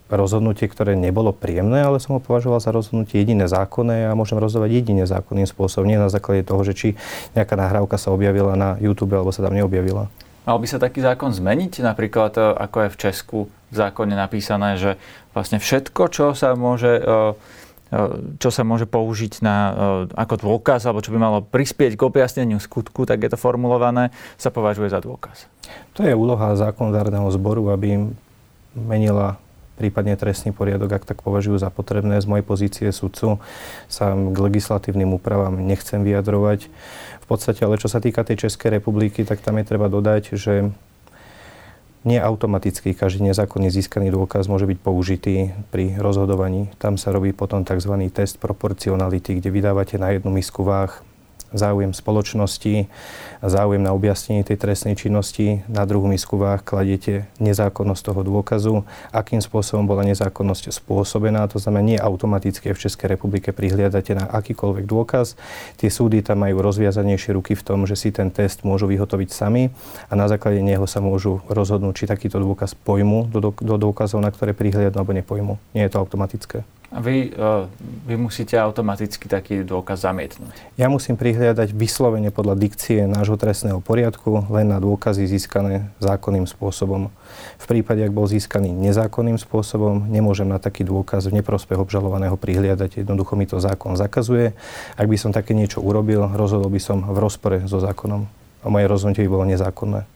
rozhodnutie, 0.10 0.70
ktoré 0.70 0.94
nebolo 0.94 1.34
príjemné, 1.34 1.82
ale 1.82 1.98
som 1.98 2.18
ho 2.18 2.22
považoval 2.22 2.62
za 2.62 2.70
rozhodnutie 2.70 3.26
jediné 3.26 3.50
zákonné 3.50 4.06
a 4.06 4.14
môžem 4.14 4.38
rozhodovať 4.38 4.72
jedine 4.86 5.04
zákonným 5.10 5.50
spôsobom, 5.50 5.90
nie 5.90 5.98
na 5.98 6.14
základe 6.14 6.46
toho, 6.46 6.62
že 6.62 6.74
či 6.78 6.88
nejaká 7.34 7.58
nahrávka 7.58 7.98
sa 7.98 8.14
objavila 8.14 8.54
na 8.54 8.78
YouTube 8.78 9.18
alebo 9.18 9.34
sa 9.34 9.42
tam 9.42 9.58
neobjavila. 9.58 10.06
Mal 10.46 10.62
by 10.62 10.68
sa 10.70 10.78
taký 10.78 11.02
zákon 11.02 11.34
zmeniť? 11.34 11.82
Napríklad, 11.82 12.38
e, 12.38 12.42
ako 12.54 12.86
je 12.86 12.94
v 12.94 13.00
Česku 13.02 13.38
v 13.50 13.76
zákone 13.76 14.14
napísané, 14.14 14.78
že 14.78 15.02
vlastne 15.34 15.58
všetko, 15.58 16.02
čo 16.14 16.26
sa 16.38 16.54
môže 16.54 17.02
e, 17.02 17.04
e, 17.90 18.00
čo 18.38 18.54
sa 18.54 18.62
môže 18.62 18.86
použiť 18.86 19.42
na, 19.42 19.58
ako 20.14 20.46
dôkaz, 20.46 20.86
alebo 20.86 21.02
čo 21.02 21.10
by 21.10 21.18
malo 21.18 21.42
prispieť 21.42 21.98
k 21.98 22.06
objasneniu 22.06 22.62
skutku, 22.62 23.10
tak 23.10 23.26
je 23.26 23.34
to 23.34 23.42
formulované, 23.42 24.14
sa 24.38 24.54
považuje 24.54 24.94
za 24.94 25.02
dôkaz. 25.02 25.50
To 25.98 26.06
je 26.06 26.14
úloha 26.14 26.54
zákonodárneho 26.54 27.26
zboru, 27.34 27.74
aby 27.74 28.06
menila 28.78 29.42
prípadne 29.76 30.16
trestný 30.16 30.56
poriadok, 30.56 31.00
ak 31.00 31.08
tak 31.08 31.20
považujú 31.22 31.60
za 31.60 31.70
potrebné. 31.70 32.20
Z 32.20 32.28
mojej 32.28 32.46
pozície 32.48 32.88
sudcu 32.92 33.44
sa 33.92 34.16
k 34.16 34.36
legislatívnym 34.36 35.16
úpravám 35.16 35.60
nechcem 35.60 36.02
vyjadrovať. 36.02 36.72
V 37.22 37.26
podstate, 37.28 37.62
ale 37.64 37.80
čo 37.80 37.92
sa 37.92 38.00
týka 38.00 38.24
tej 38.24 38.48
Českej 38.48 38.80
republiky, 38.80 39.28
tak 39.28 39.44
tam 39.44 39.60
je 39.60 39.66
treba 39.68 39.92
dodať, 39.92 40.38
že 40.40 40.72
nie 42.06 42.22
automaticky 42.22 42.94
každý 42.94 43.34
nezákonne 43.34 43.74
získaný 43.74 44.14
dôkaz 44.14 44.46
môže 44.46 44.70
byť 44.70 44.78
použitý 44.78 45.58
pri 45.74 45.98
rozhodovaní. 45.98 46.70
Tam 46.78 47.02
sa 47.02 47.10
robí 47.10 47.34
potom 47.34 47.66
tzv. 47.66 47.98
test 48.14 48.38
proporcionality, 48.38 49.42
kde 49.42 49.50
vydávate 49.50 49.98
na 49.98 50.14
jednu 50.14 50.30
misku 50.30 50.62
váh 50.62 51.02
záujem 51.56 51.96
spoločnosti 51.96 52.92
záujem 53.48 53.82
na 53.82 53.94
objasnenie 53.94 54.42
tej 54.42 54.58
trestnej 54.58 54.98
činnosti. 54.98 55.62
Na 55.70 55.86
druhú 55.86 56.10
misku 56.10 56.36
váh 56.36 56.60
kladiete 56.60 57.30
nezákonnosť 57.38 58.02
toho 58.12 58.22
dôkazu, 58.26 58.74
akým 59.14 59.40
spôsobom 59.40 59.86
bola 59.86 60.02
nezákonnosť 60.08 60.74
spôsobená. 60.74 61.46
To 61.54 61.62
znamená, 61.62 61.96
nie 61.96 62.00
automaticky 62.00 62.74
v 62.74 62.82
Českej 62.82 63.16
republike 63.16 63.54
prihliadate 63.54 64.18
na 64.18 64.26
akýkoľvek 64.26 64.86
dôkaz. 64.90 65.38
Tie 65.78 65.94
súdy 65.94 66.26
tam 66.26 66.44
majú 66.44 66.60
rozviazanejšie 66.66 67.38
ruky 67.38 67.54
v 67.54 67.64
tom, 67.64 67.86
že 67.86 67.96
si 67.96 68.10
ten 68.10 68.34
test 68.34 68.66
môžu 68.66 68.90
vyhotoviť 68.90 69.30
sami 69.30 69.70
a 70.10 70.14
na 70.18 70.26
základe 70.26 70.60
neho 70.66 70.90
sa 70.90 71.00
môžu 71.00 71.46
rozhodnúť, 71.48 72.06
či 72.06 72.06
takýto 72.10 72.42
dôkaz 72.42 72.74
pojmu 72.74 73.30
do, 73.30 73.54
do 73.54 73.76
dôkazov, 73.78 74.20
na 74.20 74.34
ktoré 74.34 74.58
prihliadnú 74.58 74.98
alebo 74.98 75.14
nepojmu. 75.14 75.54
Nie 75.78 75.88
je 75.88 75.94
to 75.94 76.02
automatické. 76.02 76.66
Vy, 76.94 77.34
uh, 77.34 77.66
vy 78.06 78.16
musíte 78.16 78.54
automaticky 78.62 79.26
taký 79.26 79.66
dôkaz 79.66 80.06
zamietnúť. 80.06 80.54
Ja 80.78 80.86
musím 80.86 81.18
prihliadať 81.18 81.74
vyslovene 81.74 82.30
podľa 82.30 82.56
dikcie 82.62 83.10
nášho 83.10 83.36
trestného 83.42 83.82
poriadku 83.82 84.46
len 84.54 84.70
na 84.70 84.78
dôkazy 84.78 85.26
získané 85.26 85.90
zákonným 85.98 86.46
spôsobom. 86.46 87.10
V 87.58 87.66
prípade, 87.66 88.06
ak 88.06 88.14
bol 88.14 88.30
získaný 88.30 88.70
nezákonným 88.70 89.42
spôsobom, 89.42 90.06
nemôžem 90.06 90.46
na 90.46 90.62
taký 90.62 90.86
dôkaz 90.86 91.26
v 91.28 91.42
neprospech 91.42 91.82
obžalovaného 91.82 92.38
prihliadať. 92.38 93.02
Jednoducho 93.02 93.34
mi 93.34 93.50
to 93.50 93.58
zákon 93.58 93.98
zakazuje. 93.98 94.54
Ak 94.94 95.10
by 95.10 95.18
som 95.18 95.34
také 95.34 95.58
niečo 95.58 95.82
urobil, 95.82 96.30
rozhodol 96.38 96.70
by 96.70 96.80
som 96.80 97.02
v 97.02 97.18
rozpore 97.18 97.66
so 97.66 97.82
zákonom. 97.82 98.30
A 98.62 98.70
moje 98.70 98.86
rozhodnutie 98.90 99.26
by 99.26 99.34
bolo 99.34 99.46
nezákonné. 99.46 100.15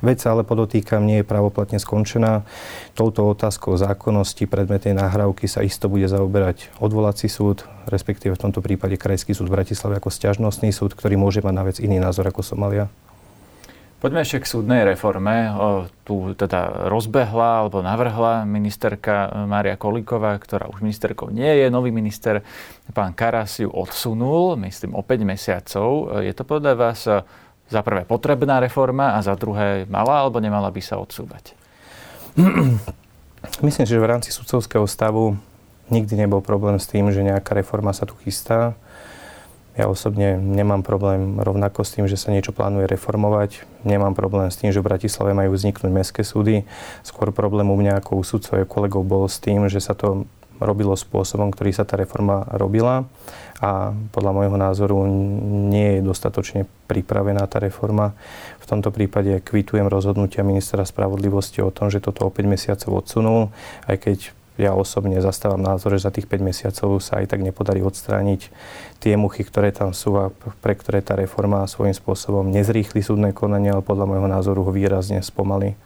Vec 0.00 0.20
ale 0.26 0.44
podotýkam, 0.44 1.04
nie 1.04 1.20
je 1.20 1.28
pravoplatne 1.28 1.82
skončená. 1.82 2.46
Touto 2.94 3.26
otázkou 3.26 3.74
zákonnosti 3.78 4.46
predmetnej 4.46 4.96
nahrávky 4.96 5.46
sa 5.46 5.64
isto 5.64 5.90
bude 5.90 6.06
zaoberať 6.06 6.70
odvolací 6.78 7.26
súd, 7.26 7.66
respektíve 7.88 8.36
v 8.36 8.42
tomto 8.48 8.60
prípade 8.60 9.00
Krajský 9.00 9.32
súd 9.32 9.50
v 9.50 9.62
Bratislave 9.62 9.98
ako 9.98 10.12
stiažnostný 10.12 10.70
súd, 10.70 10.94
ktorý 10.94 11.16
môže 11.16 11.40
mať 11.40 11.54
na 11.54 11.64
vec 11.66 11.76
iný 11.82 12.02
názor 12.02 12.28
ako 12.28 12.42
Somalia. 12.42 12.86
Poďme 13.98 14.22
ešte 14.22 14.46
k 14.46 14.50
súdnej 14.54 14.86
reforme. 14.86 15.50
O, 15.58 15.90
tu 16.06 16.30
teda 16.38 16.86
rozbehla 16.86 17.66
alebo 17.66 17.82
navrhla 17.82 18.46
ministerka 18.46 19.26
Mária 19.50 19.74
Kolíková, 19.74 20.38
ktorá 20.38 20.70
už 20.70 20.86
ministerkou 20.86 21.34
nie 21.34 21.50
je. 21.58 21.66
Nový 21.66 21.90
minister, 21.90 22.46
pán 22.94 23.10
Karas, 23.10 23.58
ju 23.58 23.66
odsunul, 23.66 24.54
myslím, 24.62 24.94
o 24.94 25.02
5 25.02 25.18
mesiacov. 25.26 26.14
Je 26.22 26.30
to 26.30 26.46
podľa 26.46 26.78
vás 26.78 27.10
za 27.68 27.80
prvé 27.84 28.08
potrebná 28.08 28.60
reforma 28.60 29.16
a 29.16 29.22
za 29.22 29.36
druhé 29.36 29.84
mala 29.86 30.24
alebo 30.24 30.40
nemala 30.40 30.72
by 30.72 30.80
sa 30.80 30.96
odsúvať? 30.96 31.52
Myslím, 33.66 33.86
že 33.86 34.00
v 34.00 34.10
rámci 34.10 34.34
sudcovského 34.34 34.88
stavu 34.88 35.38
nikdy 35.92 36.26
nebol 36.26 36.44
problém 36.44 36.76
s 36.76 36.88
tým, 36.88 37.08
že 37.12 37.24
nejaká 37.24 37.54
reforma 37.56 37.94
sa 37.94 38.04
tu 38.04 38.16
chystá. 38.24 38.76
Ja 39.78 39.86
osobne 39.86 40.34
nemám 40.34 40.82
problém 40.82 41.38
rovnako 41.38 41.86
s 41.86 41.94
tým, 41.94 42.10
že 42.10 42.18
sa 42.18 42.34
niečo 42.34 42.50
plánuje 42.50 42.90
reformovať. 42.90 43.62
Nemám 43.86 44.18
problém 44.18 44.50
s 44.50 44.58
tým, 44.58 44.74
že 44.74 44.82
v 44.82 44.90
Bratislave 44.90 45.38
majú 45.38 45.54
vzniknúť 45.54 45.92
mestské 45.94 46.26
súdy. 46.26 46.66
Skôr 47.06 47.30
problém 47.30 47.70
u 47.70 47.78
mňa 47.78 48.02
ako 48.02 48.18
u 48.18 48.22
sudcov 48.26 48.58
kolegov 48.66 49.06
bol 49.06 49.30
s 49.30 49.38
tým, 49.38 49.70
že 49.70 49.78
sa 49.78 49.94
to 49.94 50.26
robilo 50.58 50.98
spôsobom, 50.98 51.54
ktorý 51.54 51.70
sa 51.70 51.86
tá 51.86 51.94
reforma 51.94 52.42
robila 52.50 53.06
a 53.58 53.90
podľa 54.14 54.32
môjho 54.34 54.56
názoru 54.56 55.02
nie 55.70 55.98
je 55.98 56.00
dostatočne 56.06 56.70
pripravená 56.86 57.42
tá 57.50 57.58
reforma. 57.58 58.14
V 58.62 58.66
tomto 58.70 58.94
prípade 58.94 59.42
kvitujem 59.42 59.90
rozhodnutia 59.90 60.46
ministra 60.46 60.86
spravodlivosti 60.86 61.58
o 61.62 61.74
tom, 61.74 61.90
že 61.90 61.98
toto 61.98 62.26
o 62.26 62.30
5 62.30 62.46
mesiacov 62.46 63.02
odsunul, 63.02 63.50
aj 63.90 63.96
keď 63.98 64.18
ja 64.58 64.74
osobne 64.74 65.22
zastávam 65.22 65.62
názor, 65.62 65.94
že 65.94 66.06
za 66.06 66.10
tých 66.10 66.26
5 66.26 66.42
mesiacov 66.42 66.98
sa 66.98 67.22
aj 67.22 67.30
tak 67.30 67.46
nepodarí 67.46 67.78
odstrániť 67.78 68.50
tie 68.98 69.14
muchy, 69.14 69.46
ktoré 69.46 69.70
tam 69.70 69.94
sú 69.94 70.18
a 70.18 70.34
pre 70.34 70.74
ktoré 70.74 70.98
tá 70.98 71.14
reforma 71.14 71.62
svojím 71.70 71.94
spôsobom 71.94 72.50
nezrýchli 72.50 72.98
súdne 72.98 73.30
konanie, 73.30 73.70
ale 73.70 73.86
podľa 73.86 74.10
môjho 74.10 74.26
názoru 74.26 74.66
ho 74.66 74.74
výrazne 74.74 75.22
spomalí. 75.22 75.78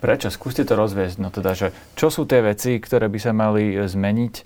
Prečo? 0.00 0.32
Skúste 0.32 0.64
to 0.64 0.78
rozviesť. 0.78 1.20
No 1.20 1.28
teda, 1.28 1.52
že 1.52 1.74
čo 1.98 2.08
sú 2.08 2.24
tie 2.24 2.40
veci, 2.40 2.80
ktoré 2.80 3.12
by 3.12 3.18
sa 3.20 3.32
mali 3.34 3.76
e, 3.76 3.84
zmeniť 3.84 4.34
e, 4.38 4.42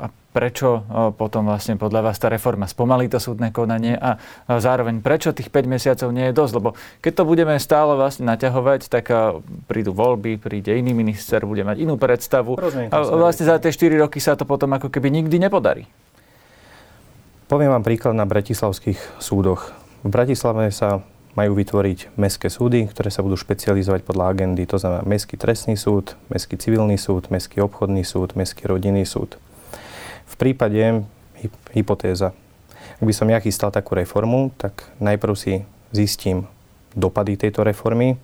a 0.00 0.06
prečo 0.32 0.82
potom 1.20 1.44
vlastne 1.44 1.76
podľa 1.76 2.08
vás 2.08 2.16
tá 2.16 2.32
reforma 2.32 2.64
spomalí 2.64 3.12
to 3.12 3.20
súdne 3.20 3.52
konanie 3.52 3.94
a 4.00 4.16
zároveň 4.48 5.04
prečo 5.04 5.36
tých 5.36 5.52
5 5.52 5.68
mesiacov 5.68 6.08
nie 6.08 6.32
je 6.32 6.34
dosť, 6.34 6.52
lebo 6.56 6.72
keď 7.04 7.12
to 7.20 7.24
budeme 7.28 7.54
stále 7.60 7.92
vlastne 8.00 8.24
naťahovať, 8.32 8.88
tak 8.88 9.12
prídu 9.68 9.92
voľby, 9.92 10.40
príde 10.40 10.72
iný 10.72 10.96
minister, 10.96 11.44
bude 11.44 11.68
mať 11.68 11.84
inú 11.84 12.00
predstavu 12.00 12.56
a 12.88 12.96
vlastne 13.12 13.44
za 13.44 13.60
tie 13.60 13.68
4 13.68 14.00
roky 14.00 14.24
sa 14.24 14.32
to 14.32 14.48
potom 14.48 14.72
ako 14.72 14.88
keby 14.88 15.12
nikdy 15.12 15.36
nepodarí. 15.36 15.84
Poviem 17.52 17.68
vám 17.68 17.84
príklad 17.84 18.16
na 18.16 18.24
bratislavských 18.24 19.20
súdoch. 19.20 19.76
v 20.02 20.10
Bratislave 20.10 20.72
sa 20.74 21.06
majú 21.32 21.56
vytvoriť 21.56 22.12
mestské 22.20 22.52
súdy, 22.52 22.84
ktoré 22.90 23.08
sa 23.08 23.24
budú 23.24 23.40
špecializovať 23.40 24.04
podľa 24.04 24.36
agendy. 24.36 24.68
To 24.68 24.76
znamená 24.76 25.00
Mestský 25.08 25.40
trestný 25.40 25.80
súd, 25.80 26.12
Mestský 26.28 26.60
civilný 26.60 27.00
súd, 27.00 27.32
Mestský 27.32 27.64
obchodný 27.64 28.04
súd, 28.04 28.36
Mestský 28.36 28.68
rodinný 28.68 29.08
súd. 29.08 29.40
V 30.32 30.34
prípade, 30.40 31.04
hypotéza, 31.76 32.32
ak 32.98 33.04
by 33.04 33.14
som 33.14 33.28
ja 33.28 33.38
chystal 33.42 33.68
takú 33.68 33.98
reformu, 33.98 34.54
tak 34.56 34.88
najprv 35.02 35.34
si 35.36 35.52
zistím 35.92 36.48
dopady 36.92 37.40
tejto 37.40 37.64
reformy. 37.64 38.20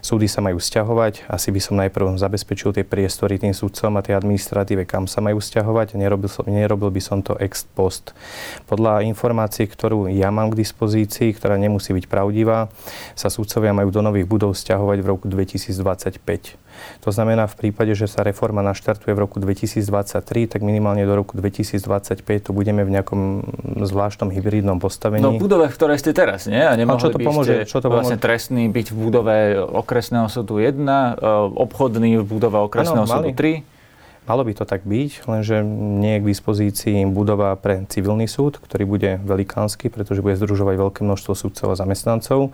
Súdy 0.00 0.24
sa 0.24 0.40
majú 0.40 0.56
stiahovať. 0.56 1.28
Asi 1.28 1.52
by 1.52 1.60
som 1.60 1.76
najprv 1.76 2.16
zabezpečil 2.16 2.72
tie 2.72 2.84
priestory 2.86 3.36
tým 3.36 3.52
súdcom 3.52 3.92
a 3.98 4.04
tej 4.04 4.16
administratíve, 4.16 4.88
kam 4.88 5.04
sa 5.04 5.20
majú 5.20 5.40
stiahovať. 5.42 5.98
Nerobil, 5.98 6.30
som, 6.30 6.44
nerobil 6.48 6.88
by 6.88 7.02
som 7.02 7.20
to 7.20 7.36
ex 7.36 7.68
post. 7.76 8.16
Podľa 8.64 9.04
informácií, 9.04 9.68
ktorú 9.68 10.08
ja 10.08 10.32
mám 10.32 10.52
k 10.54 10.64
dispozícii, 10.64 11.36
ktorá 11.36 11.60
nemusí 11.60 11.92
byť 11.92 12.06
pravdivá, 12.08 12.72
sa 13.12 13.28
súdcovia 13.28 13.76
majú 13.76 13.92
do 13.92 14.00
nových 14.00 14.26
budov 14.28 14.56
stiahovať 14.56 14.98
v 15.02 15.06
roku 15.06 15.26
2025. 15.28 16.65
To 17.04 17.10
znamená, 17.14 17.46
v 17.46 17.56
prípade, 17.56 17.92
že 17.94 18.10
sa 18.10 18.24
reforma 18.26 18.64
naštartuje 18.64 19.12
v 19.12 19.20
roku 19.20 19.36
2023, 19.38 20.50
tak 20.50 20.60
minimálne 20.64 21.04
do 21.04 21.14
roku 21.14 21.38
2025 21.38 22.22
tu 22.22 22.50
budeme 22.50 22.82
v 22.82 22.90
nejakom 22.96 23.20
zvláštnom 23.86 24.32
hybridnom 24.32 24.80
postavení. 24.80 25.22
No 25.22 25.36
v 25.36 25.42
budove, 25.42 25.68
v 25.70 25.76
ktorej 25.76 25.98
ste 26.02 26.16
teraz, 26.16 26.48
nie? 26.50 26.60
A 26.60 26.74
nemohli 26.74 26.98
a 26.98 27.04
čo 27.04 27.10
to 27.12 27.18
pomôže? 27.20 27.54
Čo 27.68 27.78
to 27.84 27.88
vlastne 27.92 28.18
pomôže? 28.18 28.26
trestný 28.26 28.64
byť 28.72 28.86
v 28.90 28.96
budove 28.96 29.36
okresného 29.60 30.26
súdu 30.32 30.58
1, 30.58 30.74
e, 30.76 31.12
obchodný 31.54 32.20
v 32.20 32.26
budove 32.26 32.58
okresného 32.66 33.04
ano, 33.04 33.14
súdu 33.20 33.30
3? 33.36 33.75
Malo 34.26 34.42
by 34.42 34.58
to 34.58 34.66
tak 34.66 34.82
byť, 34.82 35.30
lenže 35.30 35.62
nie 36.02 36.18
je 36.18 36.22
k 36.26 36.30
dispozícii 36.34 36.98
budova 37.06 37.54
pre 37.54 37.86
civilný 37.86 38.26
súd, 38.26 38.58
ktorý 38.58 38.82
bude 38.82 39.10
velikánsky, 39.22 39.86
pretože 39.86 40.18
bude 40.18 40.34
združovať 40.34 40.74
veľké 40.82 41.00
množstvo 41.06 41.32
súdcov 41.38 41.70
a 41.70 41.78
zamestnancov. 41.78 42.50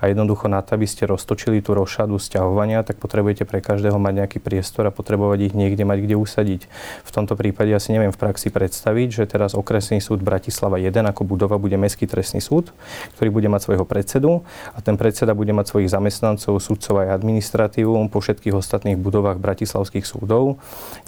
A 0.00 0.08
jednoducho 0.08 0.48
na 0.48 0.64
to, 0.64 0.80
aby 0.80 0.88
ste 0.88 1.04
roztočili 1.04 1.60
tú 1.60 1.76
rošadu 1.76 2.16
sťahovania, 2.16 2.80
tak 2.88 2.96
potrebujete 2.96 3.44
pre 3.44 3.60
každého 3.60 4.00
mať 4.00 4.24
nejaký 4.24 4.38
priestor 4.40 4.88
a 4.88 4.96
potrebovať 4.96 5.52
ich 5.52 5.54
niekde 5.54 5.84
mať 5.84 6.08
kde 6.08 6.16
usadiť. 6.16 6.60
V 7.04 7.10
tomto 7.12 7.36
prípade 7.36 7.68
asi 7.68 7.92
neviem 7.92 8.16
v 8.16 8.20
praxi 8.20 8.48
predstaviť, 8.48 9.08
že 9.12 9.28
teraz 9.28 9.52
okresný 9.52 10.00
súd 10.00 10.24
Bratislava 10.24 10.80
1 10.80 11.04
ako 11.04 11.28
budova 11.28 11.60
bude 11.60 11.76
Mestský 11.76 12.08
trestný 12.08 12.40
súd, 12.40 12.72
ktorý 13.20 13.28
bude 13.28 13.52
mať 13.52 13.68
svojho 13.68 13.84
predsedu 13.84 14.40
a 14.72 14.80
ten 14.80 14.96
predseda 14.96 15.36
bude 15.36 15.52
mať 15.52 15.68
svojich 15.68 15.92
zamestnancov, 15.92 16.56
súdcov 16.64 17.04
aj 17.04 17.20
administratívu 17.20 18.08
po 18.08 18.24
všetkých 18.24 18.56
ostatných 18.56 18.96
budovách 18.96 19.36
bratislavských 19.36 20.08
súdov 20.08 20.56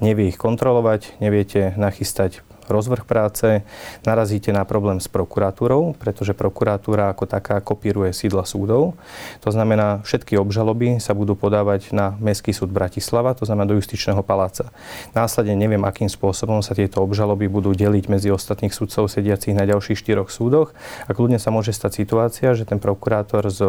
nevie 0.02 0.28
ich 0.28 0.36
kontrolovať, 0.36 1.22
neviete 1.22 1.72
nachystať 1.78 2.42
rozvrh 2.72 3.04
práce, 3.04 3.60
narazíte 4.08 4.50
na 4.50 4.64
problém 4.64 4.98
s 4.98 5.06
prokuratúrou, 5.06 5.92
pretože 6.00 6.32
prokuratúra 6.32 7.12
ako 7.12 7.28
taká 7.28 7.60
kopíruje 7.60 8.16
sídla 8.16 8.48
súdov. 8.48 8.96
To 9.44 9.50
znamená, 9.52 10.00
všetky 10.02 10.40
obžaloby 10.40 10.98
sa 10.98 11.12
budú 11.12 11.36
podávať 11.36 11.92
na 11.92 12.16
Mestský 12.18 12.56
súd 12.56 12.72
Bratislava, 12.72 13.36
to 13.36 13.44
znamená 13.44 13.68
do 13.68 13.76
justičného 13.76 14.24
paláca. 14.24 14.72
Následne 15.12 15.54
neviem, 15.54 15.84
akým 15.84 16.08
spôsobom 16.08 16.64
sa 16.64 16.72
tieto 16.72 17.04
obžaloby 17.04 17.46
budú 17.52 17.76
deliť 17.76 18.08
medzi 18.08 18.28
ostatných 18.32 18.72
súdcov 18.72 19.12
sediacich 19.12 19.52
na 19.52 19.68
ďalších 19.68 20.00
štyroch 20.00 20.32
súdoch. 20.32 20.72
A 21.06 21.12
kľudne 21.12 21.36
sa 21.36 21.52
môže 21.52 21.76
stať 21.76 22.02
situácia, 22.02 22.56
že 22.56 22.64
ten 22.64 22.80
prokurátor 22.80 23.44
z 23.52 23.60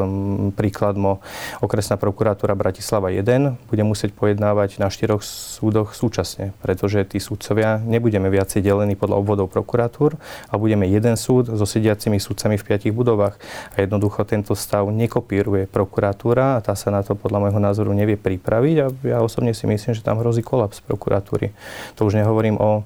príkladmo 0.56 1.20
okresná 1.60 2.00
prokuratúra 2.00 2.56
Bratislava 2.56 3.12
1 3.12 3.68
bude 3.68 3.84
musieť 3.84 4.16
pojednávať 4.16 4.80
na 4.80 4.88
štyroch 4.88 5.26
súdoch 5.26 5.98
súčasne, 5.98 6.56
pretože 6.64 7.04
tí 7.04 7.20
súdcovia 7.20 7.82
nebudeme 7.84 8.32
viacej 8.32 8.64
delení 8.64 8.93
rozdelený 8.94 9.00
podľa 9.00 9.18
obvodov 9.20 9.48
prokuratúr 9.50 10.16
a 10.50 10.54
budeme 10.56 10.86
jeden 10.86 11.18
súd 11.18 11.50
so 11.50 11.66
sediacimi 11.66 12.22
súdcami 12.22 12.56
v 12.62 12.64
piatich 12.64 12.94
budovách. 12.94 13.36
A 13.74 13.82
jednoducho 13.82 14.24
tento 14.24 14.54
stav 14.54 14.86
nekopíruje 14.88 15.66
prokuratúra 15.68 16.58
a 16.58 16.62
tá 16.62 16.78
sa 16.78 16.94
na 16.94 17.02
to 17.02 17.18
podľa 17.18 17.50
môjho 17.50 17.60
názoru 17.60 17.92
nevie 17.92 18.16
pripraviť 18.16 18.76
a 18.80 18.86
ja 19.04 19.18
osobne 19.20 19.52
si 19.58 19.66
myslím, 19.66 19.98
že 19.98 20.06
tam 20.06 20.22
hrozí 20.22 20.46
kolaps 20.46 20.80
prokuratúry. 20.86 21.52
To 21.98 22.06
už 22.06 22.22
nehovorím 22.22 22.62
o 22.62 22.86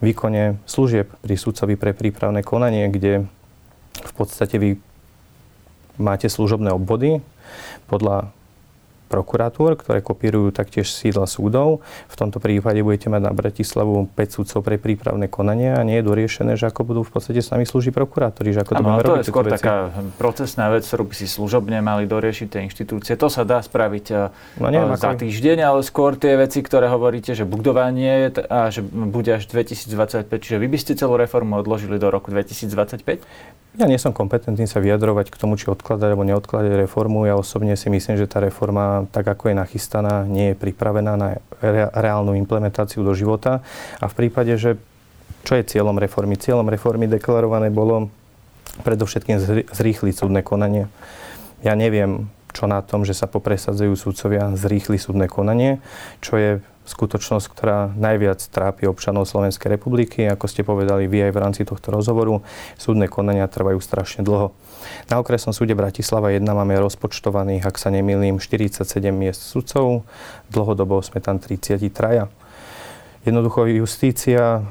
výkone 0.00 0.62
služieb 0.64 1.10
pri 1.20 1.34
súdcovi 1.34 1.74
pre 1.74 1.92
prípravné 1.92 2.46
konanie, 2.46 2.86
kde 2.88 3.26
v 3.98 4.12
podstate 4.14 4.56
vy 4.62 4.70
máte 5.98 6.30
služobné 6.30 6.70
obvody 6.70 7.18
podľa 7.90 8.30
prokuratúr, 9.08 9.74
ktoré 9.80 10.04
kopírujú 10.04 10.52
taktiež 10.52 10.92
sídla 10.92 11.24
súdov. 11.24 11.80
V 12.06 12.16
tomto 12.20 12.38
prípade 12.38 12.84
budete 12.84 13.08
mať 13.08 13.22
na 13.24 13.32
Bratislavu 13.32 14.12
5 14.12 14.36
súdcov 14.36 14.60
pre 14.60 14.76
prípravné 14.76 15.26
konanie 15.26 15.72
a 15.72 15.82
nie 15.82 15.98
je 15.98 16.04
doriešené, 16.04 16.60
že 16.60 16.68
ako 16.68 16.84
budú 16.84 17.00
v 17.02 17.10
podstate 17.16 17.40
s 17.40 17.48
nami 17.48 17.64
slúžiť 17.64 17.90
prokurátori. 17.90 18.52
Že 18.52 18.60
ako 18.68 18.72
to, 18.72 18.80
ano, 18.84 19.00
to 19.00 19.14
je 19.18 19.24
skôr 19.26 19.44
taká 19.48 19.90
procesná 20.20 20.68
vec, 20.68 20.84
ktorú 20.84 21.08
by 21.08 21.14
si 21.16 21.26
služobne 21.26 21.80
mali 21.80 22.04
doriešiť 22.04 22.46
tie 22.52 22.60
inštitúcie. 22.68 23.16
To 23.16 23.32
sa 23.32 23.48
dá 23.48 23.64
spraviť 23.64 24.06
no, 24.60 24.68
neviem, 24.68 24.94
za 25.00 25.16
ako... 25.16 25.24
týždeň, 25.24 25.58
ale 25.64 25.80
skôr 25.80 26.14
tie 26.20 26.36
veci, 26.36 26.60
ktoré 26.60 26.92
hovoríte, 26.92 27.32
že 27.32 27.48
budovanie 27.48 28.30
a 28.52 28.68
že 28.68 28.84
bude 28.84 29.32
až 29.32 29.48
2025, 29.48 30.28
čiže 30.28 30.56
vy 30.60 30.68
by 30.68 30.78
ste 30.78 30.92
celú 30.94 31.16
reformu 31.16 31.56
odložili 31.56 31.96
do 31.96 32.12
roku 32.12 32.28
2025? 32.28 33.24
Ja 33.78 33.86
nie 33.86 33.94
som 33.94 34.10
kompetentný 34.10 34.66
sa 34.66 34.82
vyjadrovať 34.82 35.30
k 35.30 35.38
tomu, 35.38 35.54
či 35.54 35.70
odkladať 35.70 36.10
alebo 36.10 36.26
neodkladať 36.26 36.82
reformu. 36.82 37.30
Ja 37.30 37.38
osobne 37.38 37.78
si 37.78 37.86
myslím, 37.86 38.18
že 38.18 38.26
tá 38.26 38.42
reforma, 38.42 39.06
tak 39.14 39.30
ako 39.30 39.54
je 39.54 39.54
nachystaná, 39.54 40.26
nie 40.26 40.50
je 40.50 40.58
pripravená 40.58 41.14
na 41.14 41.38
reálnu 41.94 42.34
implementáciu 42.34 43.06
do 43.06 43.14
života. 43.14 43.62
A 44.02 44.10
v 44.10 44.18
prípade, 44.18 44.50
že 44.58 44.82
čo 45.46 45.54
je 45.54 45.62
cieľom 45.62 45.94
reformy? 45.94 46.34
Cieľom 46.34 46.66
reformy 46.66 47.06
deklarované 47.06 47.70
bolo 47.70 48.10
predovšetkým 48.82 49.38
zrýchliť 49.70 50.14
súdne 50.26 50.42
konanie. 50.42 50.90
Ja 51.62 51.78
neviem, 51.78 52.34
čo 52.50 52.66
na 52.66 52.82
tom, 52.82 53.06
že 53.06 53.14
sa 53.14 53.30
popresadzujú 53.30 53.94
súdcovia 53.94 54.58
zrýchli 54.58 54.98
súdne 54.98 55.30
konanie, 55.30 55.78
čo 56.18 56.34
je 56.34 56.50
skutočnosť, 56.88 57.46
ktorá 57.52 57.92
najviac 57.92 58.40
trápi 58.40 58.88
občanov 58.88 59.28
Slovenskej 59.28 59.76
republiky. 59.76 60.24
Ako 60.24 60.48
ste 60.48 60.64
povedali 60.64 61.04
vy 61.04 61.28
aj 61.28 61.32
v 61.36 61.42
rámci 61.44 61.62
tohto 61.68 61.92
rozhovoru, 61.92 62.40
súdne 62.80 63.06
konania 63.06 63.44
trvajú 63.44 63.76
strašne 63.78 64.24
dlho. 64.24 64.56
Na 65.12 65.20
okresnom 65.20 65.52
súde 65.52 65.76
Bratislava 65.76 66.32
1 66.32 66.40
máme 66.40 66.80
rozpočtovaných, 66.80 67.68
ak 67.68 67.76
sa 67.76 67.92
nemýlim, 67.92 68.40
47 68.40 68.88
miest 69.12 69.44
sudcov. 69.44 70.08
Dlhodobo 70.48 71.04
sme 71.04 71.20
tam 71.20 71.36
33. 71.36 72.32
Jednoducho 73.28 73.68
justícia 73.68 74.64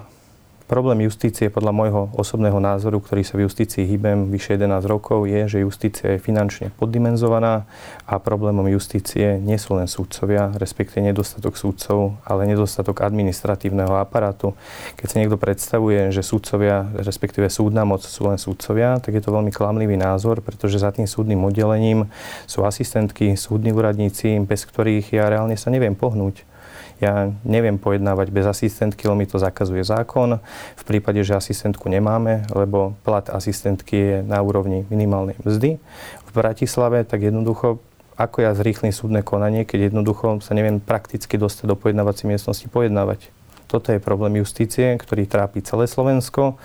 Problém 0.67 1.07
justície 1.07 1.47
podľa 1.47 1.71
môjho 1.71 2.01
osobného 2.11 2.59
názoru, 2.59 2.99
ktorý 2.99 3.23
sa 3.23 3.39
v 3.39 3.47
justícii 3.47 3.87
hýbem 3.87 4.27
vyše 4.27 4.59
11 4.59 4.83
rokov, 4.83 5.23
je, 5.23 5.47
že 5.47 5.63
justícia 5.63 6.11
je 6.11 6.19
finančne 6.19 6.75
poddimenzovaná 6.75 7.63
a 8.03 8.19
problémom 8.19 8.67
justície 8.67 9.39
nie 9.39 9.55
sú 9.55 9.79
len 9.79 9.87
súdcovia, 9.87 10.51
respektíve 10.59 11.07
nedostatok 11.07 11.55
súdcov, 11.55 12.19
ale 12.27 12.51
nedostatok 12.51 12.99
administratívneho 12.99 13.95
aparátu. 13.95 14.59
Keď 14.99 15.07
si 15.07 15.15
niekto 15.23 15.39
predstavuje, 15.39 16.11
že 16.11 16.19
súdcovia, 16.19 16.83
respektíve 16.99 17.47
súdna 17.47 17.87
moc 17.87 18.03
sú 18.03 18.27
len 18.27 18.35
súdcovia, 18.35 18.99
tak 18.99 19.15
je 19.15 19.23
to 19.23 19.31
veľmi 19.31 19.55
klamlivý 19.55 19.95
názor, 19.95 20.43
pretože 20.43 20.83
za 20.83 20.91
tým 20.91 21.07
súdnym 21.07 21.47
oddelením 21.47 22.11
sú 22.43 22.67
asistentky, 22.67 23.39
súdni 23.39 23.71
úradníci, 23.71 24.43
bez 24.43 24.67
ktorých 24.67 25.15
ja 25.15 25.31
reálne 25.31 25.55
sa 25.55 25.71
neviem 25.71 25.95
pohnúť. 25.95 26.56
Ja 26.97 27.29
neviem 27.45 27.77
pojednávať 27.77 28.33
bez 28.33 28.49
asistentky, 28.49 29.05
lebo 29.05 29.21
mi 29.21 29.29
to 29.29 29.37
zakazuje 29.37 29.85
zákon. 29.85 30.41
V 30.73 30.83
prípade, 30.83 31.21
že 31.21 31.37
asistentku 31.37 31.85
nemáme, 31.85 32.49
lebo 32.49 32.97
plat 33.05 33.29
asistentky 33.29 33.95
je 33.95 34.17
na 34.25 34.41
úrovni 34.41 34.89
minimálnej 34.89 35.37
mzdy 35.45 35.77
v 36.25 36.31
Bratislave, 36.33 37.05
tak 37.05 37.21
jednoducho 37.21 37.77
ako 38.17 38.41
ja 38.41 38.51
zrýchlim 38.57 38.89
súdne 38.89 39.21
konanie, 39.21 39.61
keď 39.61 39.93
jednoducho 39.93 40.41
sa 40.41 40.57
neviem 40.57 40.81
prakticky 40.81 41.37
dostať 41.37 41.69
do 41.69 41.77
pojednávacej 41.77 42.25
miestnosti 42.25 42.65
pojednávať. 42.65 43.29
Toto 43.69 43.93
je 43.93 44.01
problém 44.01 44.41
justície, 44.41 44.97
ktorý 44.97 45.29
trápi 45.29 45.61
celé 45.61 45.85
Slovensko 45.85 46.57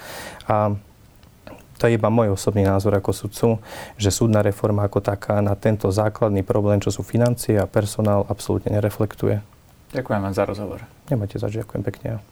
a 0.49 0.73
to 1.77 1.91
je 1.91 1.99
iba 1.99 2.09
môj 2.15 2.33
osobný 2.33 2.63
názor 2.63 2.95
ako 2.95 3.11
sudcu, 3.11 3.49
že 3.99 4.15
súdna 4.15 4.41
reforma 4.41 4.87
ako 4.87 5.03
taká 5.03 5.43
na 5.43 5.59
tento 5.59 5.91
základný 5.91 6.47
problém, 6.47 6.79
čo 6.79 6.95
sú 6.95 7.03
financie 7.03 7.59
a 7.59 7.67
personál, 7.67 8.23
absolútne 8.31 8.71
nereflektuje. 8.73 9.52
Ďakujem 9.93 10.21
vám 10.25 10.35
za 10.35 10.45
rozhovor. 10.49 10.81
Nemáte 11.13 11.37
za 11.37 11.53
ďakujem 11.53 11.83
pekne. 11.85 12.25